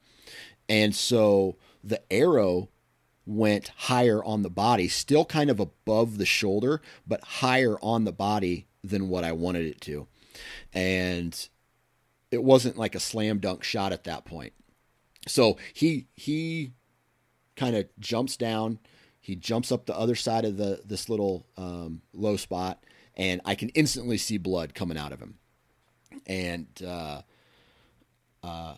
And 0.70 0.96
so 0.96 1.58
the 1.84 2.02
arrow 2.12 2.70
went 3.26 3.70
higher 3.76 4.24
on 4.24 4.44
the 4.44 4.50
body, 4.50 4.88
still 4.88 5.26
kind 5.26 5.50
of 5.50 5.60
above 5.60 6.18
the 6.18 6.26
shoulder, 6.26 6.82
but 7.08 7.24
higher 7.24 7.78
on 7.82 8.04
the 8.06 8.14
body 8.14 8.68
than 8.84 9.10
what 9.10 9.24
I 9.24 9.32
wanted 9.32 9.66
it 9.66 9.82
to. 9.82 10.08
And 10.74 11.48
it 12.32 12.44
wasn't 12.44 12.78
like 12.78 12.96
a 12.96 13.00
slam 13.00 13.40
dunk 13.40 13.64
shot 13.64 13.92
at 13.92 14.04
that 14.04 14.26
point. 14.26 14.54
So 15.28 15.58
he 15.74 16.08
he 16.14 16.74
kind 17.56 17.76
of 17.76 17.88
jumps 18.00 18.38
down, 18.38 18.80
he 19.26 19.36
jumps 19.36 19.72
up 19.72 19.88
the 19.88 19.98
other 19.98 20.14
side 20.14 20.46
of 20.46 20.58
the 20.58 20.82
this 20.86 21.10
little 21.10 21.48
um, 21.58 22.04
low 22.14 22.38
spot, 22.38 22.84
and 23.16 23.42
I 23.44 23.56
can 23.56 23.70
instantly 23.70 24.20
see 24.20 24.38
blood 24.38 24.76
coming 24.76 25.00
out 25.00 25.12
of 25.12 25.20
him. 25.20 25.40
And 26.28 26.68
uh, 26.86 27.22
uh, 28.44 28.76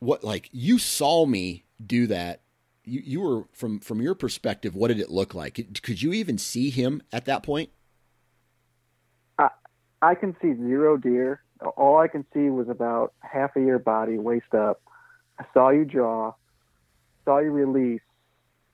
what 0.00 0.24
like 0.24 0.48
you 0.50 0.80
saw 0.80 1.24
me 1.24 1.64
do 1.84 2.08
that. 2.08 2.40
You, 2.88 3.02
you 3.04 3.20
were 3.20 3.44
from 3.52 3.78
from 3.80 4.00
your 4.00 4.14
perspective 4.14 4.74
what 4.74 4.88
did 4.88 4.98
it 5.00 5.10
look 5.10 5.34
like? 5.34 5.54
Could 5.82 6.02
you 6.02 6.12
even 6.12 6.36
see 6.36 6.70
him 6.70 7.02
at 7.12 7.24
that 7.26 7.42
point? 7.42 7.70
I 9.38 9.50
i 10.02 10.14
can 10.14 10.36
see 10.42 10.54
zero 10.54 10.96
deer. 10.96 11.42
All 11.76 11.98
i 11.98 12.08
can 12.08 12.24
see 12.32 12.48
was 12.50 12.68
about 12.68 13.12
half 13.20 13.56
of 13.56 13.62
your 13.62 13.78
body 13.78 14.18
waist 14.18 14.52
up. 14.52 14.82
I 15.38 15.44
saw 15.52 15.70
you 15.70 15.84
draw 15.84 16.34
saw 17.24 17.38
you 17.38 17.50
release 17.50 18.00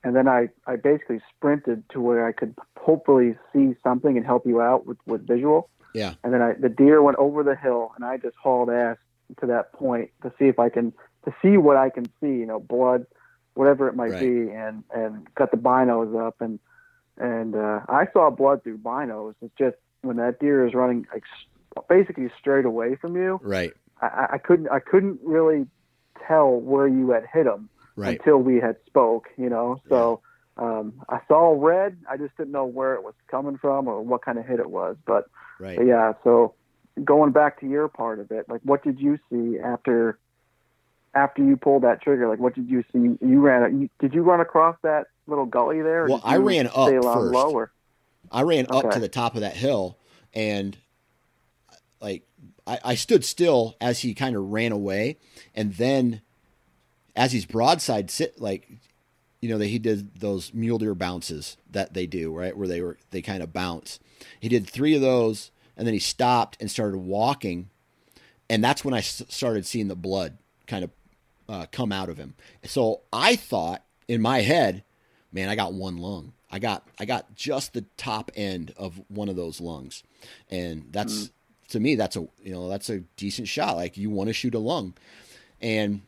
and 0.03 0.15
then 0.15 0.27
i 0.27 0.47
i 0.67 0.75
basically 0.75 1.19
sprinted 1.35 1.83
to 1.89 1.99
where 2.01 2.25
i 2.27 2.31
could 2.31 2.53
hopefully 2.79 3.35
see 3.53 3.73
something 3.83 4.17
and 4.17 4.25
help 4.25 4.45
you 4.45 4.61
out 4.61 4.85
with 4.85 4.97
with 5.05 5.25
visual. 5.27 5.69
Yeah. 5.93 6.15
And 6.23 6.33
then 6.33 6.41
i 6.41 6.53
the 6.53 6.69
deer 6.69 7.01
went 7.01 7.17
over 7.17 7.43
the 7.43 7.55
hill 7.55 7.91
and 7.95 8.03
i 8.05 8.17
just 8.17 8.35
hauled 8.41 8.69
ass 8.69 8.97
to 9.39 9.45
that 9.47 9.71
point 9.73 10.09
to 10.23 10.31
see 10.39 10.45
if 10.45 10.57
i 10.59 10.69
can 10.69 10.91
to 11.25 11.33
see 11.41 11.57
what 11.57 11.77
i 11.77 11.89
can 11.89 12.05
see 12.19 12.27
you 12.41 12.45
know 12.45 12.59
blood 12.59 13.05
whatever 13.55 13.87
it 13.87 13.95
might 13.95 14.11
Right. 14.11 14.19
be, 14.21 14.49
and 14.51 14.83
and 14.93 15.27
got 15.35 15.51
the 15.51 15.57
binos 15.57 16.11
up, 16.27 16.41
and 16.41 16.59
and 17.17 17.55
uh, 17.55 17.81
I 17.87 18.07
saw 18.11 18.31
blood 18.31 18.63
through 18.63 18.79
binos. 18.79 19.35
It's 19.43 19.53
just 19.59 19.75
when 20.01 20.17
that 20.17 20.39
deer 20.39 20.65
is 20.65 20.73
running 20.73 21.05
like, 21.13 21.21
s- 21.77 21.83
basically 21.87 22.29
straight 22.39 22.65
away 22.65 22.95
from 22.95 23.15
you, 23.15 23.39
right. 23.43 23.71
I, 24.01 24.25
I 24.33 24.37
couldn't 24.39 24.69
I 24.71 24.79
couldn't 24.79 25.19
really 25.23 25.67
tell 26.27 26.49
where 26.49 26.87
you 26.87 27.11
had 27.11 27.25
hit 27.31 27.45
him 27.45 27.69
right 27.95 28.19
until 28.19 28.37
we 28.37 28.57
had 28.57 28.77
spoke, 28.85 29.27
you 29.37 29.49
know. 29.49 29.81
So 29.89 30.21
um, 30.57 30.93
I 31.09 31.19
saw 31.27 31.55
red. 31.57 31.97
I 32.09 32.17
just 32.17 32.35
didn't 32.37 32.51
know 32.51 32.65
where 32.65 32.93
it 32.95 33.03
was 33.03 33.13
coming 33.29 33.57
from 33.57 33.87
or 33.87 34.01
what 34.01 34.23
kind 34.23 34.37
of 34.37 34.45
hit 34.45 34.59
it 34.59 34.69
was. 34.69 34.95
But, 35.05 35.25
right 35.59 35.77
but 35.77 35.85
yeah, 35.85 36.13
so 36.23 36.53
going 37.03 37.31
back 37.31 37.59
to 37.61 37.67
your 37.67 37.87
part 37.87 38.19
of 38.19 38.31
it, 38.31 38.47
like 38.49 38.61
what 38.63 38.83
did 38.83 38.99
you 38.99 39.17
see 39.29 39.59
after 39.59 40.19
after 41.15 41.43
you 41.43 41.57
pulled 41.57 41.83
that 41.83 42.01
trigger? 42.01 42.27
Like 42.27 42.39
what 42.39 42.55
did 42.55 42.69
you 42.69 42.83
see? 42.91 43.17
You 43.25 43.39
ran. 43.39 43.81
You, 43.81 43.89
did 43.99 44.13
you 44.13 44.21
run 44.21 44.39
across 44.39 44.77
that 44.83 45.07
little 45.27 45.45
gully 45.45 45.81
there? 45.81 46.07
Well, 46.07 46.21
I 46.23 46.37
ran 46.37 46.67
up 46.67 46.89
first. 46.89 47.33
Lower? 47.33 47.71
I 48.31 48.41
ran 48.41 48.65
up 48.69 48.85
Okay. 48.85 48.95
to 48.95 48.99
the 48.99 49.09
top 49.09 49.35
of 49.35 49.41
that 49.41 49.55
hill 49.55 49.97
and 50.33 50.77
like 52.01 52.23
I, 52.65 52.79
I 52.83 52.95
stood 52.95 53.23
still 53.23 53.75
as 53.79 53.99
he 53.99 54.13
kind 54.13 54.35
of 54.35 54.51
ran 54.51 54.71
away 54.71 55.17
and 55.55 55.73
then 55.75 56.21
as 57.15 57.31
he's 57.31 57.45
broadside 57.45 58.09
sit 58.09 58.39
like 58.41 58.67
you 59.41 59.49
know 59.49 59.57
that 59.57 59.67
he 59.67 59.77
did 59.79 60.19
those 60.19 60.53
mule 60.53 60.77
deer 60.77 60.95
bounces 60.95 61.57
that 61.69 61.93
they 61.93 62.05
do 62.07 62.33
right? 62.33 62.55
Where 62.55 62.67
they 62.67 62.81
were 62.81 62.97
they 63.11 63.21
kind 63.21 63.43
of 63.43 63.51
bounce. 63.53 63.99
He 64.39 64.49
did 64.49 64.67
three 64.69 64.95
of 64.95 65.01
those 65.01 65.51
and 65.75 65.85
then 65.85 65.93
he 65.93 65.99
stopped 65.99 66.57
and 66.59 66.69
started 66.71 66.97
walking. 66.97 67.69
And 68.49 68.63
that's 68.63 68.85
when 68.85 68.93
i 68.93 68.99
s- 68.99 69.23
started 69.29 69.65
seeing 69.65 69.87
the 69.87 69.95
blood 69.95 70.37
kind 70.67 70.83
of 70.83 70.91
uh, 71.49 71.65
come 71.71 71.91
out 71.91 72.09
of 72.09 72.17
him. 72.17 72.35
So 72.63 73.01
i 73.11 73.35
thought 73.35 73.83
in 74.07 74.21
my 74.21 74.41
head 74.41 74.83
man 75.31 75.49
i 75.49 75.55
got 75.55 75.73
one 75.73 75.97
lung. 75.97 76.33
I 76.49 76.59
got 76.59 76.87
i 76.99 77.05
got 77.05 77.35
just 77.35 77.73
the 77.73 77.85
top 77.97 78.31
end 78.35 78.73
of 78.77 79.01
one 79.09 79.27
of 79.29 79.35
those 79.35 79.59
lungs. 79.59 80.03
And 80.49 80.87
that's 80.91 81.31
to 81.69 81.79
me 81.79 81.95
that's 81.95 82.15
a 82.15 82.21
you 82.41 82.53
know 82.53 82.69
that's 82.69 82.89
a 82.89 82.99
decent 83.17 83.47
shot. 83.49 83.75
Like 83.75 83.97
you 83.97 84.09
want 84.09 84.29
to 84.29 84.33
shoot 84.33 84.55
a 84.55 84.59
lung. 84.59 84.93
And 85.59 86.01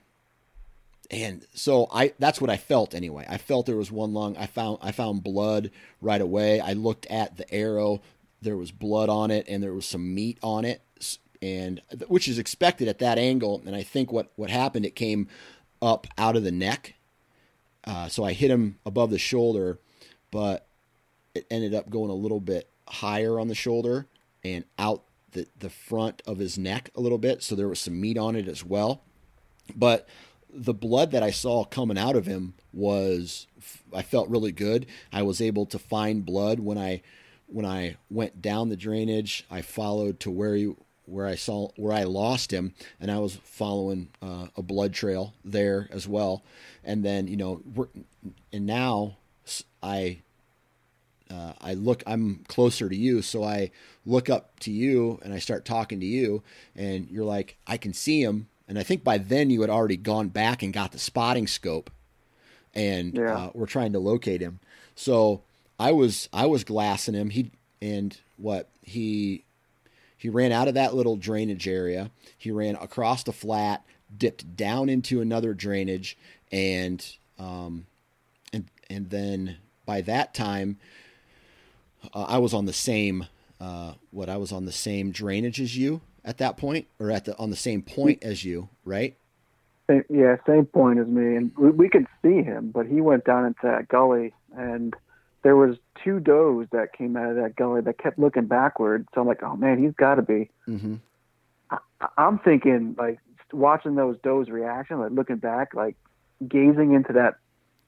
and 1.12 1.46
so 1.54 1.88
I 1.92 2.14
that's 2.20 2.42
what 2.42 2.50
I 2.50 2.58
felt 2.58 2.94
anyway. 2.94 3.26
I 3.28 3.38
felt 3.38 3.66
there 3.66 3.76
was 3.76 3.92
one 3.92 4.14
lung. 4.14 4.38
I 4.38 4.46
found 4.46 4.80
I 4.82 4.92
found 4.92 5.24
blood 5.24 5.72
right 6.02 6.22
away. 6.22 6.60
I 6.60 6.74
looked 6.74 7.06
at 7.08 7.38
the 7.38 7.52
arrow. 7.54 8.02
There 8.42 8.58
was 8.58 8.72
blood 8.72 9.10
on 9.10 9.32
it 9.32 9.48
and 9.48 9.62
there 9.64 9.74
was 9.74 9.86
some 9.86 10.14
meat 10.14 10.38
on 10.42 10.66
it 10.66 10.82
and 11.42 11.82
which 12.08 12.28
is 12.28 12.40
expected 12.40 12.88
at 12.88 13.00
that 13.00 13.18
angle 13.18 13.62
and 13.66 13.76
I 13.76 13.84
think 13.84 14.12
what 14.12 14.32
what 14.36 14.50
happened 14.50 14.86
it 14.86 14.96
came 14.96 15.28
up 15.82 16.08
out 16.18 16.36
of 16.36 16.44
the 16.44 16.52
neck. 16.52 16.96
Uh, 17.84 18.08
so 18.08 18.24
I 18.24 18.34
hit 18.34 18.50
him 18.50 18.80
above 18.86 19.12
the 19.12 19.20
shoulder, 19.20 19.80
but 20.32 20.68
it 21.36 21.46
ended 21.52 21.76
up 21.76 21.90
going 21.90 22.10
a 22.10 22.16
little 22.16 22.40
bit 22.40 22.70
higher 22.88 23.40
on 23.40 23.48
the 23.48 23.56
shoulder 23.56 24.08
and 24.44 24.64
out 24.80 25.04
the, 25.32 25.48
the 25.60 25.70
front 25.70 26.22
of 26.26 26.40
his 26.40 26.58
neck 26.58 26.90
a 26.96 27.02
little 27.02 27.18
bit. 27.18 27.44
So 27.44 27.56
there 27.56 27.68
was 27.68 27.80
some 27.80 28.00
meat 28.00 28.18
on 28.18 28.36
it 28.36 28.48
as 28.48 28.64
well. 28.64 29.02
But 29.76 30.08
the 30.56 30.74
blood 30.74 31.12
that 31.12 31.22
I 31.22 31.32
saw 31.32 31.66
coming 31.66 31.98
out 31.98 32.16
of 32.16 32.26
him 32.26 32.54
was 32.72 33.48
I 33.94 34.02
felt 34.02 34.30
really 34.30 34.52
good. 34.52 34.86
I 35.12 35.22
was 35.22 35.42
able 35.42 35.66
to 35.68 35.80
find 35.80 36.26
blood 36.26 36.60
when 36.60 36.78
I 36.78 37.02
when 37.48 37.66
I 37.66 37.98
went 38.10 38.42
down 38.42 38.70
the 38.70 38.78
drainage. 38.78 39.46
I 39.52 39.62
followed 39.62 40.20
to 40.22 40.32
where 40.32 40.56
you 40.56 40.78
where 41.06 41.28
I 41.28 41.36
saw 41.36 41.70
where 41.76 41.94
I 41.94 42.04
lost 42.04 42.52
him, 42.52 42.74
and 43.00 43.12
I 43.12 43.20
was 43.20 43.36
following 43.36 44.10
uh, 44.22 44.48
a 44.56 44.62
blood 44.62 44.94
trail 44.94 45.34
there 45.44 45.88
as 45.92 46.08
well. 46.08 46.44
And 46.84 47.04
then 47.04 47.28
you 47.28 47.38
know, 47.38 47.62
and 48.52 48.66
now 48.66 49.18
I 49.84 50.22
uh, 51.30 51.54
I 51.60 51.74
look, 51.74 52.04
I'm 52.08 52.44
closer 52.48 52.88
to 52.88 52.96
you, 52.96 53.22
so 53.22 53.44
I 53.44 53.72
look 54.06 54.30
up 54.30 54.60
to 54.62 54.72
you 54.72 55.20
and 55.24 55.34
I 55.34 55.40
start 55.40 55.66
talking 55.66 56.00
to 56.00 56.06
you, 56.06 56.44
and 56.76 57.10
you're 57.10 57.26
like, 57.26 57.58
I 57.68 57.78
can 57.78 57.94
see 57.94 58.22
him, 58.22 58.48
and 58.68 58.78
I 58.80 58.84
think 58.84 59.04
by 59.04 59.18
then 59.18 59.50
you 59.50 59.62
had 59.62 59.70
already 59.70 59.98
gone 59.98 60.30
back 60.30 60.64
and 60.64 60.74
got 60.74 60.92
the 60.92 61.00
spotting 61.00 61.48
scope, 61.48 61.90
and 62.74 63.14
Yeah. 63.16 63.38
uh, 63.38 63.50
we're 63.54 63.66
trying 63.66 63.94
to 63.94 64.00
locate 64.00 64.42
him. 64.42 64.60
So 64.96 65.42
I 65.80 65.92
was 65.92 66.30
I 66.34 66.46
was 66.46 66.64
glassing 66.64 67.14
him. 67.16 67.30
He 67.30 67.52
and 67.82 68.18
what 68.38 68.70
he 68.82 69.44
he 70.18 70.30
ran 70.30 70.52
out 70.52 70.68
of 70.68 70.74
that 70.76 70.96
little 70.96 71.16
drainage 71.18 71.68
area. 71.68 72.10
He 72.38 72.50
ran 72.52 72.76
across 72.76 73.24
the 73.24 73.34
flat, 73.34 73.84
dipped 74.18 74.56
down 74.56 74.90
into 74.90 75.22
another 75.22 75.54
drainage, 75.54 76.18
and 76.52 77.06
um, 77.38 77.86
and 78.54 78.66
and 78.90 79.10
then 79.10 79.58
by 79.86 80.02
that 80.02 80.34
time, 80.34 80.78
uh, 82.14 82.24
I 82.24 82.38
was 82.40 82.54
on 82.54 82.66
the 82.66 82.74
same 82.74 83.28
uh, 83.60 83.94
what 84.12 84.30
I 84.30 84.38
was 84.38 84.52
on 84.52 84.66
the 84.66 84.72
same 84.72 85.12
drainage 85.12 85.60
as 85.62 85.78
you 85.78 86.02
at 86.26 86.40
that 86.40 86.58
point, 86.58 86.88
or 87.00 87.12
at 87.12 87.26
the 87.26 87.38
on 87.38 87.52
the 87.52 87.56
same 87.56 87.82
point 87.82 88.24
as 88.24 88.44
you, 88.44 88.68
right? 88.84 89.16
Yeah, 90.10 90.38
same 90.48 90.66
point 90.66 91.00
as 91.00 91.08
me, 91.08 91.36
and 91.36 91.52
we, 91.56 91.70
we 91.70 91.90
could 91.90 92.08
see 92.24 92.42
him, 92.42 92.72
but 92.74 92.88
he 92.88 93.00
went 93.00 93.24
down 93.24 93.46
into 93.46 93.60
that 93.64 93.88
gully, 93.88 94.34
and 94.58 94.96
there 95.44 95.56
was 95.56 95.78
two 96.04 96.20
does 96.20 96.66
that 96.72 96.94
came 96.98 97.16
out 97.16 97.30
of 97.30 97.36
that 97.36 97.56
gully 97.56 97.82
that 97.82 98.00
kept 98.00 98.18
looking 98.18 98.48
backward. 98.48 99.08
So 99.14 99.22
I'm 99.22 99.28
like, 99.28 99.44
oh 99.44 99.56
man, 99.56 99.82
he's 99.82 99.94
got 99.94 100.16
to 100.16 100.24
be. 100.24 100.50
Mm-hmm. 100.68 100.96
I, 101.70 101.78
I'm 102.18 102.40
thinking 102.40 102.96
like 102.98 103.20
watching 103.54 103.94
those 103.94 104.18
does 104.24 104.50
reaction, 104.50 105.00
like 105.00 105.12
looking 105.12 105.38
back, 105.38 105.76
like 105.76 105.96
gazing 106.48 106.94
into 106.94 107.14
that 107.14 107.36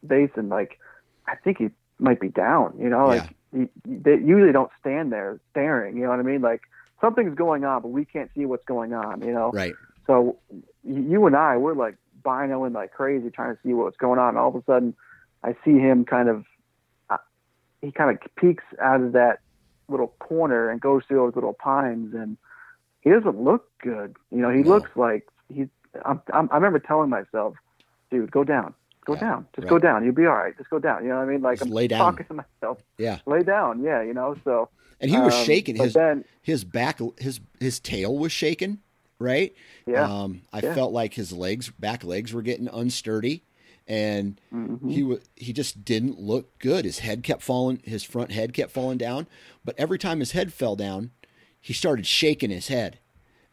basin, 0.06 0.50
like 0.50 0.78
I 1.28 1.36
think 1.36 1.58
he 1.58 1.70
might 1.98 2.20
be 2.20 2.30
down. 2.30 2.78
You 2.80 2.90
know, 2.90 3.08
like 3.08 3.24
he, 3.52 3.68
they 3.86 4.18
usually 4.18 4.52
don't 4.52 4.72
stand 4.80 5.12
there 5.12 5.40
staring. 5.50 5.98
You 5.98 6.04
know 6.04 6.10
what 6.10 6.20
I 6.20 6.24
mean? 6.24 6.42
Like 6.42 6.62
something's 7.02 7.36
going 7.36 7.64
on, 7.64 7.82
but 7.82 7.90
we 7.90 8.06
can't 8.06 8.30
see 8.36 8.46
what's 8.46 8.66
going 8.66 8.94
on. 8.94 9.22
You 9.22 9.34
know. 9.34 9.52
Right. 9.52 9.76
So 10.06 10.38
you 10.84 11.26
and 11.26 11.36
I, 11.36 11.58
we're 11.58 11.74
like 11.74 11.96
binoing 12.24 12.74
like 12.74 12.92
crazy, 12.94 13.30
trying 13.30 13.56
to 13.56 13.62
see 13.64 13.74
what's 13.74 13.98
going 13.98 14.20
on. 14.20 14.30
And 14.30 14.38
all 14.38 14.50
of 14.50 14.56
a 14.56 14.64
sudden, 14.66 14.96
I 15.44 15.56
see 15.64 15.78
him 15.78 16.06
kind 16.06 16.30
of, 16.30 16.46
uh, 17.10 17.18
he 17.82 17.92
kind 17.92 18.10
of 18.12 18.36
peeks 18.36 18.64
out 18.82 19.02
of 19.02 19.12
that 19.14 19.40
little 19.90 20.14
corner 20.20 20.70
and 20.70 20.80
goes 20.82 21.04
through 21.08 21.18
those 21.18 21.36
little 21.36 21.54
pines, 21.54 22.14
and 22.14 22.38
he 23.02 23.10
doesn't 23.10 23.42
look 23.42 23.70
good. 23.80 24.16
You 24.32 24.40
know, 24.40 24.50
he 24.50 24.64
No. 24.64 24.70
looks 24.70 24.92
like 24.96 25.28
he's. 25.54 25.68
I'm, 26.06 26.22
I'm, 26.34 26.50
I 26.52 26.56
remember 26.56 26.80
telling 26.80 27.10
myself, 27.10 27.56
dude, 28.12 28.32
go 28.32 28.44
down, 28.44 28.74
go 29.08 29.14
Yeah, 29.16 29.20
down, 29.22 29.48
just 29.56 29.64
right. 29.64 29.70
go 29.70 29.80
down, 29.80 30.04
you'll 30.06 30.14
be 30.14 30.26
all 30.28 30.36
right. 30.36 30.56
Just 30.58 30.70
go 30.70 30.78
down. 30.80 31.02
You 31.04 31.10
know 31.10 31.16
what 31.18 31.24
I 31.28 31.32
mean? 31.32 31.42
Like 31.42 31.58
Just 31.60 31.70
I'm 31.70 31.74
lay 31.74 31.88
down. 31.88 32.00
talking 32.00 32.26
to 32.28 32.34
myself, 32.36 32.78
Yeah. 33.00 33.20
lay 33.26 33.42
down. 33.42 33.82
Yeah, 33.82 34.04
you 34.04 34.14
know. 34.14 34.36
So 34.44 34.70
And 35.02 35.10
he 35.10 35.18
was 35.20 35.34
um, 35.34 35.46
shaking. 35.46 35.76
His 35.78 35.94
then, 35.94 36.26
his 36.42 36.64
back 36.64 37.00
his 37.18 37.40
his 37.60 37.80
tail 37.80 38.16
was 38.16 38.32
shaking. 38.32 38.80
Right. 39.20 39.56
yeah, 39.88 40.04
Um, 40.04 40.42
I 40.54 40.60
Yeah. 40.62 40.76
felt 40.76 40.94
like 40.94 41.16
his 41.16 41.32
legs, 41.34 41.72
back 41.72 42.04
legs, 42.04 42.34
were 42.34 42.44
getting 42.44 42.68
unsturdy, 42.68 43.42
and 43.88 44.40
mhm. 44.54 44.92
he 44.92 45.02
wa 45.02 45.16
he 45.36 45.54
just 45.54 45.84
didn't 45.84 46.20
look 46.20 46.60
good. 46.60 46.86
His 46.86 47.00
head 47.00 47.24
kept 47.24 47.42
falling, 47.42 47.82
his 47.84 48.04
front 48.04 48.32
head 48.32 48.54
kept 48.54 48.72
falling 48.72 49.00
down. 49.00 49.26
But 49.66 49.74
every 49.80 49.98
time 49.98 50.20
his 50.20 50.34
head 50.34 50.54
fell 50.54 50.76
down, 50.76 51.10
he 51.60 51.74
started 51.74 52.06
shaking 52.06 52.52
his 52.52 52.68
head, 52.68 53.00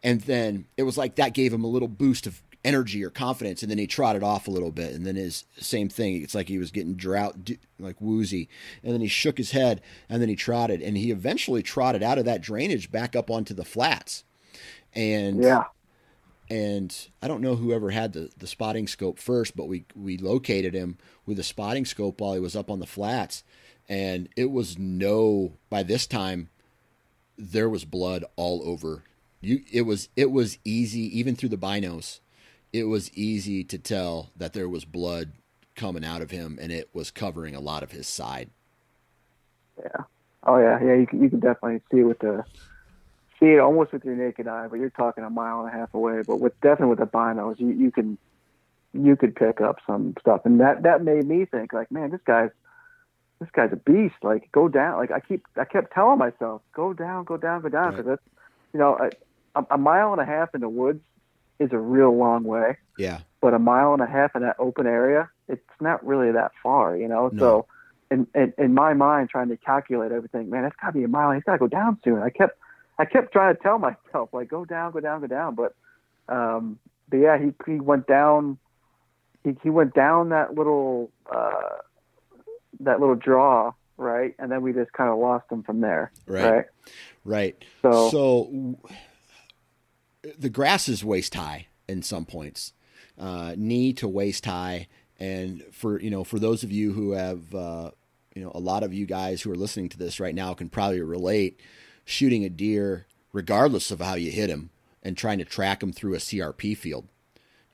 and 0.02 0.20
then 0.22 0.66
it 0.76 0.82
was 0.82 0.98
like 0.98 1.14
that 1.14 1.32
gave 1.32 1.52
him 1.52 1.64
a 1.64 1.68
little 1.68 1.88
boost 1.88 2.26
of 2.26 2.42
energy 2.64 3.04
or 3.04 3.10
confidence, 3.10 3.62
and 3.62 3.70
then 3.70 3.78
he 3.78 3.86
trotted 3.86 4.22
off 4.22 4.48
a 4.48 4.50
little 4.50 4.72
bit, 4.72 4.94
and 4.94 5.06
then 5.06 5.16
his 5.16 5.44
same 5.58 5.88
thing. 5.88 6.22
It's 6.22 6.34
like 6.34 6.48
he 6.48 6.58
was 6.58 6.70
getting 6.70 6.94
drought, 6.94 7.36
like 7.78 8.00
woozy, 8.00 8.48
and 8.82 8.92
then 8.92 9.00
he 9.00 9.08
shook 9.08 9.38
his 9.38 9.50
head, 9.50 9.82
and 10.08 10.22
then 10.22 10.28
he 10.28 10.36
trotted, 10.36 10.80
and 10.80 10.96
he 10.96 11.10
eventually 11.10 11.62
trotted 11.62 12.02
out 12.02 12.18
of 12.18 12.24
that 12.24 12.40
drainage 12.40 12.90
back 12.90 13.14
up 13.14 13.30
onto 13.30 13.54
the 13.54 13.64
flats, 13.64 14.24
and 14.94 15.42
yeah. 15.42 15.64
And 16.50 16.94
I 17.22 17.28
don't 17.28 17.40
know 17.40 17.56
whoever 17.56 17.90
had 17.90 18.12
the, 18.12 18.30
the 18.36 18.46
spotting 18.46 18.86
scope 18.86 19.18
first, 19.18 19.56
but 19.56 19.66
we, 19.66 19.86
we 19.96 20.18
located 20.18 20.74
him 20.74 20.98
with 21.24 21.38
a 21.38 21.42
spotting 21.42 21.86
scope 21.86 22.20
while 22.20 22.34
he 22.34 22.38
was 22.38 22.54
up 22.54 22.70
on 22.70 22.80
the 22.80 22.86
flats. 22.86 23.42
And 23.88 24.28
it 24.36 24.50
was 24.50 24.78
no, 24.78 25.54
by 25.70 25.82
this 25.82 26.06
time, 26.06 26.50
there 27.38 27.68
was 27.68 27.86
blood 27.86 28.26
all 28.36 28.62
over. 28.62 29.04
You, 29.40 29.62
it 29.72 29.82
was 29.82 30.10
it 30.16 30.30
was 30.30 30.58
easy 30.64 31.18
even 31.18 31.34
through 31.34 31.48
the 31.48 31.56
binos 31.56 32.20
it 32.74 32.88
was 32.88 33.08
easy 33.14 33.62
to 33.62 33.78
tell 33.78 34.30
that 34.36 34.52
there 34.52 34.68
was 34.68 34.84
blood 34.84 35.30
coming 35.76 36.04
out 36.04 36.20
of 36.20 36.32
him 36.32 36.58
and 36.60 36.72
it 36.72 36.90
was 36.92 37.08
covering 37.08 37.54
a 37.54 37.60
lot 37.60 37.84
of 37.84 37.92
his 37.92 38.08
side. 38.08 38.50
Yeah. 39.78 40.02
Oh 40.42 40.58
yeah, 40.58 40.82
yeah. 40.82 40.94
You 40.94 41.06
can 41.06 41.22
you 41.22 41.30
can 41.30 41.38
definitely 41.38 41.82
see 41.90 42.00
it 42.00 42.02
with 42.02 42.18
the 42.18 42.44
see 43.38 43.46
it 43.46 43.60
almost 43.60 43.92
with 43.92 44.04
your 44.04 44.16
naked 44.16 44.48
eye, 44.48 44.66
but 44.66 44.80
you're 44.80 44.90
talking 44.90 45.22
a 45.22 45.30
mile 45.30 45.60
and 45.60 45.68
a 45.68 45.72
half 45.72 45.94
away. 45.94 46.22
But 46.26 46.40
with 46.40 46.60
definitely 46.62 46.88
with 46.88 46.98
the 46.98 47.06
binos, 47.06 47.60
you 47.60 47.68
you 47.68 47.92
can 47.92 48.18
you 48.92 49.14
could 49.14 49.36
pick 49.36 49.60
up 49.60 49.78
some 49.86 50.14
stuff, 50.18 50.40
and 50.44 50.58
that 50.58 50.82
that 50.82 51.04
made 51.04 51.26
me 51.26 51.44
think 51.44 51.72
like, 51.72 51.92
man, 51.92 52.10
this 52.10 52.20
guy's 52.24 52.50
this 53.38 53.50
guy's 53.52 53.72
a 53.72 53.76
beast. 53.76 54.16
Like, 54.22 54.50
go 54.50 54.66
down. 54.66 54.98
Like 54.98 55.12
I 55.12 55.20
keep 55.20 55.46
I 55.56 55.64
kept 55.64 55.94
telling 55.94 56.18
myself, 56.18 56.60
go 56.74 56.92
down, 56.92 57.22
go 57.22 57.36
down, 57.36 57.62
go 57.62 57.68
down, 57.68 57.92
because 57.92 58.06
that's 58.06 58.22
you 58.72 58.80
know 58.80 58.98
a, 59.54 59.64
a 59.70 59.78
mile 59.78 60.10
and 60.10 60.20
a 60.20 60.24
half 60.24 60.56
in 60.56 60.60
the 60.60 60.68
woods 60.68 61.00
is 61.58 61.72
a 61.72 61.78
real 61.78 62.16
long 62.16 62.44
way. 62.44 62.76
Yeah. 62.98 63.20
But 63.40 63.54
a 63.54 63.58
mile 63.58 63.92
and 63.92 64.02
a 64.02 64.06
half 64.06 64.34
in 64.34 64.42
that 64.42 64.56
open 64.58 64.86
area, 64.86 65.28
it's 65.48 65.62
not 65.80 66.04
really 66.06 66.32
that 66.32 66.52
far, 66.62 66.96
you 66.96 67.08
know. 67.08 67.30
No. 67.32 67.38
So, 67.38 67.66
in, 68.10 68.26
in 68.34 68.52
in 68.58 68.74
my 68.74 68.94
mind, 68.94 69.30
trying 69.30 69.48
to 69.48 69.56
calculate 69.56 70.12
everything, 70.12 70.50
man, 70.50 70.64
it's 70.64 70.76
got 70.80 70.88
to 70.88 70.92
be 70.92 71.04
a 71.04 71.08
mile. 71.08 71.32
He's 71.32 71.42
got 71.42 71.52
to 71.52 71.58
go 71.58 71.68
down 71.68 71.98
soon. 72.04 72.22
I 72.22 72.30
kept 72.30 72.58
I 72.98 73.04
kept 73.04 73.32
trying 73.32 73.56
to 73.56 73.62
tell 73.62 73.78
myself 73.78 74.30
like, 74.32 74.48
go 74.48 74.64
down, 74.64 74.92
go 74.92 75.00
down, 75.00 75.20
go 75.20 75.26
down. 75.26 75.54
But 75.54 75.74
um, 76.28 76.78
but 77.08 77.18
yeah, 77.18 77.38
he 77.38 77.52
he 77.66 77.80
went 77.80 78.06
down. 78.06 78.58
He 79.42 79.56
he 79.62 79.70
went 79.70 79.94
down 79.94 80.30
that 80.30 80.54
little 80.54 81.10
uh, 81.30 81.78
that 82.80 83.00
little 83.00 83.16
draw, 83.16 83.72
right, 83.96 84.34
and 84.38 84.50
then 84.50 84.62
we 84.62 84.72
just 84.72 84.92
kind 84.92 85.10
of 85.10 85.18
lost 85.18 85.50
him 85.50 85.62
from 85.62 85.80
there. 85.80 86.12
Right. 86.26 86.50
Right. 86.50 86.64
Right. 87.24 87.64
So 87.82 88.10
so 88.10 88.76
the 90.38 90.50
grass 90.50 90.88
is 90.88 91.04
waist 91.04 91.34
high 91.34 91.66
in 91.88 92.02
some 92.02 92.24
points, 92.24 92.72
uh, 93.18 93.54
knee 93.56 93.92
to 93.94 94.08
waist 94.08 94.46
high. 94.46 94.88
And 95.18 95.62
for 95.70 96.00
you 96.00 96.10
know, 96.10 96.24
for 96.24 96.38
those 96.38 96.62
of 96.62 96.72
you 96.72 96.92
who 96.92 97.12
have, 97.12 97.54
uh, 97.54 97.90
you 98.34 98.42
know, 98.42 98.52
a 98.54 98.60
lot 98.60 98.82
of 98.82 98.92
you 98.92 99.06
guys 99.06 99.42
who 99.42 99.50
are 99.52 99.56
listening 99.56 99.88
to 99.90 99.98
this 99.98 100.20
right 100.20 100.34
now 100.34 100.54
can 100.54 100.68
probably 100.68 101.00
relate. 101.00 101.60
Shooting 102.06 102.44
a 102.44 102.50
deer, 102.50 103.06
regardless 103.32 103.90
of 103.90 104.00
how 104.00 104.14
you 104.14 104.30
hit 104.30 104.50
him, 104.50 104.70
and 105.02 105.16
trying 105.16 105.38
to 105.38 105.44
track 105.44 105.82
him 105.82 105.92
through 105.92 106.14
a 106.14 106.18
CRP 106.18 106.76
field, 106.76 107.08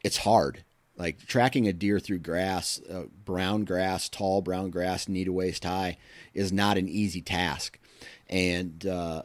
it's 0.04 0.18
hard. 0.18 0.64
Like 0.96 1.26
tracking 1.26 1.66
a 1.66 1.72
deer 1.72 1.98
through 1.98 2.18
grass, 2.18 2.80
uh, 2.88 3.04
brown 3.24 3.64
grass, 3.64 4.08
tall 4.08 4.42
brown 4.42 4.70
grass, 4.70 5.08
knee 5.08 5.24
to 5.24 5.32
waist 5.32 5.64
high, 5.64 5.96
is 6.34 6.52
not 6.52 6.76
an 6.76 6.88
easy 6.88 7.22
task. 7.22 7.78
And 8.28 8.86
uh, 8.86 9.22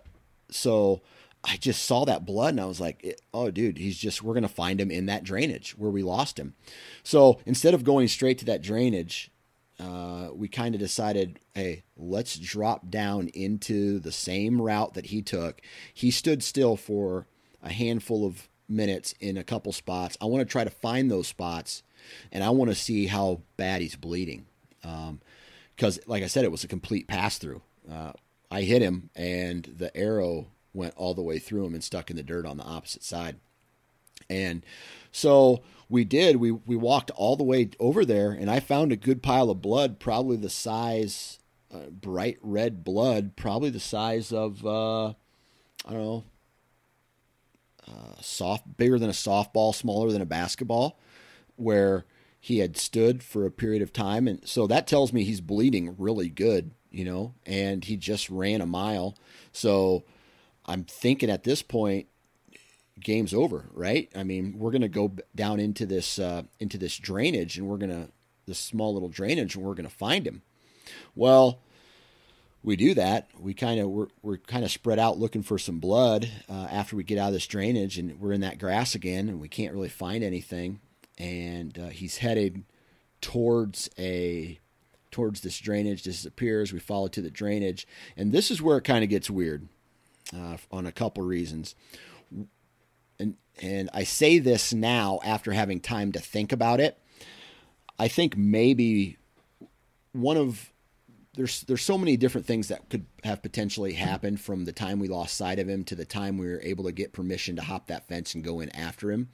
so 0.50 1.02
I 1.48 1.58
just 1.58 1.84
saw 1.84 2.06
that 2.06 2.26
blood 2.26 2.56
and 2.56 2.62
I 2.62 2.66
was 2.66 2.82
like, 2.82 3.20
oh, 3.34 3.52
dude, 3.52 3.78
he's 3.78 3.98
just, 3.98 4.24
we're 4.24 4.34
going 4.34 4.44
to 4.44 4.50
find 4.50 4.82
him 4.82 4.90
in 4.90 5.06
that 5.06 5.24
drainage 5.24 5.78
where 5.78 5.92
we 5.92 6.02
lost 6.02 6.40
him. 6.40 6.56
So 7.04 7.40
instead 7.46 7.74
of 7.76 7.84
going 7.84 8.08
straight 8.08 8.40
to 8.40 8.46
that 8.46 8.64
drainage, 8.64 9.32
uh, 9.80 10.30
we 10.34 10.48
kind 10.48 10.74
of 10.74 10.80
decided, 10.80 11.40
hey, 11.54 11.84
let's 11.96 12.38
drop 12.38 12.90
down 12.90 13.28
into 13.30 14.00
the 14.00 14.12
same 14.12 14.62
route 14.62 14.96
that 14.96 15.08
he 15.08 15.22
took. 15.22 15.62
He 15.94 16.10
stood 16.10 16.42
still 16.44 16.76
for 16.76 17.28
a 17.62 17.72
handful 17.72 18.26
of 18.26 18.50
minutes 18.68 19.14
in 19.20 19.38
a 19.38 19.44
couple 19.44 19.72
spots. 19.72 20.18
I 20.20 20.26
want 20.26 20.42
to 20.42 20.52
try 20.52 20.64
to 20.64 20.70
find 20.70 21.12
those 21.12 21.28
spots 21.28 21.84
and 22.32 22.44
I 22.44 22.50
want 22.50 22.72
to 22.72 22.76
see 22.76 23.08
how 23.08 23.42
bad 23.58 23.82
he's 23.82 23.96
bleeding. 23.96 24.46
Because, 24.82 25.98
um, 26.00 26.04
like 26.08 26.24
I 26.24 26.28
said, 26.28 26.44
it 26.44 26.52
was 26.52 26.64
a 26.64 26.70
complete 26.70 27.08
pass 27.08 27.38
through. 27.38 27.62
Uh, 27.92 28.14
I 28.50 28.62
hit 28.62 28.82
him 28.82 29.10
and 29.16 29.64
the 29.78 29.96
arrow 29.96 30.48
went 30.76 30.94
all 30.96 31.14
the 31.14 31.22
way 31.22 31.40
through 31.40 31.66
him 31.66 31.74
and 31.74 31.84
stuck 31.84 32.10
in 32.10 32.18
the 32.18 32.24
dirt 32.24 32.46
on 32.46 32.58
the 32.58 32.64
opposite 32.64 33.04
side. 33.04 33.38
And 34.30 34.64
so 35.12 35.62
we 35.90 36.04
did. 36.04 36.38
We 36.38 36.52
we 36.52 36.76
walked 36.76 37.12
all 37.12 37.36
the 37.36 37.44
way 37.44 37.70
over 37.80 38.06
there, 38.06 38.32
and 38.32 38.50
I 38.50 38.60
found 38.60 38.92
a 38.92 38.98
good 38.98 39.22
pile 39.22 39.50
of 39.50 39.62
blood, 39.62 40.00
probably 40.00 40.38
the 40.38 40.50
size, 40.50 41.40
uh, 41.74 41.90
bright 41.92 42.38
red 42.42 42.84
blood, 42.84 43.36
probably 43.36 43.70
the 43.70 43.80
size 43.80 44.32
of 44.32 44.66
uh, 44.66 45.10
I 45.10 45.92
don't 45.92 46.02
know, 46.02 46.24
uh, 47.88 48.22
soft, 48.22 48.78
bigger 48.78 48.98
than 48.98 49.10
a 49.10 49.14
softball, 49.14 49.76
smaller 49.76 50.12
than 50.12 50.22
a 50.22 50.26
basketball, 50.26 51.00
where 51.56 52.06
he 52.40 52.60
had 52.60 52.78
stood 52.78 53.24
for 53.24 53.46
a 53.46 53.52
period 53.52 53.82
of 53.82 53.94
time, 53.94 54.28
and 54.28 54.48
so 54.48 54.68
that 54.68 54.88
tells 54.88 55.14
me 55.14 55.24
he's 55.24 55.42
bleeding 55.42 55.96
really 55.98 56.30
good, 56.30 56.72
you 56.90 57.06
know, 57.06 57.34
and 57.46 57.86
he 57.86 57.96
just 57.96 58.30
ran 58.30 58.62
a 58.62 58.66
mile, 58.66 59.16
so 59.52 60.04
I'm 60.66 60.84
thinking 60.84 61.30
at 61.30 61.44
this 61.44 61.62
point, 61.62 62.08
game's 63.00 63.34
over, 63.34 63.66
right? 63.74 64.10
I 64.16 64.24
mean, 64.24 64.56
we're 64.58 64.72
going 64.72 64.82
to 64.82 64.88
go 64.88 65.12
down 65.36 65.60
into 65.60 65.86
this 65.86 66.20
uh, 66.20 66.44
into 66.60 66.78
this 66.78 66.98
drainage, 66.98 67.58
and 67.58 67.68
we're 67.68 67.78
going 67.78 67.92
to 67.92 68.10
this 68.46 68.60
small 68.60 68.94
little 68.94 69.10
drainage, 69.10 69.56
and 69.56 69.64
we're 69.64 69.76
going 69.76 69.90
to 69.90 69.96
find 69.96 70.26
him. 70.26 70.42
Well, 71.16 71.60
we 72.64 72.76
do 72.76 72.94
that. 72.96 73.30
We 73.40 73.54
kind 73.54 73.80
of 73.80 73.90
we're 73.90 74.08
we're 74.22 74.38
kind 74.38 74.66
of 74.66 74.72
spread 74.72 75.00
out 75.00 75.20
looking 75.20 75.44
for 75.44 75.58
some 75.58 75.80
blood 75.80 76.30
uh, 76.50 76.68
after 76.72 76.96
we 76.96 77.04
get 77.04 77.20
out 77.20 77.28
of 77.28 77.34
this 77.34 77.48
drainage, 77.48 77.98
and 77.98 78.20
we're 78.20 78.34
in 78.34 78.42
that 78.42 78.60
grass 78.60 78.96
again, 78.96 79.30
and 79.30 79.40
we 79.40 79.48
can't 79.48 79.74
really 79.74 79.90
find 79.90 80.24
anything. 80.24 80.80
And 81.18 81.78
uh, 81.80 81.88
he's 81.90 82.18
headed 82.18 82.64
towards 83.22 83.90
a 83.98 84.60
towards 85.12 85.42
this 85.42 85.60
drainage 85.60 86.04
disappears 86.04 86.74
we 86.74 86.80
follow 86.80 87.08
to 87.08 87.22
the 87.22 87.30
drainage 87.30 87.88
and 88.18 88.34
this 88.34 88.52
is 88.52 88.62
where 88.62 88.78
it 88.78 88.84
kind 88.84 89.02
of 89.02 89.10
gets 89.10 89.30
weird 89.30 89.68
uh, 90.34 90.58
on 90.72 90.86
a 90.86 90.92
couple 90.92 91.24
reasons. 91.24 91.76
And 93.20 93.36
and 93.62 93.90
I 93.94 94.04
say 94.04 94.40
this 94.40 94.74
now 94.74 95.20
after 95.24 95.52
having 95.52 95.80
time 95.80 96.12
to 96.14 96.20
think 96.20 96.52
about 96.52 96.80
it. 96.80 96.98
I 97.98 98.08
think 98.08 98.36
maybe 98.36 99.18
one 100.12 100.38
of 100.38 100.72
there's 101.36 101.62
there's 101.62 101.82
so 101.82 101.98
many 101.98 102.18
different 102.18 102.48
things 102.48 102.68
that 102.70 102.90
could 102.90 103.06
have 103.24 103.42
potentially 103.42 103.94
happened 103.94 104.40
from 104.40 104.66
the 104.66 104.72
time 104.72 105.00
we 105.00 105.08
lost 105.08 105.38
sight 105.38 105.60
of 105.60 105.70
him 105.70 105.84
to 105.86 105.96
the 105.96 106.06
time 106.06 106.38
we 106.38 106.48
were 106.48 106.62
able 106.62 106.86
to 106.86 106.92
get 106.92 107.14
permission 107.14 107.56
to 107.56 107.62
hop 107.62 107.88
that 107.88 108.08
fence 108.08 108.36
and 108.36 108.44
go 108.44 108.60
in 108.60 108.70
after 108.70 109.12
him. 109.12 109.30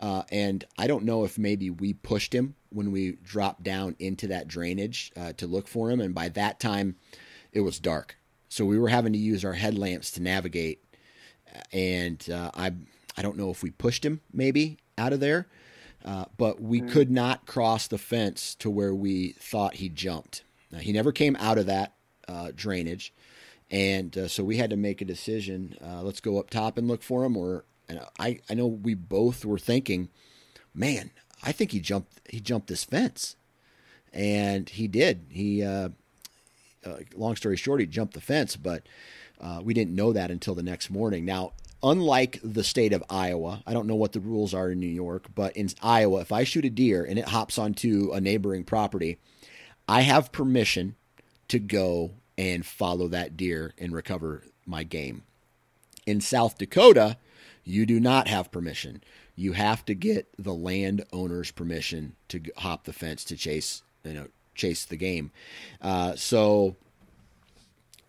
Uh, 0.00 0.22
and 0.30 0.64
I 0.76 0.86
don't 0.86 1.04
know 1.04 1.24
if 1.24 1.38
maybe 1.38 1.70
we 1.70 1.94
pushed 1.94 2.34
him 2.34 2.56
when 2.70 2.90
we 2.90 3.12
dropped 3.22 3.62
down 3.62 3.94
into 3.98 4.26
that 4.28 4.48
drainage 4.48 5.12
uh, 5.16 5.32
to 5.34 5.46
look 5.46 5.68
for 5.68 5.90
him, 5.90 6.00
and 6.00 6.14
by 6.14 6.28
that 6.30 6.58
time 6.60 6.96
it 7.52 7.60
was 7.60 7.78
dark. 7.78 8.16
So 8.48 8.64
we 8.64 8.78
were 8.78 8.88
having 8.88 9.12
to 9.12 9.18
use 9.18 9.44
our 9.44 9.54
headlamps 9.54 10.10
to 10.12 10.22
navigate, 10.22 10.84
and 11.72 12.28
uh, 12.30 12.50
I 12.54 12.72
I 13.16 13.22
don't 13.22 13.36
know 13.36 13.50
if 13.50 13.62
we 13.62 13.70
pushed 13.70 14.04
him 14.04 14.20
maybe 14.32 14.78
out 14.98 15.12
of 15.12 15.20
there, 15.20 15.48
uh, 16.04 16.26
but 16.36 16.60
we 16.60 16.80
mm-hmm. 16.80 16.90
could 16.90 17.10
not 17.10 17.46
cross 17.46 17.86
the 17.86 17.98
fence 17.98 18.54
to 18.56 18.70
where 18.70 18.94
we 18.94 19.30
thought 19.32 19.74
he 19.74 19.88
jumped. 19.88 20.42
Now, 20.70 20.78
he 20.78 20.92
never 20.92 21.12
came 21.12 21.36
out 21.36 21.58
of 21.58 21.66
that 21.66 21.94
uh, 22.28 22.50
drainage, 22.54 23.12
and 23.70 24.16
uh, 24.16 24.28
so 24.28 24.44
we 24.44 24.56
had 24.56 24.70
to 24.70 24.76
make 24.76 25.00
a 25.00 25.06
decision. 25.06 25.76
Uh, 25.84 26.02
let's 26.02 26.20
go 26.20 26.38
up 26.38 26.50
top 26.50 26.78
and 26.78 26.88
look 26.88 27.02
for 27.02 27.24
him, 27.24 27.36
or 27.36 27.64
and 27.88 28.00
I 28.18 28.40
I 28.50 28.54
know 28.54 28.66
we 28.66 28.94
both 28.94 29.44
were 29.44 29.58
thinking, 29.58 30.08
man, 30.74 31.10
I 31.42 31.52
think 31.52 31.72
he 31.72 31.80
jumped 31.80 32.20
he 32.28 32.40
jumped 32.40 32.68
this 32.68 32.84
fence, 32.84 33.36
and 34.12 34.68
he 34.68 34.88
did. 34.88 35.26
He 35.30 35.62
uh, 35.62 35.90
uh, 36.84 36.96
long 37.14 37.36
story 37.36 37.56
short, 37.56 37.80
he 37.80 37.86
jumped 37.86 38.14
the 38.14 38.20
fence, 38.20 38.56
but 38.56 38.82
uh, 39.40 39.60
we 39.62 39.74
didn't 39.74 39.94
know 39.94 40.12
that 40.12 40.30
until 40.30 40.54
the 40.54 40.62
next 40.62 40.90
morning. 40.90 41.24
Now, 41.24 41.52
unlike 41.82 42.40
the 42.42 42.64
state 42.64 42.92
of 42.92 43.04
Iowa, 43.10 43.62
I 43.66 43.72
don't 43.72 43.86
know 43.86 43.94
what 43.94 44.12
the 44.12 44.20
rules 44.20 44.54
are 44.54 44.70
in 44.70 44.80
New 44.80 44.86
York, 44.86 45.26
but 45.34 45.56
in 45.56 45.68
Iowa, 45.82 46.20
if 46.20 46.32
I 46.32 46.44
shoot 46.44 46.64
a 46.64 46.70
deer 46.70 47.04
and 47.04 47.18
it 47.18 47.28
hops 47.28 47.58
onto 47.58 48.10
a 48.12 48.20
neighboring 48.20 48.64
property, 48.64 49.18
I 49.88 50.00
have 50.00 50.32
permission 50.32 50.96
to 51.48 51.58
go 51.58 52.12
and 52.38 52.64
follow 52.64 53.08
that 53.08 53.36
deer 53.36 53.74
and 53.78 53.92
recover 53.92 54.44
my 54.66 54.82
game. 54.82 55.22
In 56.06 56.20
South 56.20 56.58
Dakota, 56.58 57.16
you 57.64 57.86
do 57.86 58.00
not 58.00 58.28
have 58.28 58.50
permission. 58.50 59.02
You 59.36 59.52
have 59.52 59.84
to 59.86 59.94
get 59.94 60.28
the 60.38 60.54
landowner's 60.54 61.50
permission 61.50 62.16
to 62.28 62.40
hop 62.58 62.84
the 62.84 62.92
fence 62.92 63.24
to 63.24 63.36
chase, 63.36 63.82
you 64.04 64.14
know, 64.14 64.26
chase 64.54 64.84
the 64.84 64.96
game. 64.96 65.30
Uh, 65.80 66.14
so 66.16 66.76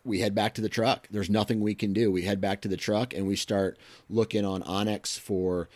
we 0.04 0.20
head 0.20 0.36
back 0.36 0.54
to 0.54 0.62
the 0.62 0.70
truck. 0.70 1.08
There's 1.10 1.30
nothing 1.30 1.60
we 1.60 1.76
can 1.76 1.92
do. 1.92 2.12
We 2.12 2.22
head 2.22 2.40
back 2.40 2.62
to 2.62 2.68
the 2.68 2.78
truck 2.78 3.14
and 3.14 3.28
we 3.28 3.36
start 3.36 3.78
looking 4.10 4.46
on 4.46 4.62
onX 4.64 5.18
for 5.20 5.68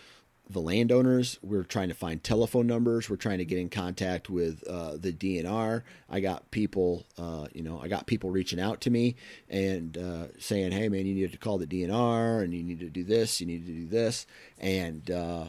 the 0.49 0.59
landowners. 0.59 1.37
We're 1.43 1.63
trying 1.63 1.89
to 1.89 1.93
find 1.93 2.23
telephone 2.23 2.65
numbers. 2.65 3.09
We're 3.09 3.17
trying 3.17 3.37
to 3.37 3.45
get 3.45 3.59
in 3.59 3.69
contact 3.69 4.29
with 4.29 4.63
uh, 4.67 4.97
the 4.97 5.13
DNR. 5.13 5.83
I 6.09 6.19
got 6.19 6.49
people, 6.49 7.05
uh, 7.17 7.47
you 7.53 7.61
know, 7.61 7.79
I 7.79 7.87
got 7.87 8.07
people 8.07 8.31
reaching 8.31 8.59
out 8.59 8.81
to 8.81 8.89
me 8.89 9.15
and 9.49 9.97
uh, 9.97 10.27
saying, 10.39 10.71
"Hey, 10.71 10.89
man, 10.89 11.05
you 11.05 11.13
need 11.13 11.31
to 11.31 11.37
call 11.37 11.59
the 11.59 11.67
DNR 11.67 12.43
and 12.43 12.53
you 12.53 12.63
need 12.63 12.79
to 12.79 12.89
do 12.89 13.03
this. 13.03 13.39
You 13.39 13.47
need 13.47 13.65
to 13.67 13.71
do 13.71 13.87
this." 13.87 14.25
And 14.57 15.09
uh, 15.11 15.45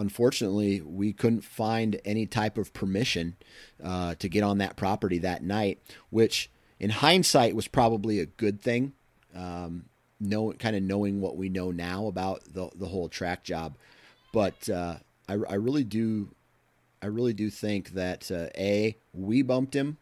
unfortunately, 0.00 0.80
we 0.80 1.12
couldn't 1.12 1.42
find 1.42 2.00
any 2.04 2.26
type 2.26 2.58
of 2.58 2.72
permission 2.72 3.36
uh, 3.82 4.14
to 4.16 4.28
get 4.28 4.42
on 4.42 4.58
that 4.58 4.76
property 4.76 5.18
that 5.18 5.42
night, 5.42 5.80
which, 6.10 6.50
in 6.78 6.90
hindsight, 6.90 7.54
was 7.54 7.68
probably 7.68 8.18
a 8.18 8.26
good 8.26 8.60
thing. 8.60 8.92
Um, 9.34 9.84
know 10.20 10.52
kind 10.52 10.76
of 10.76 10.82
knowing 10.82 11.20
what 11.20 11.36
we 11.36 11.48
know 11.48 11.70
now 11.70 12.06
about 12.06 12.42
the 12.52 12.68
the 12.74 12.86
whole 12.86 13.08
track 13.08 13.42
job, 13.42 13.76
but 14.32 14.68
uh, 14.68 14.96
I 15.28 15.34
I 15.48 15.54
really 15.54 15.84
do 15.84 16.34
I 17.02 17.06
really 17.06 17.32
do 17.32 17.50
think 17.50 17.90
that 17.90 18.30
uh, 18.30 18.48
a 18.56 18.96
we 19.14 19.42
bumped 19.42 19.74
him, 19.74 19.98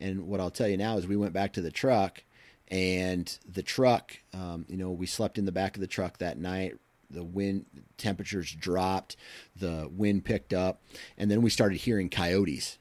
and 0.00 0.26
what 0.26 0.40
I'll 0.40 0.50
tell 0.50 0.68
you 0.68 0.76
now 0.76 0.96
is 0.96 1.06
we 1.06 1.16
went 1.16 1.32
back 1.32 1.52
to 1.54 1.60
the 1.60 1.70
truck, 1.70 2.24
and 2.68 3.38
the 3.50 3.62
truck, 3.62 4.18
um, 4.34 4.66
you 4.68 4.76
know, 4.76 4.90
we 4.90 5.06
slept 5.06 5.38
in 5.38 5.44
the 5.44 5.52
back 5.52 5.76
of 5.76 5.80
the 5.80 5.86
truck 5.86 6.18
that 6.18 6.38
night. 6.38 6.76
The 7.10 7.24
wind 7.24 7.66
temperatures 7.98 8.52
dropped, 8.52 9.16
the 9.54 9.88
wind 9.90 10.24
picked 10.24 10.52
up, 10.52 10.82
and 11.16 11.30
then 11.30 11.42
we 11.42 11.50
started 11.50 11.78
hearing 11.78 12.08
coyotes. 12.08 12.78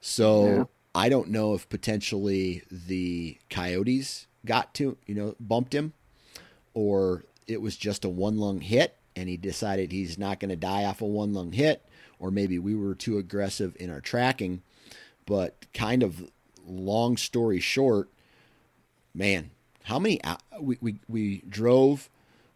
So 0.00 0.46
yeah. 0.46 0.64
I 0.94 1.08
don't 1.08 1.30
know 1.30 1.54
if 1.54 1.68
potentially 1.68 2.62
the 2.70 3.38
coyotes 3.50 4.26
got 4.44 4.74
to, 4.74 4.96
you 5.06 5.14
know, 5.14 5.34
bumped 5.40 5.74
him, 5.74 5.92
or 6.74 7.24
it 7.46 7.60
was 7.60 7.76
just 7.76 8.04
a 8.04 8.08
one 8.08 8.38
lung 8.38 8.60
hit 8.60 8.96
and 9.16 9.28
he 9.28 9.36
decided 9.36 9.92
he's 9.92 10.18
not 10.18 10.40
going 10.40 10.48
to 10.48 10.56
die 10.56 10.84
off 10.84 11.00
a 11.00 11.06
one 11.06 11.32
lung 11.32 11.52
hit, 11.52 11.86
or 12.18 12.30
maybe 12.30 12.58
we 12.58 12.74
were 12.74 12.94
too 12.94 13.18
aggressive 13.18 13.76
in 13.78 13.90
our 13.90 14.00
tracking. 14.00 14.62
But 15.26 15.66
kind 15.72 16.02
of 16.02 16.30
long 16.66 17.16
story 17.16 17.60
short, 17.60 18.08
man, 19.14 19.50
how 19.84 19.98
many 19.98 20.20
we, 20.60 20.78
we, 20.80 21.00
we 21.08 21.42
drove, 21.48 22.10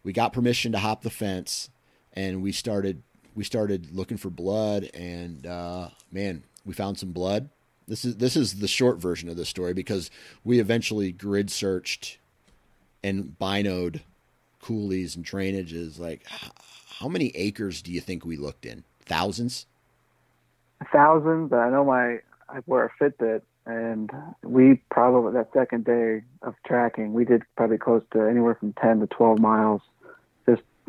we 0.09 0.13
got 0.13 0.33
permission 0.33 0.71
to 0.71 0.79
hop 0.79 1.03
the 1.03 1.11
fence, 1.11 1.69
and 2.13 2.41
we 2.41 2.51
started 2.51 3.03
we 3.35 3.43
started 3.43 3.95
looking 3.95 4.17
for 4.17 4.31
blood, 4.31 4.89
and 4.95 5.45
uh, 5.45 5.89
man, 6.11 6.43
we 6.65 6.73
found 6.73 6.97
some 6.97 7.11
blood 7.11 7.49
this 7.89 8.05
is 8.05 8.17
this 8.17 8.37
is 8.37 8.59
the 8.59 8.67
short 8.67 8.97
version 8.97 9.27
of 9.27 9.35
the 9.35 9.45
story 9.45 9.73
because 9.73 10.09
we 10.43 10.59
eventually 10.59 11.11
grid 11.11 11.49
searched 11.49 12.19
and 13.03 13.35
binoed 13.41 14.01
coulees 14.61 15.15
and 15.15 15.25
drainages. 15.25 15.99
Like, 15.99 16.25
how 16.99 17.07
many 17.07 17.29
acres 17.35 17.81
do 17.81 17.91
you 17.91 17.99
think 17.99 18.23
we 18.23 18.37
looked 18.37 18.65
in? 18.65 18.83
Thousands. 19.05 19.65
A 20.81 20.85
thousand, 20.85 21.47
but 21.47 21.57
I 21.57 21.69
know 21.71 21.83
my 21.83 22.19
I 22.47 22.59
wear 22.67 22.85
a 22.85 23.03
Fitbit, 23.03 23.41
and 23.65 24.11
we 24.43 24.81
probably 24.91 25.33
that 25.33 25.51
second 25.51 25.85
day 25.85 26.21
of 26.43 26.55
tracking, 26.65 27.13
we 27.13 27.25
did 27.25 27.41
probably 27.57 27.79
close 27.79 28.03
to 28.11 28.21
anywhere 28.21 28.55
from 28.55 28.73
ten 28.73 28.99
to 28.99 29.07
twelve 29.07 29.39
miles, 29.39 29.81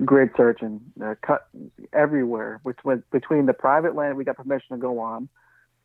grid 0.04 0.30
searching, 0.36 0.80
uh, 1.02 1.14
cut 1.22 1.48
everywhere. 1.92 2.60
Which 2.62 2.78
went 2.84 3.08
between 3.10 3.46
the 3.46 3.52
private 3.52 3.94
land 3.94 4.16
we 4.16 4.24
got 4.24 4.36
permission 4.36 4.76
to 4.76 4.76
go 4.76 4.98
on 5.00 5.28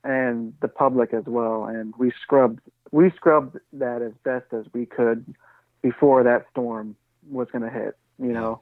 and 0.04 0.54
the 0.62 0.68
public 0.68 1.14
as 1.14 1.26
well. 1.26 1.66
And 1.66 1.94
we 1.98 2.12
scrubbed 2.22 2.60
we 2.92 3.12
scrubbed 3.12 3.58
that 3.74 4.02
as 4.02 4.14
best 4.24 4.54
as 4.54 4.66
we 4.74 4.86
could 4.86 5.36
before 5.82 6.24
that 6.24 6.46
storm 6.52 6.96
was 7.30 7.48
going 7.52 7.64
to 7.64 7.70
hit. 7.70 7.98
You 8.20 8.32
know, 8.32 8.62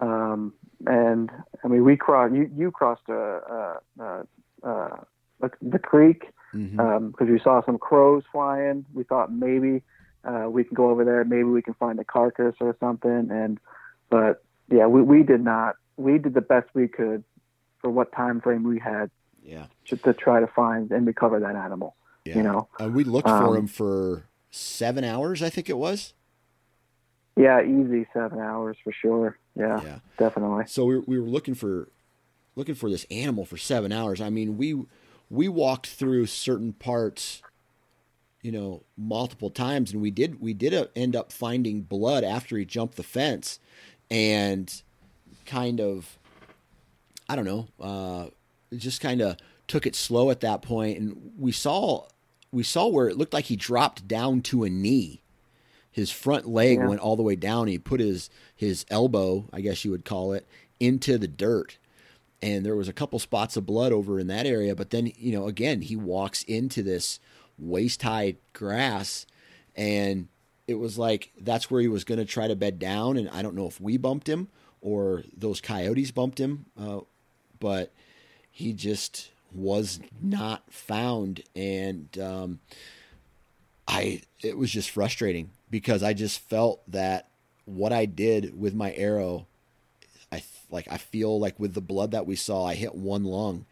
um, 0.00 0.54
and 0.86 1.30
I 1.64 1.68
mean 1.68 1.84
we 1.84 1.96
crossed 1.96 2.34
you 2.34 2.50
you 2.56 2.70
crossed 2.70 3.08
a, 3.08 3.80
a, 3.98 4.24
a, 4.62 5.50
the 5.60 5.78
creek 5.78 6.32
because 6.52 6.68
mm-hmm. 6.70 6.80
um, 6.80 7.14
you 7.20 7.38
saw 7.38 7.62
some 7.64 7.78
crows 7.78 8.22
flying. 8.32 8.84
We 8.94 9.04
thought 9.04 9.32
maybe 9.32 9.82
uh, 10.24 10.48
we 10.48 10.64
can 10.64 10.74
go 10.74 10.90
over 10.90 11.04
there. 11.04 11.24
Maybe 11.24 11.44
we 11.44 11.62
can 11.62 11.74
find 11.74 11.98
a 11.98 12.04
carcass 12.04 12.54
or 12.60 12.76
something. 12.80 13.28
And 13.30 13.58
but 14.10 14.42
yeah, 14.70 14.86
we 14.86 15.02
we 15.02 15.22
did 15.22 15.42
not. 15.42 15.76
We 15.96 16.18
did 16.18 16.34
the 16.34 16.40
best 16.40 16.68
we 16.74 16.88
could 16.88 17.24
for 17.80 17.90
what 17.90 18.12
time 18.12 18.40
frame 18.40 18.62
we 18.62 18.78
had 18.78 19.10
yeah. 19.48 19.66
To, 19.86 19.96
to 19.96 20.12
try 20.12 20.40
to 20.40 20.46
find 20.46 20.90
and 20.90 21.06
recover 21.06 21.40
that 21.40 21.56
animal. 21.56 21.96
Yeah. 22.24 22.36
You 22.36 22.42
know, 22.42 22.68
uh, 22.80 22.88
we 22.88 23.04
looked 23.04 23.28
um, 23.28 23.44
for 23.44 23.56
him 23.56 23.66
for 23.66 24.24
seven 24.50 25.04
hours, 25.04 25.42
I 25.42 25.48
think 25.48 25.70
it 25.70 25.78
was. 25.78 26.12
Yeah, 27.36 27.62
easy 27.62 28.06
seven 28.12 28.40
hours 28.40 28.76
for 28.82 28.92
sure. 28.92 29.38
Yeah, 29.54 29.80
yeah. 29.82 29.98
definitely. 30.18 30.64
So 30.66 30.84
we, 30.84 30.98
we 30.98 31.20
were 31.20 31.28
looking 31.28 31.54
for 31.54 31.88
looking 32.56 32.74
for 32.74 32.90
this 32.90 33.06
animal 33.10 33.44
for 33.44 33.56
seven 33.56 33.92
hours. 33.92 34.20
I 34.20 34.28
mean, 34.28 34.58
we 34.58 34.82
we 35.30 35.48
walked 35.48 35.86
through 35.86 36.26
certain 36.26 36.72
parts, 36.72 37.40
you 38.42 38.52
know, 38.52 38.82
multiple 38.96 39.50
times, 39.50 39.92
and 39.92 40.02
we 40.02 40.10
did 40.10 40.40
we 40.40 40.52
did 40.52 40.74
uh, 40.74 40.86
end 40.94 41.16
up 41.16 41.32
finding 41.32 41.82
blood 41.82 42.24
after 42.24 42.58
he 42.58 42.64
jumped 42.64 42.96
the 42.96 43.02
fence, 43.02 43.60
and 44.10 44.82
kind 45.46 45.80
of, 45.80 46.18
I 47.28 47.36
don't 47.36 47.44
know, 47.44 47.68
uh, 47.80 48.26
just 48.76 49.00
kind 49.00 49.20
of 49.20 49.36
took 49.66 49.86
it 49.86 49.94
slow 49.94 50.30
at 50.30 50.40
that 50.40 50.62
point, 50.62 50.98
and 50.98 51.32
we 51.38 51.52
saw 51.52 52.06
we 52.50 52.62
saw 52.62 52.86
where 52.86 53.08
it 53.08 53.16
looked 53.18 53.34
like 53.34 53.46
he 53.46 53.56
dropped 53.56 54.08
down 54.08 54.40
to 54.40 54.64
a 54.64 54.70
knee. 54.70 55.22
His 55.90 56.10
front 56.10 56.48
leg 56.48 56.78
yeah. 56.78 56.86
went 56.86 57.00
all 57.00 57.16
the 57.16 57.22
way 57.22 57.36
down. 57.36 57.66
He 57.66 57.78
put 57.78 58.00
his 58.00 58.30
his 58.54 58.86
elbow, 58.90 59.44
I 59.52 59.60
guess 59.60 59.84
you 59.84 59.90
would 59.90 60.04
call 60.04 60.32
it, 60.32 60.46
into 60.80 61.18
the 61.18 61.28
dirt. 61.28 61.78
And 62.40 62.64
there 62.64 62.76
was 62.76 62.88
a 62.88 62.92
couple 62.92 63.18
spots 63.18 63.56
of 63.56 63.66
blood 63.66 63.90
over 63.92 64.20
in 64.20 64.28
that 64.28 64.46
area, 64.46 64.76
but 64.76 64.90
then, 64.90 65.12
you 65.16 65.32
know, 65.32 65.48
again, 65.48 65.82
he 65.82 65.96
walks 65.96 66.44
into 66.44 66.84
this 66.84 67.18
waist 67.58 68.02
high 68.02 68.36
grass 68.52 69.26
and 69.74 70.28
it 70.68 70.78
was 70.78 70.96
like 70.96 71.32
that's 71.40 71.70
where 71.70 71.80
he 71.80 71.88
was 71.88 72.04
going 72.04 72.18
to 72.18 72.24
try 72.24 72.46
to 72.46 72.54
bed 72.54 72.78
down 72.78 73.16
and 73.16 73.28
i 73.30 73.42
don't 73.42 73.56
know 73.56 73.66
if 73.66 73.80
we 73.80 73.96
bumped 73.96 74.28
him 74.28 74.46
or 74.80 75.24
those 75.36 75.60
coyotes 75.60 76.12
bumped 76.12 76.38
him 76.38 76.66
uh, 76.80 77.00
but 77.58 77.92
he 78.50 78.72
just 78.72 79.30
was 79.52 80.00
not 80.20 80.72
found, 80.72 81.42
and 81.54 82.08
um, 82.18 82.60
I 83.86 84.22
it 84.42 84.56
was 84.56 84.70
just 84.70 84.90
frustrating 84.90 85.50
because 85.70 86.02
I 86.02 86.12
just 86.12 86.40
felt 86.40 86.80
that 86.90 87.28
what 87.64 87.92
I 87.92 88.04
did 88.06 88.58
with 88.58 88.74
my 88.74 88.92
arrow, 88.94 89.46
I 90.32 90.42
like 90.70 90.88
I 90.90 90.98
feel 90.98 91.38
like 91.38 91.58
with 91.58 91.74
the 91.74 91.80
blood 91.80 92.10
that 92.10 92.26
we 92.26 92.36
saw, 92.36 92.64
I 92.64 92.74
hit 92.74 92.94
one 92.94 93.24
lung, 93.24 93.64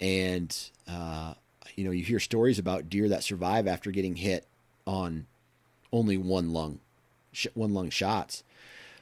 and 0.00 0.52
uh, 0.88 1.34
you 1.76 1.84
know 1.84 1.90
you 1.90 2.04
hear 2.04 2.20
stories 2.20 2.58
about 2.58 2.90
deer 2.90 3.08
that 3.08 3.22
survive 3.22 3.66
after 3.66 3.90
getting 3.90 4.16
hit 4.16 4.46
on 4.86 5.26
only 5.92 6.16
one 6.16 6.52
lung, 6.52 6.80
one 7.54 7.74
lung 7.74 7.90
shots. 7.90 8.42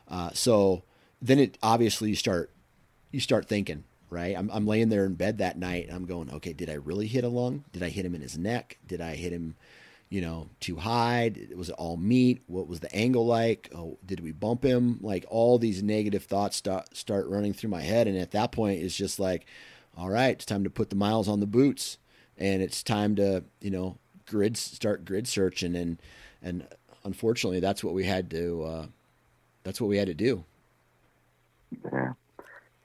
Uh, 0.08 0.30
so 0.32 0.82
then 1.22 1.38
it 1.38 1.58
obviously 1.62 2.10
you 2.10 2.16
start 2.16 2.50
you 3.12 3.20
start 3.20 3.46
thinking 3.46 3.84
right? 4.10 4.36
I'm, 4.36 4.50
I'm 4.52 4.66
laying 4.66 4.88
there 4.88 5.06
in 5.06 5.14
bed 5.14 5.38
that 5.38 5.56
night 5.56 5.86
and 5.86 5.96
I'm 5.96 6.04
going, 6.04 6.30
okay, 6.34 6.52
did 6.52 6.68
I 6.68 6.74
really 6.74 7.06
hit 7.06 7.24
a 7.24 7.28
lung? 7.28 7.64
Did 7.72 7.82
I 7.82 7.88
hit 7.88 8.04
him 8.04 8.14
in 8.14 8.20
his 8.20 8.36
neck? 8.36 8.78
Did 8.86 9.00
I 9.00 9.14
hit 9.14 9.32
him, 9.32 9.54
you 10.08 10.20
know, 10.20 10.50
too 10.58 10.76
high? 10.76 11.32
Was 11.54 11.70
it 11.70 11.76
all 11.78 11.96
meat? 11.96 12.42
What 12.48 12.66
was 12.66 12.80
the 12.80 12.94
angle 12.94 13.24
like? 13.24 13.70
Oh, 13.74 13.98
did 14.04 14.20
we 14.20 14.32
bump 14.32 14.64
him? 14.64 14.98
Like 15.00 15.24
all 15.28 15.58
these 15.58 15.82
negative 15.82 16.24
thoughts 16.24 16.56
start, 16.56 16.96
start 16.96 17.28
running 17.28 17.52
through 17.52 17.70
my 17.70 17.82
head. 17.82 18.08
And 18.08 18.18
at 18.18 18.32
that 18.32 18.52
point, 18.52 18.82
it's 18.82 18.96
just 18.96 19.20
like, 19.20 19.46
all 19.96 20.10
right, 20.10 20.30
it's 20.30 20.46
time 20.46 20.64
to 20.64 20.70
put 20.70 20.90
the 20.90 20.96
miles 20.96 21.28
on 21.28 21.40
the 21.40 21.46
boots 21.46 21.96
and 22.36 22.62
it's 22.62 22.82
time 22.82 23.14
to, 23.16 23.44
you 23.60 23.70
know, 23.70 23.96
grid, 24.26 24.56
start 24.56 25.04
grid 25.04 25.28
searching. 25.28 25.76
And, 25.76 26.02
and 26.42 26.66
unfortunately, 27.04 27.60
that's 27.60 27.82
what 27.82 27.94
we 27.94 28.04
had 28.04 28.30
to, 28.30 28.62
uh, 28.64 28.86
that's 29.62 29.80
what 29.80 29.88
we 29.88 29.96
had 29.96 30.08
to 30.08 30.14
do. 30.14 30.44
Yeah. 31.92 32.12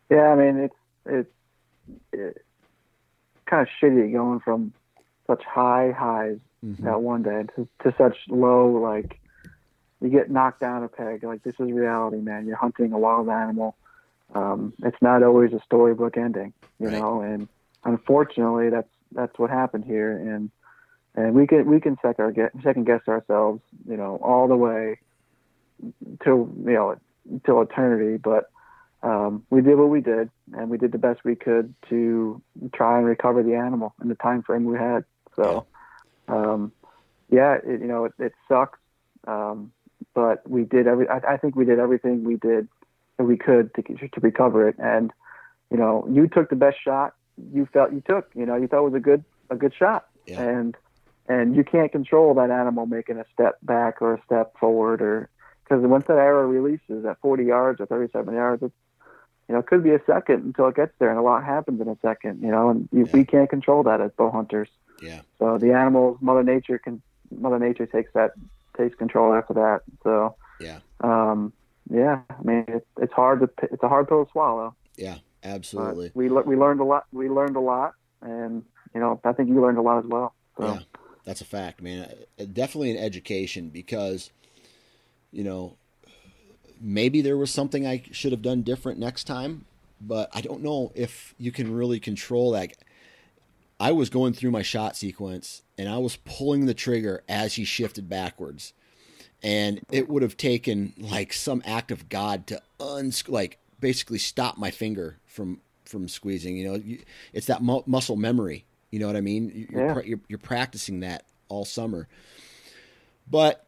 Yeah. 0.09 0.27
I 0.27 0.35
mean, 0.35 0.57
it's, 0.57 0.75
it's 1.05 1.31
it, 2.11 2.45
kind 3.45 3.61
of 3.61 3.67
shitty 3.81 4.11
going 4.11 4.39
from 4.39 4.73
such 5.27 5.43
high 5.43 5.91
highs 5.91 6.37
mm-hmm. 6.65 6.83
that 6.83 7.01
one 7.01 7.23
day 7.23 7.45
to, 7.55 7.67
to 7.83 7.95
such 7.97 8.17
low 8.27 8.67
like 8.67 9.19
you 10.01 10.09
get 10.09 10.29
knocked 10.29 10.61
down 10.61 10.83
a 10.83 10.87
peg 10.87 11.23
like 11.23 11.43
this 11.43 11.55
is 11.59 11.71
reality 11.71 12.17
man 12.17 12.45
you're 12.45 12.55
hunting 12.55 12.91
a 12.93 12.99
wild 12.99 13.29
animal 13.29 13.75
um, 14.33 14.73
it's 14.83 15.01
not 15.01 15.23
always 15.23 15.53
a 15.53 15.61
storybook 15.65 16.17
ending 16.17 16.53
you 16.79 16.87
right. 16.87 16.99
know 16.99 17.21
and 17.21 17.47
unfortunately 17.83 18.69
that's 18.69 18.89
that's 19.11 19.37
what 19.39 19.49
happened 19.49 19.85
here 19.85 20.11
and 20.11 20.49
and 21.15 21.33
we 21.33 21.47
can 21.47 21.69
we 21.69 21.79
can 21.79 21.97
second 22.01 22.49
second 22.63 22.85
guess 22.85 23.01
ourselves 23.07 23.61
you 23.87 23.97
know 23.97 24.19
all 24.21 24.47
the 24.47 24.55
way 24.55 24.99
to 26.23 26.53
you 26.65 26.73
know 26.73 26.95
till 27.45 27.61
eternity 27.61 28.17
but 28.17 28.49
um, 29.05 29.45
we 29.51 29.61
did 29.61 29.75
what 29.75 29.89
we 29.89 30.01
did, 30.01 30.31
and 30.53 30.69
we 30.69 30.79
did 30.79 30.91
the 30.91 30.97
best 30.97 31.23
we 31.23 31.35
could 31.35 31.75
to 31.89 32.41
try 32.73 32.97
and 32.97 33.05
recover 33.05 33.43
the 33.43 33.53
animal 33.53 33.93
in 34.01 34.07
the 34.09 34.15
time 34.15 34.41
frame 34.41 34.65
we 34.65 34.77
had. 34.77 35.05
So, 35.35 35.67
um, 36.27 36.71
yeah, 37.29 37.57
it, 37.63 37.81
you 37.81 37.87
know, 37.87 38.05
it, 38.05 38.13
it 38.17 38.33
sucks, 38.47 38.79
um, 39.27 39.71
but 40.15 40.49
we 40.49 40.63
did 40.63 40.87
every. 40.87 41.07
I, 41.07 41.17
I, 41.33 41.37
think 41.37 41.55
we 41.55 41.65
did 41.65 41.77
everything 41.77 42.23
we 42.23 42.37
did 42.37 42.67
we 43.19 43.37
could 43.37 43.75
to 43.75 43.83
to 43.83 44.19
recover 44.21 44.67
it. 44.67 44.75
And 44.79 45.11
you 45.69 45.77
know, 45.77 46.07
you 46.11 46.27
took 46.27 46.49
the 46.49 46.55
best 46.55 46.77
shot 46.83 47.13
you 47.53 47.67
felt 47.71 47.93
you 47.93 48.01
took. 48.01 48.29
You 48.33 48.45
know, 48.47 48.55
you 48.55 48.67
thought 48.67 48.79
it 48.79 48.91
was 48.91 48.95
a 48.95 48.99
good 48.99 49.23
a 49.51 49.55
good 49.55 49.73
shot, 49.77 50.07
Yeah. 50.25 50.41
and 50.41 50.75
and 51.27 51.55
you 51.55 51.63
can't 51.63 51.91
control 51.91 52.33
that 52.35 52.51
animal 52.51 52.85
making 52.85 53.17
a 53.17 53.25
step 53.33 53.57
back 53.63 54.01
or 54.01 54.13
a 54.15 54.21
step 54.25 54.57
forward, 54.59 55.01
or 55.01 55.29
because 55.63 55.83
once 55.85 56.05
that 56.07 56.17
arrow 56.17 56.47
releases 56.47 57.05
at 57.05 57.19
40 57.21 57.43
yards 57.45 57.81
or 57.81 57.85
37 57.87 58.33
yards, 58.33 58.63
it's 58.63 58.73
you 59.47 59.53
know, 59.53 59.59
it 59.59 59.67
could 59.67 59.83
be 59.83 59.91
a 59.91 60.01
second 60.07 60.43
until 60.43 60.67
it 60.69 60.75
gets 60.75 60.93
there, 60.97 61.09
and 61.09 61.19
a 61.19 61.21
lot 61.21 61.43
happens 61.43 61.79
in 61.79 61.87
a 61.87 61.97
second. 62.01 62.41
You 62.41 62.49
know, 62.49 62.69
and 62.69 62.89
you, 62.91 63.05
Yeah. 63.05 63.11
we 63.13 63.25
can't 63.25 63.49
control 63.49 63.83
that 63.83 64.01
as 64.01 64.11
bow 64.17 64.31
hunters. 64.31 64.69
Yeah. 65.01 65.21
So 65.39 65.57
the 65.59 65.71
animals, 65.73 66.17
Mother 66.19 66.41
Nature 66.43 66.79
can, 66.79 67.01
Mother 67.29 67.59
Nature 67.59 67.85
takes 67.85 68.11
that 68.13 68.31
takes 68.75 68.95
control 68.95 69.33
after 69.35 69.53
that. 69.53 69.81
So 70.03 70.35
Yeah. 70.59 70.79
um, 71.01 71.53
yeah, 71.91 72.21
I 72.29 72.41
mean, 72.43 72.65
it's 72.67 72.87
it's 72.99 73.13
hard 73.13 73.41
to 73.41 73.49
it's 73.71 73.83
a 73.83 73.87
hard 73.87 74.07
pill 74.07 74.25
to 74.25 74.31
swallow. 74.31 74.73
Yeah. 74.97 75.17
But 75.43 75.49
Absolutely. 75.51 76.11
we 76.15 76.27
we 76.29 76.55
learned 76.55 76.79
a 76.79 76.83
lot. 76.83 77.05
We 77.11 77.29
learned 77.29 77.55
a 77.55 77.59
lot, 77.59 77.93
and 78.23 78.63
you 78.95 78.99
know, 78.99 79.19
I 79.23 79.33
think 79.33 79.49
you 79.49 79.61
learned 79.61 79.77
a 79.77 79.83
lot 79.83 79.99
as 79.99 80.05
well. 80.05 80.33
So 80.57 80.65
Yeah, 80.65 80.79
that's 81.25 81.41
a 81.41 81.45
fact, 81.45 81.81
man. 81.81 82.09
Uh, 82.39 82.45
Definitely 82.51 82.91
an 82.91 82.97
education 82.97 83.69
because, 83.69 84.29
you 85.31 85.43
know, 85.43 85.75
maybe 86.79 87.21
there 87.21 87.37
was 87.37 87.51
something 87.51 87.85
I 87.85 88.03
should 88.11 88.31
have 88.31 88.41
done 88.41 88.61
different 88.61 88.99
next 88.99 89.25
time, 89.25 89.65
but 89.99 90.29
I 90.33 90.41
don't 90.41 90.61
know 90.61 90.91
if 90.95 91.33
you 91.37 91.51
can 91.51 91.73
really 91.73 91.99
control 91.99 92.51
that. 92.51 92.73
I 93.79 93.91
was 93.91 94.09
going 94.09 94.33
through 94.33 94.51
my 94.51 94.61
shot 94.61 94.95
sequence 94.95 95.61
and 95.77 95.89
I 95.89 95.97
was 95.97 96.15
pulling 96.17 96.65
the 96.65 96.73
trigger 96.73 97.23
as 97.27 97.55
he 97.55 97.65
shifted 97.65 98.07
backwards. 98.07 98.73
And 99.43 99.81
it 99.91 100.07
would 100.07 100.21
have 100.23 100.37
taken 100.37 100.93
like 100.97 101.33
some 101.33 101.61
act 101.65 101.91
of 101.91 102.07
God 102.07 102.47
to 102.47 102.61
uns 102.79 103.27
like 103.27 103.59
basically 103.79 104.17
stop 104.17 104.57
my 104.57 104.71
finger 104.71 105.17
from 105.27 105.59
from 105.83 106.07
squeezing. 106.07 106.57
You 106.57 106.67
know, 106.71 106.97
it's 107.33 107.45
that 107.47 107.61
mu- 107.61 107.83
muscle 107.85 108.15
memory. 108.15 108.65
You 108.91 108.99
know 108.99 109.07
what 109.07 109.15
I 109.15 109.21
mean? 109.21 109.67
You're, 109.71 109.87
Yeah. 109.87 110.01
you're 110.05 110.19
you're 110.27 110.39
practicing 110.39 111.01
that 111.01 111.25
all 111.49 111.65
summer. 111.65 112.07
But 113.29 113.65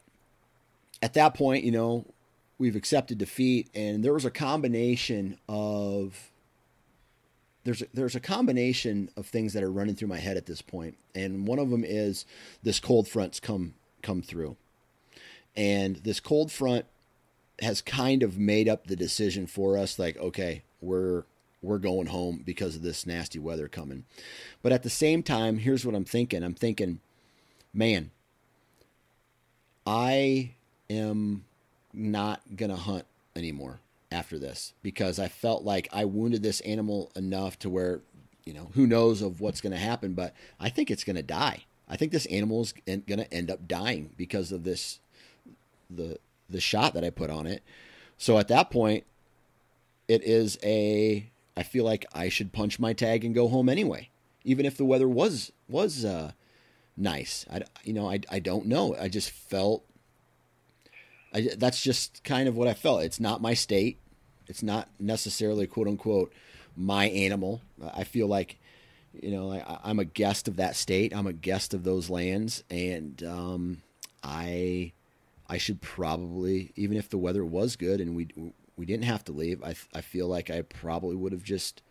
at 1.02 1.14
that 1.16 1.34
point, 1.34 1.64
you 1.64 1.72
know, 1.72 2.06
we've 2.58 2.76
accepted 2.76 3.18
defeat, 3.18 3.70
and 3.74 4.04
there 4.04 4.14
was 4.14 4.26
a 4.26 4.32
combination 4.32 5.38
of 5.50 6.32
there's 7.64 7.82
a, 7.82 7.88
there's 7.94 8.16
a 8.16 8.20
combination 8.22 9.10
of 9.18 9.26
things 9.28 9.54
that 9.54 9.64
are 9.64 9.72
running 9.72 9.96
through 9.96 10.08
my 10.08 10.18
head 10.20 10.38
at 10.38 10.46
this 10.46 10.62
point, 10.62 10.98
and 11.14 11.48
one 11.48 11.60
of 11.60 11.70
them 11.70 11.84
is 11.86 12.26
this 12.64 12.80
cold 12.80 13.08
front's 13.08 13.40
come 13.40 13.74
come 14.02 14.22
through, 14.22 14.56
and 15.56 15.98
this 15.98 16.20
cold 16.20 16.52
front 16.52 16.86
has 17.60 17.82
kind 17.82 18.22
of 18.24 18.38
made 18.38 18.70
up 18.70 18.86
the 18.88 18.96
decision 18.96 19.48
for 19.48 19.78
us. 19.78 19.98
Like, 20.00 20.16
okay, 20.18 20.64
we're 20.80 21.24
we're 21.62 21.78
going 21.78 22.08
home 22.08 22.44
because 22.46 22.76
of 22.76 22.82
this 22.82 23.06
nasty 23.06 23.40
weather 23.40 23.68
coming, 23.68 24.06
but 24.62 24.72
at 24.72 24.84
the 24.84 24.90
same 24.90 25.24
time, 25.24 25.58
here's 25.58 25.86
what 25.86 25.96
I'm 25.96 26.06
thinking. 26.06 26.44
I'm 26.44 26.54
thinking, 26.54 27.00
man, 27.74 28.12
I 29.86 30.52
am 30.90 31.46
not 31.94 32.42
gonna 32.56 32.76
hunt 32.76 33.06
anymore 33.36 33.80
after 34.12 34.40
this 34.40 34.74
because 34.82 35.20
I 35.20 35.28
felt 35.28 35.64
like 35.64 35.88
I 35.92 36.06
wounded 36.06 36.44
this 36.44 36.62
animal 36.62 37.12
enough 37.16 37.60
to 37.60 37.70
where, 37.70 38.02
you 38.46 38.54
know, 38.54 38.70
who 38.74 38.88
knows 38.88 39.22
of 39.22 39.42
what's 39.42 39.62
going 39.62 39.74
to 39.74 39.80
happen, 39.80 40.14
but 40.14 40.34
I 40.60 40.70
think 40.70 40.90
it's 40.90 41.04
going 41.04 41.16
to 41.16 41.24
die. 41.24 41.66
I 41.90 41.96
think 41.96 42.12
this 42.12 42.26
animal 42.28 42.62
is 42.62 42.74
going 42.86 43.04
to 43.06 43.34
end 43.34 43.52
up 43.52 43.68
dying 43.68 44.12
because 44.18 44.52
of 44.52 44.64
this, 44.64 45.00
the 45.90 46.20
the 46.50 46.62
shot 46.62 46.94
that 46.94 47.04
I 47.04 47.10
put 47.10 47.30
on 47.30 47.46
it. 47.46 47.62
So 48.18 48.38
at 48.38 48.48
that 48.48 48.70
point, 48.70 49.06
it 50.08 50.24
is 50.24 50.58
a. 50.64 51.30
I 51.58 51.64
feel 51.64 51.84
like 51.84 52.06
I 52.14 52.30
should 52.30 52.54
punch 52.54 52.80
my 52.80 52.94
tag 52.94 53.26
and 53.26 53.34
go 53.34 53.48
home 53.48 53.68
anyway, 53.68 54.10
even 54.44 54.66
if 54.66 54.78
the 54.78 54.86
weather 54.86 55.10
was 55.10 55.52
was 55.68 56.06
uh, 56.06 56.34
nice. 56.96 57.46
I 57.52 57.64
you 57.84 57.94
know 57.94 58.10
I 58.10 58.20
I 58.30 58.38
don't 58.40 58.68
know. 58.68 58.96
I 58.96 59.08
just 59.08 59.32
felt 59.32 59.84
I, 61.34 61.50
that's 61.58 61.82
just 61.82 62.24
kind 62.24 62.48
of 62.48 62.56
what 62.56 62.68
I 62.68 62.76
felt. 62.76 63.04
It's 63.04 63.20
not 63.20 63.42
my 63.42 63.56
state. 63.56 63.98
It's 64.48 64.64
not 64.64 64.88
necessarily 65.00 65.68
quote 65.68 65.88
unquote 65.88 66.32
my 66.76 67.06
animal. 67.06 67.62
I 67.94 68.04
feel 68.04 68.28
like, 68.28 68.60
you 69.20 69.32
know, 69.32 69.52
I, 69.52 69.80
I'm 69.84 70.00
a 70.00 70.06
guest 70.06 70.48
of 70.48 70.58
that 70.58 70.76
state. 70.76 71.16
I'm 71.16 71.28
a 71.28 71.34
guest 71.34 71.74
of 71.74 71.84
those 71.84 72.10
lands, 72.10 72.64
and 72.70 73.22
um, 73.24 73.82
I, 74.24 74.94
I 75.50 75.58
should 75.58 75.82
probably, 75.82 76.72
even 76.76 76.98
if 76.98 77.10
the 77.10 77.18
weather 77.18 77.44
was 77.44 77.76
good 77.76 78.00
and 78.00 78.16
we 78.16 78.28
we 78.78 78.86
didn't 78.86 79.06
have 79.06 79.26
to 79.26 79.32
leave, 79.32 79.64
I 79.64 79.76
I 79.94 80.02
feel 80.02 80.28
like 80.28 80.50
I 80.50 80.62
probably 80.62 81.16
would 81.16 81.32
have 81.32 81.44
just 81.44 81.82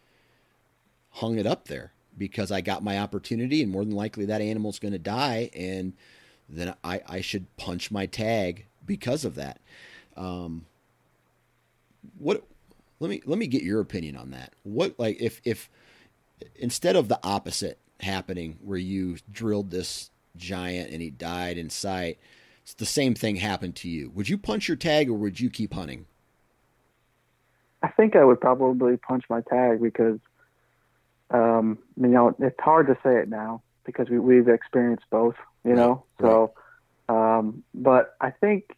hung 1.11 1.39
it 1.39 1.47
up 1.47 1.69
there 1.69 1.93
because 2.17 2.51
I 2.51 2.61
got 2.61 2.83
my 2.83 2.99
opportunity, 2.99 3.63
and 3.63 3.71
more 3.71 3.85
than 3.85 3.95
likely 3.95 4.25
that 4.27 4.41
animal's 4.41 4.79
going 4.79 4.93
to 4.93 4.99
die, 4.99 5.51
and 5.55 5.93
then 6.49 6.75
I 6.83 7.03
I 7.07 7.21
should 7.21 7.55
punch 7.57 7.91
my 7.91 8.07
tag 8.07 8.67
because 8.85 9.25
of 9.25 9.35
that. 9.35 9.61
Um, 10.17 10.67
what? 12.19 12.45
Let 13.01 13.11
me 13.11 13.21
let 13.27 13.39
me 13.39 13.47
get 13.47 13.63
your 13.63 13.81
opinion 13.81 14.17
on 14.17 14.31
that. 14.31 14.55
What 14.63 14.99
like 14.99 15.21
if 15.21 15.41
if 15.45 15.69
instead 16.55 16.97
of 16.97 17.09
the 17.09 17.21
opposite 17.23 17.79
happening 18.01 18.59
where 18.63 18.79
you 18.79 19.17
drilled 19.31 19.71
this 19.71 20.11
giant 20.37 20.91
and 20.91 21.03
he 21.03 21.11
died 21.11 21.59
in 21.59 21.71
sight, 21.71 22.19
the 22.79 22.87
same 22.87 23.15
thing 23.15 23.37
happened 23.37 23.77
to 23.77 23.89
you. 23.89 24.11
Would 24.11 24.29
you 24.29 24.39
punch 24.39 24.69
your 24.69 24.77
tag 24.77 25.09
or 25.09 25.15
would 25.15 25.41
you 25.41 25.51
keep 25.51 25.75
hunting? 25.75 26.07
I 27.83 27.89
think 27.89 28.17
I 28.17 28.25
would 28.25 28.41
probably 28.41 28.97
punch 28.97 29.25
my 29.29 29.41
tag 29.43 29.83
because, 29.83 30.19
um, 31.31 31.79
you 32.01 32.09
know, 32.09 32.35
it's 32.39 32.61
hard 32.61 32.87
to 32.89 32.97
say 33.03 33.17
it 33.17 33.29
now 33.29 33.63
because 33.85 34.09
we, 34.09 34.19
we've 34.19 34.49
experienced 34.49 35.05
both, 35.11 35.37
you 35.65 35.75
know. 35.75 36.05
So, 36.21 36.53
um, 37.09 37.63
but 37.75 38.17
I 38.21 38.31
think 38.31 38.77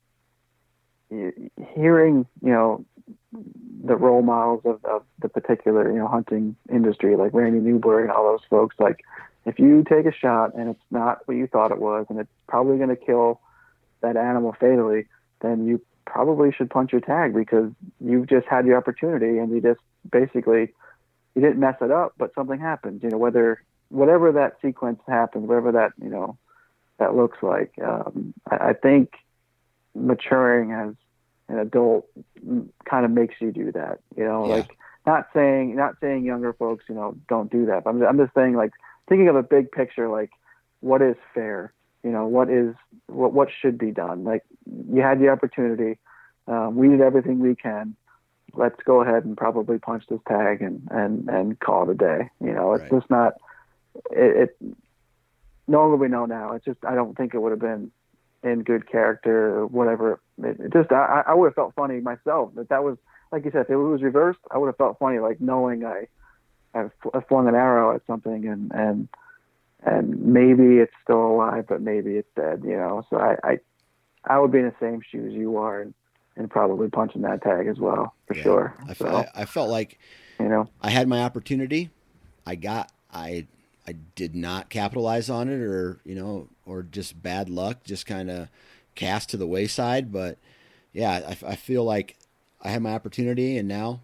hearing, 1.10 2.26
you 2.42 2.52
know, 2.52 2.84
the 3.84 3.96
role 3.96 4.22
models 4.22 4.62
of, 4.64 4.84
of 4.84 5.02
the 5.20 5.28
particular, 5.28 5.90
you 5.90 5.98
know, 5.98 6.08
hunting 6.08 6.56
industry, 6.70 7.16
like 7.16 7.32
Randy 7.32 7.60
Newberg 7.60 8.04
and 8.04 8.12
all 8.12 8.24
those 8.32 8.46
folks, 8.50 8.76
like 8.78 9.04
if 9.44 9.58
you 9.58 9.84
take 9.88 10.04
a 10.06 10.12
shot 10.12 10.54
and 10.54 10.68
it's 10.68 10.84
not 10.90 11.26
what 11.26 11.36
you 11.36 11.46
thought 11.46 11.70
it 11.70 11.78
was, 11.78 12.06
and 12.10 12.18
it's 12.18 12.30
probably 12.48 12.76
going 12.76 12.90
to 12.90 12.96
kill 12.96 13.40
that 14.00 14.16
animal 14.16 14.54
fatally, 14.58 15.06
then 15.40 15.66
you 15.66 15.80
probably 16.08 16.50
should 16.52 16.70
punch 16.70 16.92
your 16.92 17.00
tag 17.02 17.34
because 17.34 17.70
you've 18.00 18.26
just 18.28 18.46
had 18.46 18.66
your 18.66 18.76
opportunity 18.76 19.38
and 19.38 19.50
you 19.52 19.60
just 19.60 19.80
basically 20.10 20.72
you 21.34 21.42
didn't 21.42 21.60
mess 21.60 21.76
it 21.80 21.90
up, 21.90 22.14
but 22.18 22.34
something 22.34 22.58
happened. 22.58 23.00
You 23.02 23.10
know, 23.10 23.18
whether 23.18 23.62
whatever 23.90 24.32
that 24.32 24.56
sequence 24.60 25.00
happened, 25.06 25.46
whatever 25.48 25.72
that 25.72 25.92
you 26.02 26.08
know 26.08 26.36
that 26.98 27.14
looks 27.14 27.38
like. 27.42 27.72
Um, 27.84 28.34
I, 28.50 28.70
I 28.70 28.72
think 28.72 29.12
maturing 29.94 30.72
as 30.72 30.94
an 31.48 31.58
adult 31.58 32.06
kind 32.88 33.04
of 33.04 33.10
makes 33.10 33.34
you 33.40 33.52
do 33.52 33.70
that. 33.72 34.00
You 34.16 34.24
know, 34.24 34.46
Yeah. 34.46 34.54
like 34.56 34.76
not 35.06 35.28
saying 35.34 35.76
not 35.76 35.94
saying 36.00 36.24
younger 36.24 36.52
folks, 36.52 36.84
you 36.88 36.94
know, 36.94 37.16
don't 37.28 37.50
do 37.50 37.66
that. 37.66 37.84
But 37.84 37.90
I'm, 37.90 38.02
I'm 38.02 38.18
just 38.18 38.34
saying 38.34 38.54
like 38.56 38.72
thinking 39.08 39.28
of 39.28 39.36
a 39.36 39.42
big 39.42 39.70
picture, 39.70 40.08
like 40.08 40.30
what 40.80 41.02
is 41.02 41.16
fair. 41.34 41.72
You 42.02 42.10
know, 42.10 42.26
what 42.26 42.48
is 42.50 42.74
what 43.06 43.32
what 43.32 43.48
should 43.60 43.78
be 43.78 43.90
done. 43.90 44.24
Like 44.24 44.44
you 44.66 45.02
had 45.02 45.20
the 45.20 45.28
opportunity. 45.28 45.98
Um, 46.46 46.76
we 46.76 46.88
did 46.88 47.00
everything 47.00 47.38
we 47.40 47.54
can. 47.54 47.96
Let's 48.54 48.80
go 48.84 49.02
ahead 49.02 49.24
and 49.24 49.36
probably 49.36 49.78
punch 49.78 50.04
this 50.08 50.20
tag 50.26 50.62
and 50.62 50.86
and 50.90 51.28
and 51.28 51.58
call 51.60 51.88
it 51.88 51.92
a 51.92 51.94
day. 51.94 52.30
You 52.40 52.52
know, 52.52 52.74
it's 52.74 52.84
Right. 52.84 52.90
just 52.90 53.10
not. 53.10 53.34
It, 54.10 54.50
it 54.62 54.76
knowing 55.66 55.90
what 55.90 56.00
we 56.00 56.08
know 56.08 56.26
now, 56.26 56.52
it's 56.52 56.64
just 56.64 56.78
I 56.84 56.94
don't 56.94 57.16
think 57.16 57.34
it 57.34 57.38
would 57.40 57.50
have 57.52 57.60
been 57.60 57.90
in 58.42 58.62
good 58.62 58.88
character 58.90 59.58
or 59.58 59.66
whatever. 59.66 60.20
It, 60.42 60.58
it 60.60 60.72
just 60.72 60.92
I, 60.92 61.22
I 61.26 61.34
would 61.34 61.46
have 61.46 61.54
felt 61.54 61.74
funny 61.74 62.00
myself 62.00 62.52
that 62.54 62.68
that 62.68 62.84
was 62.84 62.96
like 63.32 63.44
you 63.44 63.50
said 63.50 63.62
if 63.62 63.70
it 63.70 63.76
was 63.76 64.02
reversed 64.02 64.40
I 64.50 64.58
would 64.58 64.66
have 64.66 64.76
felt 64.76 64.98
funny 64.98 65.18
like 65.18 65.40
knowing 65.40 65.84
I 65.84 66.06
I 66.74 66.88
fl- 67.02 67.18
flung 67.28 67.48
an 67.48 67.54
arrow 67.54 67.94
at 67.94 68.06
something 68.06 68.46
and 68.46 68.70
and 68.72 69.08
and 69.84 70.20
maybe 70.20 70.78
it's 70.78 70.92
still 71.02 71.26
alive 71.26 71.64
but 71.68 71.80
maybe 71.80 72.16
it's 72.16 72.28
dead 72.36 72.62
you 72.64 72.76
know 72.76 73.02
so 73.10 73.16
I 73.16 73.36
I, 73.44 73.58
I 74.24 74.38
would 74.38 74.52
be 74.52 74.58
in 74.58 74.66
the 74.66 74.74
same 74.80 75.00
shoes 75.10 75.32
you 75.32 75.56
are 75.58 75.80
and, 75.82 75.94
and 76.36 76.50
probably 76.50 76.88
punching 76.88 77.22
that 77.22 77.42
tag 77.42 77.66
as 77.66 77.78
well 77.78 78.14
for 78.26 78.34
Yeah. 78.34 78.42
sure 78.42 78.74
I, 78.88 78.94
so 78.94 79.06
I, 79.08 79.28
I 79.42 79.44
felt 79.44 79.70
like 79.70 79.98
you 80.40 80.48
know 80.48 80.68
I 80.80 80.90
had 80.90 81.08
my 81.08 81.22
opportunity. 81.22 81.90
I 82.46 82.54
got 82.54 82.92
I 83.12 83.46
I 83.86 83.94
did 84.14 84.34
not 84.34 84.68
capitalize 84.68 85.30
on 85.30 85.48
it 85.48 85.60
or, 85.60 85.98
you 86.04 86.14
know, 86.14 86.48
or 86.66 86.82
just 86.82 87.22
bad 87.22 87.48
luck, 87.48 87.84
just 87.84 88.04
kind 88.04 88.30
of 88.30 88.48
cast 88.94 89.30
to 89.30 89.36
the 89.38 89.46
wayside, 89.46 90.12
but 90.12 90.36
yeah, 90.92 91.22
I, 91.26 91.52
I 91.52 91.56
feel 91.56 91.84
like 91.84 92.16
I 92.60 92.68
had 92.70 92.82
my 92.82 92.92
opportunity 92.94 93.56
and 93.56 93.66
now 93.68 94.00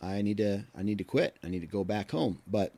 I 0.00 0.22
need 0.22 0.38
to 0.38 0.64
I 0.76 0.82
need 0.82 0.98
to 0.98 1.04
quit. 1.04 1.36
I 1.44 1.48
need 1.48 1.60
to 1.60 1.66
go 1.66 1.84
back 1.84 2.10
home. 2.10 2.40
But 2.46 2.72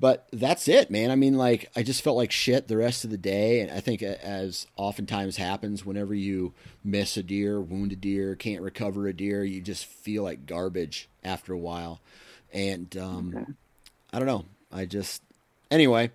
but 0.00 0.28
that's 0.32 0.68
it, 0.68 0.90
man. 0.90 1.10
I 1.10 1.16
mean, 1.16 1.36
like 1.36 1.70
I 1.74 1.82
just 1.82 2.02
felt 2.02 2.16
like 2.16 2.30
shit 2.30 2.68
the 2.68 2.76
rest 2.76 3.04
of 3.04 3.10
the 3.10 3.18
day, 3.18 3.60
and 3.60 3.70
I 3.70 3.80
think 3.80 4.02
as 4.02 4.66
oftentimes 4.76 5.36
happens 5.36 5.84
whenever 5.84 6.14
you 6.14 6.54
miss 6.84 7.16
a 7.16 7.22
deer, 7.22 7.60
wound 7.60 7.92
a 7.92 7.96
deer, 7.96 8.36
can't 8.36 8.62
recover 8.62 9.08
a 9.08 9.12
deer, 9.12 9.44
you 9.44 9.60
just 9.60 9.86
feel 9.86 10.22
like 10.22 10.46
garbage 10.46 11.08
after 11.24 11.52
a 11.52 11.58
while. 11.58 12.00
And 12.52 12.96
um, 12.96 13.34
okay. 13.36 13.52
I 14.12 14.18
don't 14.18 14.28
know. 14.28 14.44
I 14.72 14.84
just 14.84 15.22
anyway. 15.70 16.10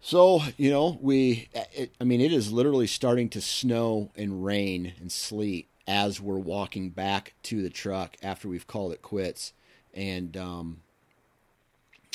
So 0.00 0.42
you 0.56 0.70
know, 0.70 0.98
we. 1.00 1.48
It, 1.72 1.94
I 2.00 2.04
mean, 2.04 2.20
it 2.20 2.32
is 2.32 2.52
literally 2.52 2.86
starting 2.86 3.28
to 3.30 3.40
snow 3.40 4.12
and 4.16 4.44
rain 4.44 4.94
and 5.00 5.10
sleet 5.10 5.68
as 5.88 6.20
we're 6.20 6.38
walking 6.38 6.90
back 6.90 7.34
to 7.42 7.62
the 7.62 7.70
truck 7.70 8.16
after 8.22 8.46
we've 8.46 8.66
called 8.68 8.92
it 8.92 9.02
quits, 9.02 9.52
and 9.92 10.36
um, 10.36 10.82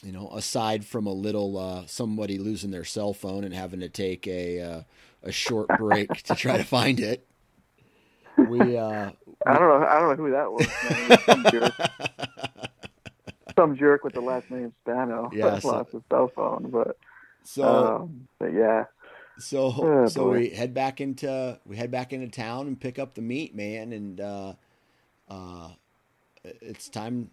you 0.03 0.11
know, 0.11 0.29
aside 0.33 0.85
from 0.85 1.07
a 1.07 1.13
little 1.13 1.57
uh, 1.57 1.85
somebody 1.87 2.37
losing 2.37 2.71
their 2.71 2.83
cell 2.83 3.13
phone 3.13 3.43
and 3.43 3.53
having 3.53 3.79
to 3.79 3.89
take 3.89 4.27
a 4.27 4.61
uh, 4.61 4.81
a 5.23 5.31
short 5.31 5.69
break 5.77 6.11
to 6.23 6.35
try 6.35 6.57
to 6.57 6.63
find 6.63 6.99
it, 6.99 7.25
we. 8.37 8.77
Uh, 8.77 9.11
I 9.45 9.57
don't 9.57 9.67
know. 9.67 9.87
I 9.87 9.99
don't 9.99 10.09
know 10.09 10.23
who 10.23 10.31
that 10.31 10.51
was. 10.51 11.25
Some 11.25 11.45
jerk. 11.51 11.73
Some 13.55 13.77
jerk 13.77 14.03
with 14.03 14.13
the 14.13 14.21
last 14.21 14.49
name 14.49 14.73
Spano 14.81 15.29
yeah, 15.33 15.59
so, 15.59 15.67
lost 15.67 15.91
his 15.91 16.01
cell 16.09 16.27
phone, 16.27 16.71
but 16.71 16.97
so, 17.43 17.97
um, 18.01 18.27
but 18.39 18.51
yeah. 18.51 18.85
So 19.37 19.73
oh, 19.77 20.07
so 20.07 20.25
boy. 20.25 20.31
we 20.31 20.49
head 20.49 20.73
back 20.73 20.99
into 20.99 21.59
we 21.65 21.75
head 21.75 21.91
back 21.91 22.13
into 22.13 22.29
town 22.29 22.67
and 22.67 22.79
pick 22.79 22.97
up 22.97 23.13
the 23.13 23.21
meat, 23.21 23.53
man, 23.55 23.93
and 23.93 24.19
uh, 24.19 24.53
uh, 25.29 25.69
it's 26.43 26.89
time 26.89 27.29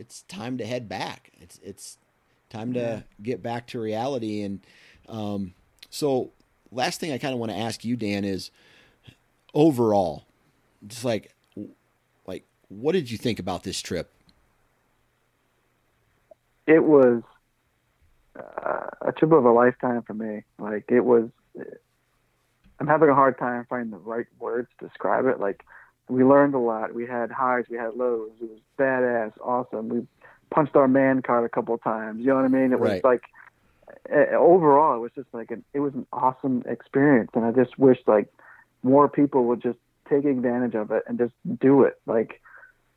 it's 0.00 0.22
time 0.22 0.58
to 0.58 0.66
head 0.66 0.88
back. 0.88 1.30
It's 1.40 1.60
it's 1.62 1.98
time 2.50 2.74
to 2.74 2.80
yeah. 2.80 3.00
get 3.22 3.42
back 3.42 3.66
to 3.68 3.80
reality. 3.80 4.42
And 4.42 4.60
um, 5.08 5.54
so, 5.88 6.30
last 6.70 7.00
thing 7.00 7.12
I 7.12 7.18
kind 7.18 7.32
of 7.32 7.40
want 7.40 7.52
to 7.52 7.58
ask 7.58 7.84
you, 7.84 7.96
Dan, 7.96 8.24
is 8.24 8.50
overall, 9.54 10.24
just 10.86 11.04
like, 11.04 11.34
like, 12.26 12.44
what 12.68 12.92
did 12.92 13.10
you 13.10 13.16
think 13.16 13.38
about 13.38 13.62
this 13.62 13.80
trip? 13.80 14.10
It 16.66 16.84
was 16.84 17.22
uh, 18.38 18.86
a 19.00 19.12
trip 19.12 19.32
of 19.32 19.44
a 19.44 19.52
lifetime 19.52 20.02
for 20.02 20.14
me. 20.14 20.42
Like, 20.58 20.84
it 20.88 21.04
was. 21.04 21.30
I'm 22.78 22.86
having 22.86 23.10
a 23.10 23.14
hard 23.14 23.38
time 23.38 23.66
finding 23.68 23.90
the 23.90 23.98
right 23.98 24.26
words 24.38 24.68
to 24.78 24.86
describe 24.86 25.26
it. 25.26 25.38
Like, 25.38 25.64
we 26.08 26.24
learned 26.24 26.54
a 26.54 26.58
lot. 26.58 26.94
We 26.94 27.06
had 27.06 27.30
highs, 27.30 27.64
we 27.70 27.76
had 27.76 27.94
lows. 27.94 28.30
It 28.40 28.48
was 28.48 28.60
badass, 28.78 29.32
awesome. 29.42 29.88
We 29.88 30.06
punched 30.50 30.76
our 30.76 30.88
man 30.88 31.22
card 31.22 31.44
a 31.44 31.48
couple 31.48 31.74
of 31.74 31.82
times. 31.82 32.20
You 32.20 32.28
know 32.28 32.36
what 32.36 32.44
I 32.44 32.48
mean? 32.48 32.72
It 32.72 32.80
was 32.80 32.90
right. 32.90 33.04
like 33.04 33.22
uh, 34.12 34.36
overall, 34.36 34.96
it 34.96 35.00
was 35.00 35.12
just 35.14 35.28
like 35.32 35.50
an 35.50 35.64
it 35.72 35.80
was 35.80 35.94
an 35.94 36.06
awesome 36.12 36.62
experience, 36.66 37.30
and 37.34 37.44
I 37.44 37.52
just 37.52 37.78
wish 37.78 37.98
like 38.06 38.28
more 38.82 39.08
people 39.08 39.44
would 39.46 39.62
just 39.62 39.78
take 40.08 40.24
advantage 40.24 40.74
of 40.74 40.90
it 40.90 41.04
and 41.06 41.18
just 41.18 41.34
do 41.60 41.84
it. 41.84 42.00
Like, 42.06 42.40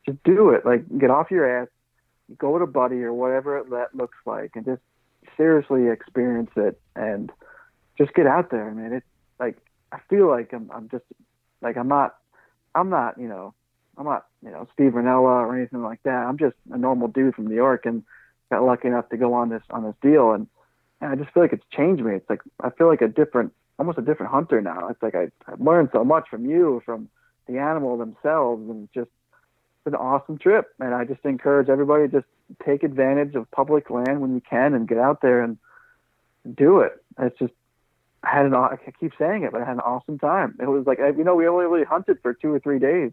just 0.06 0.22
do 0.24 0.49
it. 0.49 0.66
Like, 0.66 0.86
get 0.97 1.12
off 1.12 1.30
your 1.30 1.62
ass, 1.62 1.68
go 2.38 2.58
to 2.58 2.66
Buddy 2.66 3.04
or 3.04 3.14
whatever 3.14 3.64
that 3.72 3.95
looks 3.95 4.18
like, 4.26 4.51
and 4.56 4.66
just 4.66 4.82
seriously 5.38 5.88
experience 5.88 6.51
it 6.56 6.80
and 6.95 7.32
just 7.97 8.14
get 8.14 8.28
out 8.28 8.49
there. 8.49 8.70
I 8.70 8.74
mean, 8.74 8.93
it's 8.93 9.06
like 9.39 9.58
I 9.91 9.99
feel 10.10 10.28
like 10.28 10.54
I'm 10.54 10.70
I'm 10.74 10.89
just 10.89 11.06
like 11.62 11.78
I'm 11.78 11.88
not 11.88 12.16
I'm 12.74 12.89
not 12.89 13.18
you 13.20 13.28
know 13.28 13.54
I'm 13.98 14.06
not, 14.06 14.26
you 14.44 14.52
know, 14.52 14.68
Steve 14.74 14.94
Rinella 14.94 15.48
or 15.48 15.56
anything 15.56 15.84
like 15.84 16.02
that. 16.04 16.26
I'm 16.26 16.38
just 16.38 16.56
a 16.72 16.78
normal 16.78 17.08
dude 17.08 17.36
from 17.36 17.48
New 17.48 17.56
York 17.56 17.86
and 17.86 18.04
got 18.52 18.64
lucky 18.64 18.88
enough 18.88 19.10
to 19.10 19.18
go 19.18 19.34
on 19.34 19.50
this 19.50 19.64
on 19.70 19.84
this 19.84 19.96
deal 20.02 20.32
and, 20.32 20.48
and 21.02 21.12
I 21.12 21.16
just 21.16 21.34
feel 21.34 21.44
like 21.44 21.54
it's 21.54 21.66
changed 21.72 22.04
me. 22.04 22.16
It's 22.16 22.30
like 22.30 22.41
I 22.62 22.70
feel 22.70 22.88
like 22.88 23.02
a 23.02 23.08
different 23.08 23.54
almost 23.78 23.98
a 23.98 24.02
different 24.02 24.32
hunter 24.32 24.62
now. 24.62 24.88
It's 24.89 25.02
like 25.02 25.16
I 25.16 25.30
I've 25.48 25.62
learned 25.62 25.89
so 25.91 26.04
much 26.04 26.30
from 26.30 26.46
you, 26.46 26.82
from 26.86 27.10
the 27.48 27.60
animal 27.60 27.98
themselves 27.98 28.70
and 28.70 28.88
just 28.94 29.10
it's 29.86 29.94
an 29.94 29.96
awesome 29.96 30.38
trip. 30.38 30.74
And 30.80 30.94
I 30.94 31.04
just 31.04 31.24
encourage 31.26 31.70
everybody 31.70 32.08
to 32.08 32.22
just 32.22 32.28
take 32.66 32.84
advantage 32.84 33.36
of 33.36 33.50
public 33.52 33.89
land 33.89 34.22
when 34.22 34.34
you 34.34 34.41
can 34.41 34.74
and 34.74 34.88
get 34.88 34.98
out 34.98 35.22
there 35.22 35.41
and 35.41 35.58
do 36.56 36.80
it. 36.80 37.04
It's 37.20 37.38
just 37.38 37.54
I 38.24 38.30
had 38.32 38.46
an 38.46 38.54
I 38.54 38.78
keep 39.00 39.12
saying 39.20 39.44
it, 39.44 39.52
but 39.52 39.62
I 39.62 39.66
had 39.66 39.74
an 39.74 39.82
awesome 39.82 40.18
time. 40.18 40.56
It 40.60 40.68
was 40.68 40.86
like 40.88 41.00
you 41.00 41.24
know 41.24 41.36
we 41.36 41.48
only 41.48 41.66
really 41.66 41.84
hunted 41.84 42.20
for 42.22 42.34
two 42.34 42.54
or 42.54 42.60
three 42.60 42.80
days, 42.80 43.12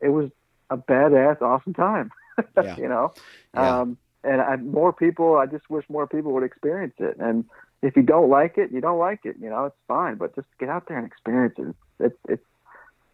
it 0.00 0.08
was 0.08 0.30
a 0.70 0.76
badass, 0.76 1.40
awesome 1.42 1.74
time. 1.74 2.10
Yeah. 2.56 2.76
you 2.78 2.88
know, 2.88 3.12
yeah. 3.52 3.80
um, 3.80 3.98
and 4.24 4.40
I, 4.40 4.56
more 4.56 4.94
people. 4.94 5.36
I 5.36 5.44
just 5.44 5.68
wish 5.68 5.84
more 5.90 6.06
people 6.06 6.32
would 6.32 6.42
experience 6.42 6.94
it. 6.98 7.18
And 7.18 7.44
if 7.82 7.96
you 7.96 8.02
don't 8.02 8.30
like 8.30 8.56
it, 8.56 8.70
you 8.72 8.80
don't 8.80 8.98
like 8.98 9.20
it. 9.24 9.36
You 9.38 9.50
know, 9.50 9.66
it's 9.66 9.76
fine. 9.86 10.14
But 10.14 10.34
just 10.34 10.46
get 10.58 10.70
out 10.70 10.88
there 10.88 10.96
and 10.96 11.06
experience 11.06 11.56
it. 11.58 11.74
It's 11.98 12.18
it's 12.28 12.44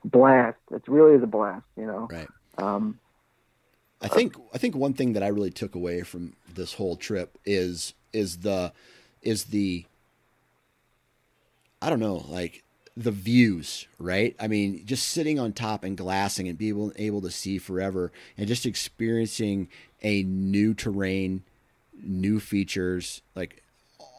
blast. 0.05 0.59
It 0.71 0.83
really 0.87 1.17
is 1.17 1.25
a 1.25 1.27
blast. 1.27 1.65
You 1.77 1.87
know. 1.87 2.09
Right. 2.09 2.29
Um, 2.59 3.01
I 4.01 4.09
think 4.09 4.37
I 4.55 4.59
think 4.59 4.77
one 4.77 4.93
thing 4.93 5.15
that 5.15 5.23
I 5.23 5.29
really 5.29 5.51
took 5.51 5.75
away 5.75 6.03
from 6.03 6.35
this 6.53 6.75
whole 6.75 6.97
trip 6.97 7.39
is 7.45 7.95
is 8.13 8.39
the 8.39 8.73
is 9.23 9.47
the 9.47 9.85
I 11.81 11.91
don't 11.91 12.01
know 12.01 12.25
like 12.29 12.63
the 12.97 13.11
views, 13.11 13.87
right? 13.99 14.35
I 14.41 14.49
mean, 14.49 14.87
just 14.87 15.09
sitting 15.09 15.39
on 15.39 15.53
top 15.53 15.85
and 15.85 15.97
glassing 15.97 16.49
and 16.49 16.57
being 16.57 16.71
able, 16.71 16.93
able 16.97 17.21
to 17.23 17.31
see 17.31 17.59
forever 17.59 18.11
and 18.39 18.49
just 18.49 18.65
experiencing 18.65 19.69
a 20.03 20.23
new 20.23 20.73
terrain, 20.73 21.43
new 22.03 22.41
features, 22.41 23.21
like 23.35 23.63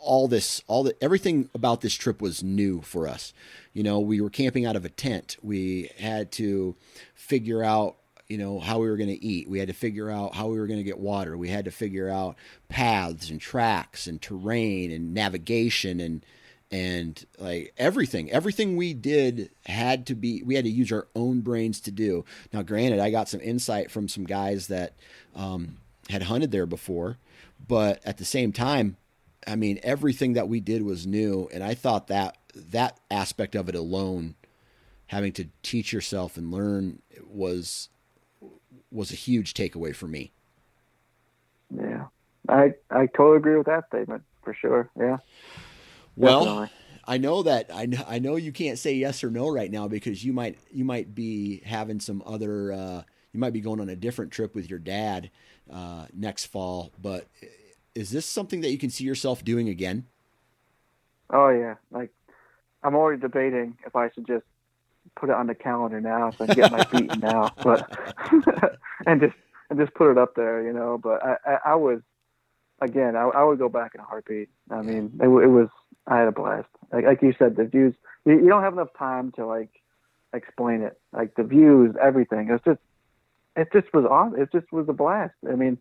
all 0.01 0.27
this, 0.27 0.61
all 0.67 0.83
the 0.83 0.95
everything 1.03 1.49
about 1.55 1.81
this 1.81 1.95
trip 1.95 2.21
was 2.21 2.43
new 2.43 2.81
for 2.81 3.07
us. 3.07 3.33
You 3.73 3.81
know, 3.81 3.99
we 3.99 4.21
were 4.21 4.29
camping 4.29 4.65
out 4.65 4.75
of 4.75 4.85
a 4.85 4.89
tent. 4.89 5.37
We 5.41 5.89
had 5.97 6.31
to 6.33 6.75
figure 7.15 7.63
out 7.63 7.95
you 8.27 8.37
know 8.37 8.59
how 8.59 8.79
we 8.79 8.89
were 8.89 8.97
going 8.97 9.09
to 9.09 9.25
eat 9.25 9.49
we 9.49 9.57
had 9.57 9.69
to 9.69 9.73
figure 9.73 10.11
out 10.11 10.35
how 10.35 10.47
we 10.47 10.59
were 10.59 10.67
going 10.67 10.79
to 10.79 10.83
get 10.83 10.99
water 10.99 11.37
we 11.37 11.47
had 11.47 11.63
to 11.63 11.71
figure 11.71 12.09
out 12.09 12.35
paths 12.67 13.29
and 13.29 13.39
tracks 13.39 14.05
and 14.05 14.21
terrain 14.21 14.91
and 14.91 15.13
navigation 15.13 16.01
and 16.01 16.25
and 16.69 17.25
like 17.39 17.73
everything 17.77 18.29
everything 18.31 18.75
we 18.75 18.93
did 18.93 19.49
had 19.65 20.05
to 20.05 20.15
be 20.15 20.43
we 20.43 20.55
had 20.55 20.65
to 20.65 20.71
use 20.71 20.91
our 20.91 21.07
own 21.15 21.41
brains 21.41 21.79
to 21.81 21.91
do. 21.91 22.25
Now 22.51 22.61
granted 22.61 22.99
i 22.99 23.09
got 23.09 23.29
some 23.29 23.41
insight 23.41 23.89
from 23.89 24.07
some 24.07 24.25
guys 24.25 24.67
that 24.67 24.93
um, 25.35 25.77
had 26.09 26.23
hunted 26.23 26.51
there 26.51 26.65
before 26.65 27.17
but 27.67 28.01
at 28.05 28.17
the 28.17 28.25
same 28.25 28.51
time 28.51 28.97
i 29.45 29.55
mean 29.55 29.79
everything 29.81 30.33
that 30.33 30.49
we 30.49 30.59
did 30.59 30.83
was 30.83 31.07
new 31.07 31.49
and 31.53 31.63
i 31.63 31.73
thought 31.73 32.07
that 32.07 32.37
that 32.53 32.99
aspect 33.09 33.55
of 33.55 33.69
it 33.69 33.75
alone 33.75 34.35
having 35.07 35.31
to 35.31 35.47
teach 35.63 35.93
yourself 35.93 36.37
and 36.37 36.51
learn 36.51 37.01
was 37.25 37.89
was 38.91 39.11
a 39.11 39.15
huge 39.15 39.53
takeaway 39.53 39.95
for 39.95 40.07
me. 40.07 40.31
Yeah. 41.73 42.05
I 42.49 42.73
i 42.89 43.07
totally 43.07 43.37
agree 43.37 43.57
with 43.57 43.67
that 43.67 43.87
statement 43.87 44.23
for 44.43 44.53
sure. 44.53 44.89
Yeah 44.97 45.17
well. 46.17 46.69
I 47.09 47.17
know 47.17 47.41
that 47.43 47.71
I 47.73 47.85
know, 47.85 48.03
I 48.05 48.19
know 48.19 48.35
you 48.35 48.51
can't 48.51 48.77
say 48.77 48.93
yes 48.93 49.23
or 49.23 49.31
no 49.31 49.47
right 49.47 49.71
now 49.71 49.87
because 49.87 50.25
you 50.25 50.33
might 50.33 50.57
you 50.71 50.83
might 50.83 51.15
be 51.15 51.61
having 51.65 52.01
some 52.01 52.21
other 52.25 52.73
uh, 52.73 53.03
you 53.31 53.39
might 53.39 53.53
be 53.53 53.61
going 53.61 53.79
on 53.79 53.87
a 53.87 53.95
different 53.95 54.31
trip 54.31 54.53
with 54.53 54.69
your 54.69 54.79
dad 54.79 55.29
uh, 55.71 56.07
next 56.13 56.47
fall. 56.47 56.91
But 57.01 57.27
is 57.95 58.11
this 58.11 58.25
something 58.25 58.61
that 58.61 58.71
you 58.71 58.77
can 58.77 58.89
see 58.89 59.05
yourself 59.05 59.43
doing 59.43 59.69
again? 59.69 60.05
Oh 61.29 61.49
yeah, 61.49 61.75
like 61.91 62.11
I'm 62.83 62.95
already 62.95 63.21
debating 63.21 63.77
if 63.85 63.95
I 63.95 64.09
should 64.11 64.27
just 64.27 64.45
put 65.15 65.29
it 65.29 65.35
on 65.35 65.47
the 65.47 65.55
calendar 65.55 66.01
now 66.01 66.31
so 66.31 66.43
I 66.43 66.47
can 66.47 66.55
get 66.55 66.71
my 66.71 66.83
feet 66.91 67.17
now, 67.19 67.51
but 67.63 67.89
and 69.05 69.21
just 69.21 69.35
and 69.69 69.79
just 69.79 69.93
put 69.93 70.11
it 70.11 70.17
up 70.17 70.35
there, 70.35 70.61
you 70.63 70.73
know. 70.73 70.97
But 70.97 71.23
I 71.23 71.37
I, 71.45 71.57
I 71.65 71.75
was 71.75 72.01
again 72.81 73.15
I, 73.15 73.23
I 73.23 73.43
would 73.43 73.59
go 73.59 73.69
back 73.69 73.95
in 73.95 74.01
a 74.01 74.03
heartbeat. 74.03 74.49
I 74.69 74.81
mean 74.81 75.19
it, 75.21 75.27
it 75.27 75.47
was 75.47 75.69
I 76.07 76.17
had 76.17 76.27
a 76.27 76.31
blast. 76.31 76.67
Like, 76.91 77.05
like 77.05 77.21
you 77.21 77.33
said, 77.37 77.55
the 77.55 77.65
views. 77.65 77.93
You, 78.25 78.33
you 78.33 78.47
don't 78.47 78.63
have 78.63 78.73
enough 78.73 78.93
time 78.97 79.31
to 79.33 79.45
like 79.45 79.69
explain 80.33 80.81
it. 80.81 80.99
Like 81.13 81.35
the 81.35 81.43
views, 81.43 81.95
everything. 82.01 82.49
It's 82.49 82.63
just, 82.63 82.79
it 83.55 83.69
just 83.73 83.93
was 83.93 84.05
awesome. 84.05 84.41
It 84.41 84.51
just 84.51 84.71
was 84.71 84.87
a 84.87 84.93
blast. 84.93 85.33
I 85.49 85.55
mean, 85.55 85.77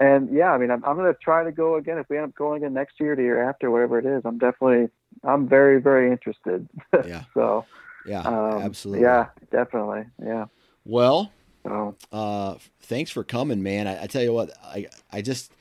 and 0.00 0.34
yeah, 0.34 0.52
I 0.52 0.58
mean, 0.58 0.70
I'm, 0.70 0.84
I'm 0.84 0.96
going 0.96 1.12
to 1.12 1.18
try 1.18 1.44
to 1.44 1.52
go 1.52 1.76
again 1.76 1.98
if 1.98 2.08
we 2.08 2.16
end 2.16 2.24
up 2.24 2.34
going 2.34 2.62
again 2.62 2.74
next 2.74 2.98
year, 3.00 3.14
the 3.14 3.22
year 3.22 3.48
after, 3.48 3.70
whatever 3.70 3.98
it 3.98 4.06
is. 4.06 4.22
I'm 4.24 4.38
definitely, 4.38 4.88
I'm 5.24 5.48
very, 5.48 5.80
very 5.80 6.10
interested. 6.10 6.68
Yeah. 7.06 7.24
so. 7.34 7.64
Yeah. 8.06 8.22
Um, 8.22 8.62
absolutely. 8.62 9.04
Yeah, 9.04 9.26
definitely. 9.50 10.04
Yeah. 10.24 10.46
Well. 10.84 11.32
So. 11.64 11.94
Uh, 12.10 12.54
thanks 12.82 13.10
for 13.10 13.22
coming, 13.22 13.62
man. 13.62 13.86
I, 13.86 14.04
I 14.04 14.06
tell 14.06 14.22
you 14.22 14.32
what, 14.32 14.50
I, 14.64 14.86
I 15.12 15.20
just, 15.20 15.52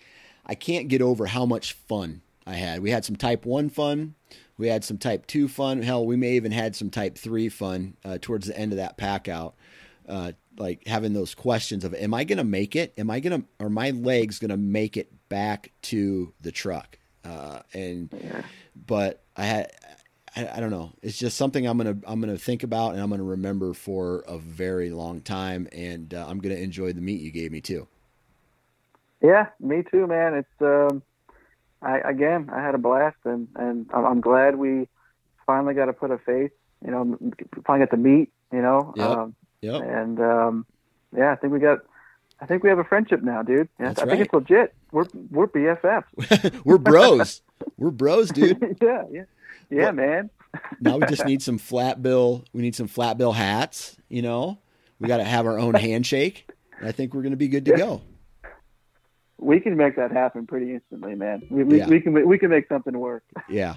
I 0.45 0.55
can't 0.55 0.88
get 0.88 1.01
over 1.01 1.26
how 1.26 1.45
much 1.45 1.74
fun 1.74 2.22
I 2.50 2.56
had. 2.56 2.82
We 2.82 2.91
had 2.91 3.06
some 3.06 3.16
Type 3.16 3.45
1 3.45 3.70
fun. 3.70 4.16
We 4.58 4.68
had 4.68 4.84
some 4.84 4.97
Type 4.97 5.28
2 5.28 5.47
fun. 5.47 5.82
Hell, 5.82 6.06
we 6.06 6.16
may 6.16 6.34
even 6.34 6.52
had 6.52 6.76
some 6.76 6.89
Type 6.89 7.18
3 7.18 7.50
fun 7.50 7.95
uh, 8.04 8.18
towards 8.20 8.47
the 8.47 8.58
end 8.58 8.72
of 8.74 8.78
that 8.78 8.97
pack 8.97 9.28
out. 9.28 9.56
Uh, 10.08 10.32
like 10.58 10.86
having 10.88 11.14
those 11.14 11.36
questions 11.36 11.84
of, 11.86 11.93
am 11.93 12.14
I 12.14 12.24
going 12.24 12.39
to 12.39 12.43
make 12.43 12.76
it? 12.76 12.93
Am 12.97 13.10
I 13.10 13.20
going 13.20 13.41
to, 13.41 13.47
are 13.60 13.70
my 13.70 13.91
legs 13.91 14.39
going 14.39 14.50
to 14.50 14.58
make 14.58 14.97
it 14.97 15.12
back 15.30 15.72
to 15.84 16.34
the 16.41 16.52
truck. 16.52 16.97
Uh, 17.24 17.60
and 17.74 18.10
Yeah. 18.24 18.41
but 18.88 19.22
I 19.38 19.45
had 19.45 19.72
I, 20.36 20.47
I 20.56 20.60
don't 20.60 20.72
know. 20.72 20.91
It's 21.02 21.18
just 21.18 21.38
something 21.38 21.66
I'm 21.68 21.78
gonna 21.78 21.97
I'm 22.06 22.20
gonna 22.20 22.38
think 22.38 22.64
about 22.64 22.93
and 22.93 23.02
I'm 23.02 23.10
gonna 23.10 23.24
remember 23.24 23.74
for 23.74 24.24
a 24.28 24.38
very 24.38 24.89
long 24.89 25.22
time. 25.22 25.68
And 25.72 26.14
uh, 26.14 26.26
I'm 26.28 26.39
gonna 26.39 26.56
enjoy 26.56 26.93
the 26.93 27.02
meat 27.02 27.22
you 27.22 27.32
gave 27.32 27.52
me 27.52 27.62
too. 27.62 27.88
Yeah, 29.22 29.47
me 29.60 29.84
too, 29.91 30.08
man. 30.08 30.34
It's 30.34 30.62
um, 30.62 31.02
I 31.82 32.00
again, 32.00 32.50
I 32.54 32.62
had 32.62 32.76
a 32.76 32.78
blast, 32.78 33.18
and 33.26 33.48
and 33.56 33.90
I'm, 33.94 34.22
glad 34.22 34.56
we 34.58 34.88
finally 35.46 35.74
got 35.74 35.86
to 35.86 35.94
put 35.94 36.12
a 36.12 36.18
face. 36.18 36.52
You 36.86 36.92
know, 36.92 37.18
finally 37.66 37.86
got 37.86 37.92
to 37.96 38.02
meet. 38.02 38.32
You 38.52 38.62
know, 38.62 38.94
Yep. 38.98 39.08
um, 39.10 39.36
Yep. 39.62 39.82
and 39.84 40.20
um, 40.20 40.66
yeah, 41.16 41.32
I 41.32 41.36
think 41.36 41.54
we 41.54 41.60
got. 41.60 41.80
I 42.42 42.46
think 42.46 42.64
we 42.64 42.70
have 42.70 42.80
a 42.80 42.84
friendship 42.86 43.22
now, 43.22 43.44
dude. 43.44 43.68
Yeah, 43.80 43.88
I 43.88 43.90
right. 43.90 44.10
think 44.10 44.22
it's 44.26 44.34
legit. 44.34 44.74
We're 44.92 45.06
we're 45.30 45.48
BFFs. 45.48 46.62
We're 46.66 46.78
bros. 46.78 47.42
We're 47.78 47.92
bros, 47.92 48.30
dude. 48.30 48.78
yeah, 48.82 49.04
yeah, 49.12 49.24
yeah, 49.70 49.86
What- 49.88 49.96
man. 49.96 50.30
Now 50.80 50.98
we 50.98 51.06
just 51.06 51.26
need 51.28 51.42
some 51.44 51.58
flat 51.60 52.02
bill. 52.02 52.44
We 52.54 52.62
need 52.62 52.76
some 52.76 52.88
flat 52.88 53.18
bill 53.18 53.34
hats. 53.34 53.98
You 54.08 54.22
know, 54.22 54.58
we 55.00 55.08
got 55.08 55.18
to 55.18 55.24
have 55.24 55.46
our 55.46 55.60
own 55.60 55.74
handshake. 55.76 56.50
And 56.80 56.88
I 56.88 56.92
think 56.92 57.14
we're 57.14 57.22
gonna 57.22 57.36
be 57.36 57.50
good 57.50 57.66
to 57.66 57.72
Yeah. 57.72 57.78
go. 57.78 58.02
We 59.42 59.60
can 59.62 59.78
make 59.78 59.96
that 59.96 60.12
happen 60.12 60.46
pretty 60.46 60.74
instantly, 60.74 61.16
man. 61.16 61.44
We, 61.50 61.64
we, 61.64 61.78
Yeah. 61.78 61.88
we 61.88 62.02
can 62.02 62.28
we 62.28 62.38
can 62.38 62.50
make 62.50 62.68
something 62.68 62.98
work. 62.98 63.24
Yeah, 63.50 63.76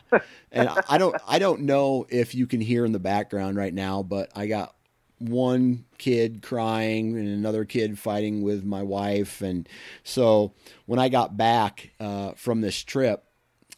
and 0.51 0.69
I 0.89 0.99
don't 0.99 1.15
I 1.27 1.39
don't 1.39 1.63
know 1.63 2.07
if 2.11 2.35
you 2.35 2.47
can 2.47 2.61
hear 2.61 2.85
in 2.85 2.93
the 2.93 2.99
background 2.99 3.57
right 3.57 3.73
now, 3.73 4.03
but 4.03 4.31
I 4.35 4.47
got 4.47 4.75
one 5.19 5.85
kid 5.99 6.43
crying 6.43 7.17
and 7.17 7.29
another 7.29 7.65
kid 7.65 7.99
fighting 7.99 8.43
with 8.43 8.65
my 8.65 8.83
wife, 8.83 9.41
and 9.41 9.69
so 10.03 10.53
when 10.87 10.99
I 10.99 11.09
got 11.09 11.37
back 11.37 11.91
uh, 12.01 12.33
from 12.33 12.61
this 12.61 12.83
trip, 12.83 13.25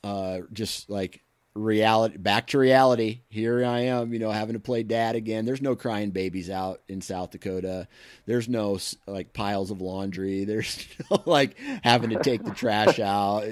uh, 0.02 0.40
just 0.52 0.88
like 0.88 1.22
reality 1.54 2.16
back 2.16 2.48
to 2.48 2.58
reality. 2.58 3.20
Here 3.28 3.64
i 3.64 3.80
am 3.80 4.12
you 4.12 4.18
know 4.18 4.30
having 4.30 4.54
to 4.54 4.60
play 4.60 4.82
dad 4.82 5.14
again. 5.14 5.44
There's 5.44 5.62
no 5.62 5.76
crying 5.76 6.10
babies 6.10 6.50
out 6.50 6.80
in 6.88 7.00
south 7.00 7.30
dakota. 7.30 7.86
There's 8.26 8.48
no 8.48 8.78
like 9.06 9.32
piles 9.32 9.70
of 9.70 9.80
laundry. 9.80 10.44
There's 10.46 10.86
no 11.10 11.22
like 11.26 11.56
having 11.82 12.10
to 12.10 12.22
take 12.22 12.44
the 12.44 12.50
trash 12.50 12.98
out. 12.98 13.46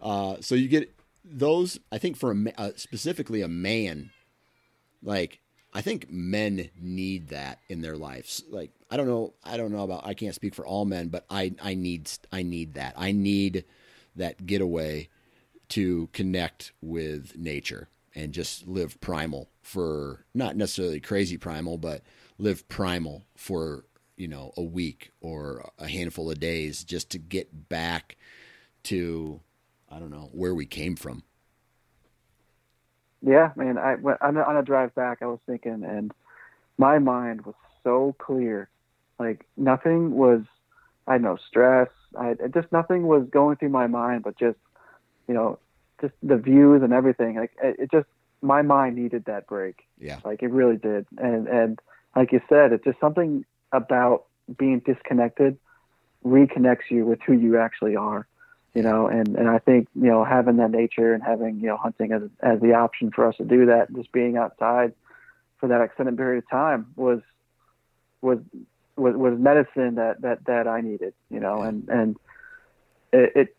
Uh, 0.00 0.36
so 0.40 0.54
you 0.54 0.68
get 0.68 0.90
those 1.26 1.80
i 1.90 1.96
think 1.96 2.18
for 2.18 2.32
a, 2.32 2.60
uh, 2.60 2.70
specifically 2.76 3.40
a 3.40 3.48
man 3.48 4.10
like 5.02 5.40
i 5.72 5.80
think 5.80 6.06
men 6.10 6.68
need 6.78 7.28
that 7.28 7.58
in 7.68 7.80
their 7.80 7.96
lives. 7.96 8.42
Like 8.50 8.70
i 8.90 8.96
don't 8.96 9.06
know 9.06 9.34
i 9.44 9.56
don't 9.56 9.72
know 9.72 9.84
about 9.84 10.06
i 10.06 10.14
can't 10.14 10.34
speak 10.34 10.54
for 10.54 10.66
all 10.66 10.84
men 10.84 11.08
but 11.08 11.24
i 11.28 11.54
i 11.62 11.74
need 11.74 12.10
i 12.32 12.42
need 12.42 12.74
that. 12.74 12.94
I 12.96 13.12
need 13.12 13.64
that 14.16 14.46
getaway 14.46 15.08
to 15.74 16.08
connect 16.12 16.70
with 16.80 17.36
nature 17.36 17.88
and 18.14 18.32
just 18.32 18.64
live 18.68 19.00
primal 19.00 19.50
for 19.60 20.24
not 20.32 20.54
necessarily 20.54 21.00
crazy 21.00 21.36
primal 21.36 21.76
but 21.76 22.00
live 22.38 22.68
primal 22.68 23.24
for 23.36 23.84
you 24.16 24.28
know 24.28 24.52
a 24.56 24.62
week 24.62 25.10
or 25.20 25.68
a 25.80 25.88
handful 25.88 26.30
of 26.30 26.38
days 26.38 26.84
just 26.84 27.10
to 27.10 27.18
get 27.18 27.68
back 27.68 28.16
to 28.84 29.40
i 29.90 29.98
don't 29.98 30.12
know 30.12 30.28
where 30.32 30.54
we 30.54 30.64
came 30.64 30.94
from 30.94 31.24
Yeah, 33.20 33.50
man. 33.56 33.76
I 33.76 33.96
went 33.96 34.20
on 34.20 34.36
a, 34.36 34.42
on 34.42 34.56
a 34.56 34.62
drive 34.62 34.94
back. 34.94 35.22
I 35.22 35.26
was 35.26 35.40
thinking, 35.46 35.82
and 35.82 36.12
my 36.76 36.98
mind 36.98 37.46
was 37.46 37.54
so 37.82 38.14
clear. 38.18 38.68
Like 39.18 39.46
nothing 39.56 40.14
was. 40.14 40.42
I 41.06 41.14
had 41.14 41.22
no 41.22 41.36
stress. 41.48 41.88
I 42.16 42.34
just 42.52 42.70
nothing 42.70 43.06
was 43.06 43.26
going 43.30 43.56
through 43.56 43.70
my 43.70 43.86
mind, 43.86 44.22
but 44.22 44.38
just 44.38 44.58
you 45.26 45.34
know, 45.34 45.58
just 46.04 46.14
the 46.22 46.36
views 46.36 46.82
and 46.82 46.92
everything. 46.92 47.36
Like 47.36 47.52
it, 47.62 47.76
it 47.78 47.90
just 47.90 48.06
my 48.42 48.62
mind 48.62 48.96
needed 48.96 49.24
that 49.26 49.46
break. 49.46 49.76
yeah 49.98 50.18
Like 50.24 50.42
it 50.42 50.50
really 50.50 50.76
did. 50.76 51.06
And 51.18 51.48
and 51.48 51.80
like 52.14 52.32
you 52.32 52.40
said, 52.48 52.72
it's 52.72 52.84
just 52.84 53.00
something 53.00 53.44
about 53.72 54.24
being 54.56 54.80
disconnected 54.80 55.58
reconnects 56.24 56.90
you 56.90 57.04
with 57.04 57.20
who 57.26 57.32
you 57.32 57.58
actually 57.58 57.96
are. 57.96 58.26
You 58.74 58.82
know, 58.82 59.06
and, 59.06 59.36
and 59.36 59.48
I 59.48 59.58
think, 59.60 59.86
you 59.94 60.08
know, 60.08 60.24
having 60.24 60.56
that 60.56 60.72
nature 60.72 61.14
and 61.14 61.22
having, 61.22 61.60
you 61.60 61.68
know, 61.68 61.76
hunting 61.76 62.10
as 62.10 62.22
as 62.40 62.60
the 62.60 62.74
option 62.74 63.12
for 63.12 63.26
us 63.28 63.36
to 63.36 63.44
do 63.44 63.66
that, 63.66 63.92
just 63.94 64.10
being 64.10 64.36
outside 64.36 64.92
for 65.58 65.68
that 65.68 65.80
extended 65.80 66.16
period 66.16 66.42
of 66.42 66.50
time 66.50 66.86
was 66.96 67.20
was 68.20 68.38
was, 68.96 69.14
was 69.16 69.38
medicine 69.38 69.96
that, 69.96 70.20
that, 70.22 70.44
that 70.46 70.66
I 70.68 70.80
needed, 70.80 71.14
you 71.30 71.40
know, 71.40 71.62
and, 71.62 71.88
and 71.88 72.16
it, 73.12 73.32
it 73.34 73.56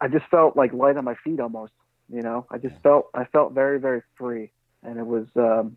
I 0.00 0.08
just 0.08 0.26
felt 0.30 0.56
like 0.56 0.72
light 0.72 0.96
on 0.96 1.04
my 1.04 1.14
feet 1.24 1.40
almost, 1.40 1.72
you 2.12 2.22
know. 2.22 2.46
I 2.50 2.58
just 2.58 2.74
felt 2.82 3.08
I 3.14 3.24
felt 3.24 3.52
very, 3.52 3.78
very 3.80 4.02
free. 4.16 4.50
And 4.82 4.98
it 4.98 5.06
was 5.06 5.26
um 5.36 5.76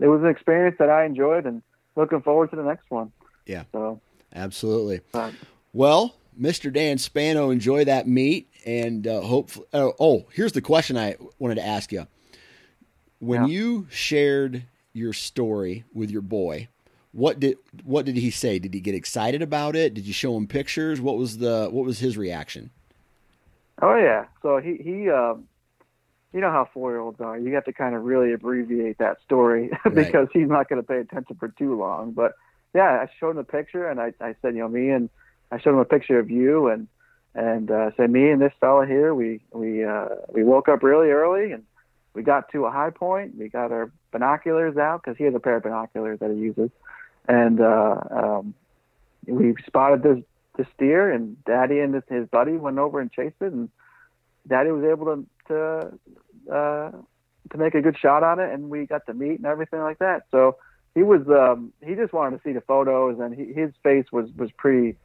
it 0.00 0.06
was 0.06 0.22
an 0.22 0.28
experience 0.28 0.76
that 0.78 0.90
I 0.90 1.04
enjoyed 1.04 1.46
and 1.46 1.62
looking 1.96 2.22
forward 2.22 2.50
to 2.50 2.56
the 2.56 2.62
next 2.64 2.90
one. 2.90 3.12
Yeah. 3.46 3.64
So 3.72 4.00
absolutely 4.34 5.00
uh, 5.14 5.30
Well, 5.72 6.14
Mr. 6.40 6.72
Dan 6.72 6.98
Spano, 6.98 7.50
enjoy 7.50 7.84
that 7.84 8.06
meat, 8.08 8.48
and 8.64 9.06
uh, 9.06 9.20
hopefully. 9.20 9.66
Oh, 9.72 9.92
oh, 10.00 10.26
here's 10.32 10.52
the 10.52 10.62
question 10.62 10.96
I 10.96 11.16
wanted 11.38 11.56
to 11.56 11.66
ask 11.66 11.92
you. 11.92 12.06
When 13.18 13.42
Yeah. 13.42 13.48
you 13.48 13.86
shared 13.90 14.64
your 14.92 15.12
story 15.12 15.84
with 15.92 16.10
your 16.10 16.22
boy, 16.22 16.68
what 17.12 17.40
did 17.40 17.58
what 17.84 18.04
did 18.06 18.16
he 18.16 18.30
say? 18.30 18.58
Did 18.58 18.72
he 18.74 18.80
get 18.80 18.94
excited 18.94 19.42
about 19.42 19.76
it? 19.76 19.94
Did 19.94 20.06
you 20.06 20.12
show 20.12 20.36
him 20.36 20.46
pictures? 20.46 21.00
What 21.00 21.18
was 21.18 21.38
the 21.38 21.68
what 21.70 21.84
was 21.84 21.98
his 21.98 22.16
reaction? 22.16 22.70
Oh 23.82 23.96
yeah. 23.96 24.26
So 24.42 24.58
he 24.58 24.76
he 24.76 25.10
um 25.10 25.48
you 26.32 26.40
know 26.40 26.50
how 26.50 26.68
four 26.72 26.92
year 26.92 27.00
olds 27.00 27.20
are. 27.20 27.38
You 27.38 27.54
have 27.54 27.64
to 27.64 27.72
kind 27.72 27.94
of 27.94 28.04
really 28.04 28.32
abbreviate 28.32 28.98
that 28.98 29.18
story 29.24 29.70
because 29.94 30.28
he's 30.32 30.48
not 30.48 30.68
going 30.68 30.80
to 30.80 30.86
pay 30.86 30.98
attention 30.98 31.36
for 31.36 31.48
too 31.48 31.76
long. 31.76 32.12
But 32.12 32.34
yeah, 32.74 33.02
I 33.02 33.08
showed 33.18 33.30
him 33.30 33.38
a 33.38 33.44
picture 33.44 33.88
and 33.88 34.00
I, 34.00 34.12
I 34.20 34.34
said, 34.40 34.54
you 34.54 34.60
know, 34.60 34.68
me 34.68 34.90
and 34.90 35.10
I 35.50 35.58
showed 35.58 35.70
him 35.70 35.78
a 35.78 35.84
picture 35.84 36.18
of 36.18 36.30
you 36.30 36.68
and 36.68 36.88
and 37.34 37.70
uh, 37.70 37.90
said 37.96 38.10
me 38.10 38.30
and 38.30 38.40
this 38.40 38.52
fella 38.60 38.86
here. 38.86 39.14
We 39.14 39.40
we 39.52 39.84
uh, 39.84 40.08
we 40.28 40.44
woke 40.44 40.68
up 40.68 40.82
really 40.82 41.10
early 41.10 41.52
and 41.52 41.64
we 42.14 42.22
got 42.22 42.50
to 42.52 42.66
a 42.66 42.70
high 42.70 42.90
point. 42.90 43.36
We 43.36 43.48
got 43.48 43.72
our 43.72 43.90
binoculars 44.10 44.76
out 44.76 45.02
because 45.02 45.16
he 45.16 45.24
has 45.24 45.34
a 45.34 45.40
pair 45.40 45.56
of 45.56 45.62
binoculars 45.62 46.18
that 46.20 46.30
he 46.30 46.36
uses, 46.36 46.70
and 47.28 47.60
uh, 47.60 48.00
um, 48.10 48.54
we 49.26 49.54
spotted 49.66 50.02
this 50.02 50.18
this 50.60 50.72
deer. 50.78 51.10
And 51.10 51.42
Daddy 51.44 51.80
and 51.80 52.02
his, 52.08 52.28
buddy 52.28 52.52
went 52.52 52.78
over 52.78 53.00
and 53.00 53.10
chased 53.10 53.36
it, 53.40 53.52
and 53.52 53.68
Daddy 54.46 54.70
was 54.70 54.84
able 54.84 55.06
to 55.06 55.26
to 55.48 56.54
uh, 56.54 56.90
to 57.50 57.58
make 57.58 57.74
a 57.74 57.80
good 57.80 57.98
shot 57.98 58.22
on 58.22 58.38
it, 58.38 58.52
and 58.52 58.70
we 58.70 58.86
got 58.86 59.06
to 59.06 59.14
meet 59.14 59.38
and 59.38 59.46
everything 59.46 59.80
like 59.80 59.98
that. 59.98 60.24
So 60.30 60.56
he 60.94 61.02
was 61.02 61.22
um, 61.28 61.72
he 61.84 61.94
just 61.94 62.12
wanted 62.12 62.36
to 62.36 62.42
see 62.42 62.52
the 62.52 62.60
photos, 62.60 63.18
and 63.18 63.34
he, 63.34 63.52
his 63.52 63.72
face 63.82 64.06
was 64.12 64.30
was 64.36 64.50
pretty 64.52 64.96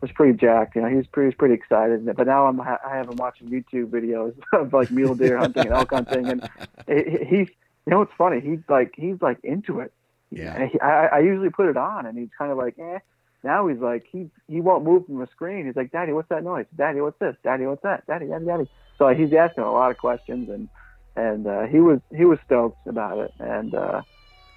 was 0.00 0.10
pretty 0.12 0.36
jacked. 0.36 0.76
You 0.76 0.82
know, 0.82 0.88
he 0.88 0.96
was 0.96 1.06
pretty, 1.06 1.26
he 1.26 1.28
was 1.28 1.34
pretty 1.36 1.54
excited. 1.54 2.04
But 2.16 2.26
now 2.26 2.46
I'm 2.46 2.60
I 2.60 2.78
have 2.84 3.08
him 3.08 3.16
watching 3.16 3.48
YouTube 3.48 3.90
videos 3.90 4.34
of 4.52 4.72
like 4.72 4.90
mule 4.90 5.14
deer 5.14 5.38
hunting 5.38 5.66
and 5.66 5.74
elk 5.74 5.90
hunting, 5.90 6.28
and 6.28 6.48
he, 6.86 7.24
he's 7.24 7.48
you 7.86 7.90
know 7.90 7.98
what's 8.00 8.14
funny? 8.16 8.40
He's 8.40 8.60
like 8.68 8.92
he's 8.96 9.20
like 9.20 9.38
into 9.42 9.80
it. 9.80 9.92
Yeah. 10.30 10.54
And 10.54 10.70
he, 10.70 10.80
I, 10.80 11.06
I 11.06 11.18
usually 11.20 11.50
put 11.50 11.68
it 11.68 11.76
on, 11.76 12.06
and 12.06 12.18
he's 12.18 12.28
kind 12.36 12.50
of 12.50 12.58
like, 12.58 12.78
eh. 12.78 12.98
Now 13.46 13.68
he's 13.68 13.78
like 13.78 14.04
he 14.10 14.28
he 14.48 14.60
won't 14.60 14.84
move 14.84 15.06
from 15.06 15.18
the 15.20 15.26
screen. 15.28 15.66
He's 15.66 15.76
like, 15.76 15.92
Daddy, 15.92 16.12
what's 16.12 16.28
that 16.30 16.42
noise? 16.44 16.66
Daddy, 16.76 17.00
what's 17.00 17.18
this? 17.20 17.36
Daddy, 17.44 17.64
what's 17.64 17.82
that? 17.84 18.04
Daddy, 18.06 18.26
Daddy, 18.26 18.44
Daddy. 18.44 18.68
So 18.98 19.08
he's 19.14 19.32
asking 19.32 19.62
a 19.64 19.70
lot 19.72 19.90
of 19.92 19.98
questions, 19.98 20.48
and 20.50 20.68
and 21.14 21.46
uh, 21.46 21.62
he 21.66 21.78
was 21.78 22.00
he 22.14 22.24
was 22.24 22.38
stoked 22.44 22.86
about 22.86 23.18
it, 23.18 23.32
and 23.38 23.72
uh, 23.74 24.02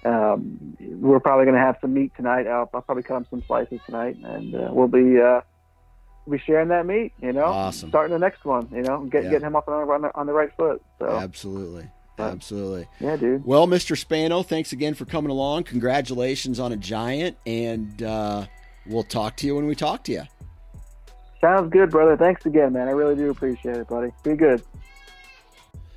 um, 0.04 0.76
we're 0.80 1.20
probably 1.20 1.44
going 1.44 1.54
to 1.56 1.60
have 1.62 1.76
some 1.80 1.94
meat 1.94 2.12
tonight. 2.16 2.46
I'll, 2.46 2.68
I'll 2.74 2.82
probably 2.82 3.02
cut 3.02 3.16
him 3.18 3.26
some 3.30 3.44
slices 3.46 3.80
tonight, 3.86 4.16
and 4.22 4.54
uh, 4.54 4.68
we'll 4.72 4.88
be 4.88 5.20
uh, 5.20 5.42
be 6.28 6.38
sharing 6.38 6.68
that 6.68 6.86
meat. 6.86 7.12
You 7.22 7.32
know, 7.32 7.44
Awesome. 7.44 7.90
starting 7.90 8.12
the 8.12 8.18
next 8.18 8.44
one. 8.44 8.68
You 8.72 8.82
know, 8.82 9.04
get, 9.04 9.24
Yeah. 9.24 9.30
getting 9.30 9.46
him 9.46 9.56
up 9.56 9.68
on 9.68 9.86
the, 9.86 9.92
on 9.92 10.02
the 10.02 10.14
on 10.16 10.26
the 10.26 10.32
right 10.32 10.50
foot. 10.56 10.82
So 10.98 11.06
Absolutely, 11.06 11.88
absolutely. 12.18 12.88
yeah, 12.98 13.16
dude. 13.16 13.44
Well, 13.44 13.66
Mr. 13.66 13.96
Spano, 13.96 14.42
thanks 14.42 14.72
again 14.72 14.94
for 14.94 15.04
coming 15.04 15.30
along. 15.30 15.64
Congratulations 15.64 16.58
on 16.58 16.72
a 16.72 16.76
giant, 16.76 17.36
and 17.46 18.02
uh, 18.02 18.46
we'll 18.86 19.02
talk 19.02 19.36
to 19.36 19.46
you 19.46 19.56
when 19.56 19.66
we 19.66 19.74
talk 19.74 20.04
to 20.04 20.12
you. 20.12 20.22
Sounds 21.40 21.70
good, 21.70 21.90
brother. 21.90 22.16
Thanks 22.16 22.44
again, 22.44 22.72
man. 22.72 22.88
I 22.88 22.92
really 22.92 23.16
do 23.16 23.30
appreciate 23.30 23.76
it, 23.76 23.88
buddy. 23.88 24.12
Be 24.22 24.34
good. 24.34 24.62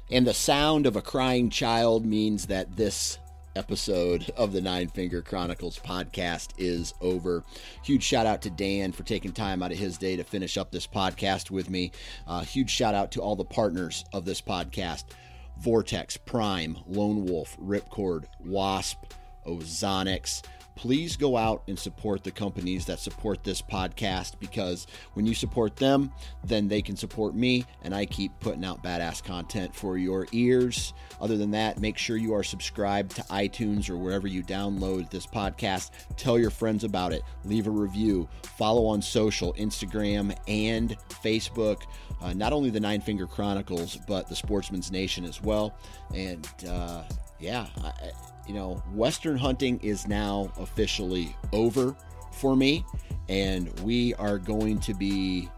And 0.10 0.26
the 0.26 0.34
sound 0.34 0.86
of 0.86 0.96
a 0.96 1.02
crying 1.02 1.50
child 1.50 2.06
means 2.06 2.46
that 2.48 2.76
this 2.76 3.18
episode 3.56 4.32
of 4.36 4.52
the 4.52 4.62
Nine 4.62 4.88
Finger 4.88 5.22
Chronicles 5.22 5.80
podcast 5.80 6.50
is 6.58 6.94
over. 7.02 7.44
Huge 7.84 8.04
shout 8.04 8.26
out 8.26 8.42
to 8.44 8.50
Dan 8.50 8.92
for 8.92 9.04
taking 9.04 9.32
time 9.32 9.62
out 9.62 9.72
of 9.72 9.78
his 9.78 9.98
day 9.98 10.16
to 10.16 10.24
finish 10.24 10.58
up 10.58 10.72
this 10.72 10.88
podcast 10.88 11.52
with 11.52 11.70
me. 11.70 11.92
Uh, 12.26 12.42
huge 12.42 12.70
shout 12.70 12.96
out 12.96 13.12
to 13.12 13.22
all 13.22 13.36
the 13.36 13.46
partners 13.46 14.06
of 14.14 14.26
this 14.26 14.42
podcast 14.42 15.06
Vortex, 15.60 16.18
Prime, 16.18 16.78
Lone 16.88 17.26
Wolf, 17.26 17.56
Ripcord, 17.62 18.26
Wasp, 18.40 18.98
Ozonics, 19.46 20.42
please 20.76 21.16
go 21.16 21.38
out 21.38 21.64
and 21.68 21.78
support 21.78 22.24
the 22.24 22.32
companies 22.32 22.86
that 22.86 23.00
support 23.00 23.44
this 23.44 23.62
podcast 23.62 24.40
because 24.40 24.88
when 25.14 25.26
you 25.26 25.34
support 25.34 25.76
them, 25.76 26.12
then 26.44 26.68
they 26.68 26.82
can 26.82 26.96
support 26.96 27.36
me 27.36 27.66
and 27.84 27.94
I 27.94 28.06
keep 28.06 28.32
putting 28.40 28.66
out 28.66 28.84
badass 28.84 29.24
content 29.24 29.76
for 29.76 29.98
your 29.98 30.28
ears. 30.32 30.94
Other 31.22 31.38
than 31.38 31.52
that, 31.52 31.80
make 31.80 31.98
sure 31.98 32.18
you 32.18 32.34
are 32.34 32.44
subscribed 32.44 33.16
to 33.16 33.22
iTunes 33.24 33.90
or 33.90 33.98
wherever 33.98 34.28
you 34.28 34.44
download 34.44 35.10
this 35.10 35.28
podcast. 35.28 35.92
Tell 36.18 36.38
your 36.38 36.50
friends 36.50 36.84
about 36.84 37.14
it. 37.14 37.24
Leave 37.46 37.68
a 37.68 37.72
review. 37.72 38.28
Follow 38.58 38.86
on 38.86 39.02
social, 39.02 39.54
Instagram 39.54 40.36
and 40.48 40.98
Facebook. 41.10 41.84
Uh, 42.22 42.34
not 42.34 42.54
only 42.54 42.70
the 42.70 42.80
Nine 42.80 43.02
Finger 43.02 43.28
Chronicles, 43.28 43.98
but 44.08 44.28
the 44.30 44.36
Sportsman's 44.36 44.92
Nation 44.92 45.26
as 45.26 45.42
well. 45.42 45.78
And 46.14 46.48
uh, 46.68 47.04
yeah, 47.40 47.68
I, 47.84 48.12
you 48.48 48.54
know, 48.54 48.84
Western 48.94 49.38
hunting 49.38 49.80
is 49.82 50.08
now 50.08 50.52
officially 50.58 51.36
over 51.52 51.96
for 52.32 52.56
me, 52.56 52.86
and 53.30 53.80
we 53.82 54.14
are 54.16 54.38
going 54.38 54.80
to 54.82 54.94
be 54.94 55.50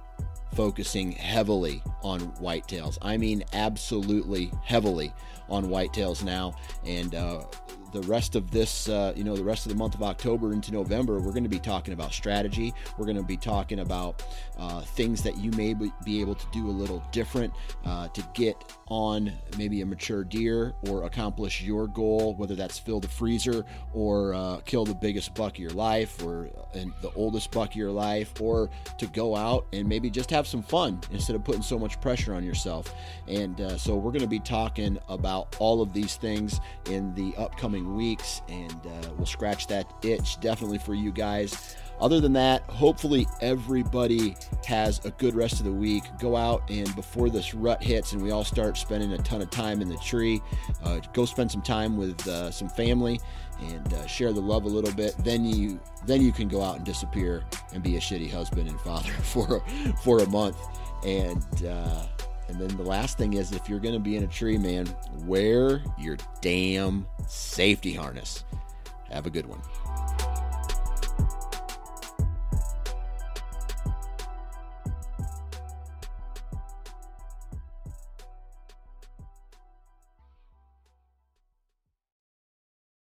focusing 0.53 1.11
heavily 1.11 1.83
on 2.01 2.19
whitetails. 2.33 2.97
I 3.01 3.17
mean, 3.17 3.43
absolutely 3.53 4.51
heavily 4.63 5.13
on 5.49 5.65
whitetails 5.65 6.23
now. 6.23 6.55
And 6.85 7.13
uh, 7.13 7.43
the 7.91 8.01
rest 8.03 8.35
of 8.35 8.51
this, 8.51 8.89
uh, 8.89 9.13
you 9.15 9.23
know, 9.23 9.35
the 9.35 9.43
rest 9.43 9.65
of 9.65 9.71
the 9.71 9.77
month 9.77 9.95
of 9.95 10.03
October 10.03 10.53
into 10.53 10.71
November, 10.71 11.19
we're 11.19 11.31
going 11.31 11.43
to 11.43 11.49
be 11.49 11.59
talking 11.59 11.93
about 11.93 12.13
strategy. 12.13 12.73
We're 12.97 13.05
going 13.05 13.17
to 13.17 13.23
be 13.23 13.37
talking 13.37 13.79
about 13.79 14.23
uh, 14.57 14.81
things 14.81 15.21
that 15.23 15.37
you 15.37 15.51
may 15.51 15.73
be 15.73 16.21
able 16.21 16.35
to 16.35 16.45
do 16.51 16.67
a 16.67 16.71
little 16.71 17.03
different 17.11 17.53
uh, 17.85 18.07
to 18.09 18.23
get 18.33 18.55
on 18.87 19.31
maybe 19.57 19.81
a 19.81 19.85
mature 19.85 20.23
deer 20.23 20.73
or 20.89 21.05
accomplish 21.05 21.61
your 21.61 21.87
goal, 21.87 22.35
whether 22.35 22.55
that's 22.55 22.77
fill 22.77 22.99
the 22.99 23.07
freezer 23.07 23.65
or 23.93 24.33
uh, 24.33 24.57
kill 24.65 24.85
the 24.85 24.93
biggest 24.93 25.33
buck 25.33 25.53
of 25.53 25.59
your 25.59 25.71
life 25.71 26.23
or 26.23 26.49
uh, 26.75 26.79
the 27.01 27.11
oldest 27.15 27.51
buck 27.51 27.69
of 27.71 27.75
your 27.75 27.91
life, 27.91 28.39
or 28.39 28.69
to 28.97 29.07
go 29.07 29.35
out 29.35 29.65
and 29.73 29.87
maybe 29.87 30.09
just 30.09 30.29
have 30.29 30.45
some 30.45 30.61
fun 30.61 30.99
instead 31.11 31.35
of 31.35 31.43
putting 31.43 31.61
so 31.61 31.79
much 31.79 31.99
pressure 31.99 32.33
on 32.33 32.43
yourself. 32.43 32.93
And 33.27 33.59
uh, 33.59 33.77
so 33.77 33.95
we're 33.95 34.11
going 34.11 34.21
to 34.21 34.27
be 34.27 34.39
talking 34.39 34.99
about 35.09 35.55
all 35.59 35.81
of 35.81 35.93
these 35.93 36.15
things 36.15 36.59
in 36.89 37.13
the 37.15 37.33
upcoming 37.37 37.95
weeks, 37.95 38.41
and 38.47 38.71
uh, 38.85 39.09
we'll 39.17 39.25
scratch 39.25 39.67
that 39.67 39.91
itch 40.03 40.39
definitely 40.39 40.77
for 40.77 40.93
you 40.93 41.11
guys. 41.11 41.75
Other 41.99 42.19
than 42.19 42.33
that, 42.33 42.63
hopefully 42.63 43.27
everybody 43.41 44.35
has 44.65 45.03
a 45.05 45.11
good 45.11 45.35
rest 45.35 45.59
of 45.59 45.65
the 45.65 45.71
week. 45.71 46.03
Go 46.19 46.35
out 46.35 46.69
and 46.69 46.93
before 46.95 47.29
this 47.29 47.53
rut 47.53 47.81
hits 47.81 48.13
and 48.13 48.21
we 48.21 48.31
all 48.31 48.43
start 48.43 48.77
spending 48.77 49.13
a 49.13 49.17
ton 49.19 49.41
of 49.41 49.49
time 49.49 49.81
in 49.81 49.87
the 49.87 49.97
tree, 49.97 50.41
uh, 50.83 50.99
go 51.13 51.25
spend 51.25 51.51
some 51.51 51.61
time 51.61 51.97
with 51.97 52.27
uh, 52.27 52.51
some 52.51 52.67
family 52.67 53.19
and 53.61 53.93
uh, 53.93 54.05
share 54.07 54.33
the 54.33 54.41
love 54.41 54.65
a 54.65 54.69
little 54.69 54.93
bit. 54.93 55.15
Then 55.19 55.45
you 55.45 55.79
then 56.05 56.21
you 56.21 56.31
can 56.31 56.47
go 56.47 56.61
out 56.61 56.75
and 56.77 56.85
disappear 56.85 57.43
and 57.73 57.81
be 57.81 57.95
a 57.95 57.99
shitty 57.99 58.29
husband 58.29 58.67
and 58.67 58.79
father 58.81 59.11
for 59.23 59.63
for 60.03 60.19
a 60.19 60.29
month. 60.29 60.57
And 61.05 61.65
uh, 61.65 62.07
and 62.47 62.59
then 62.59 62.75
the 62.77 62.83
last 62.83 63.17
thing 63.17 63.33
is 63.33 63.51
if 63.51 63.69
you're 63.69 63.79
going 63.79 63.95
to 63.95 63.99
be 63.99 64.17
in 64.17 64.23
a 64.23 64.27
tree, 64.27 64.57
man, 64.57 64.87
wear 65.25 65.81
your 65.97 66.17
damn 66.41 67.07
safety 67.27 67.93
harness. 67.93 68.43
Have 69.09 69.25
a 69.25 69.29
good 69.29 69.45
one. 69.45 69.61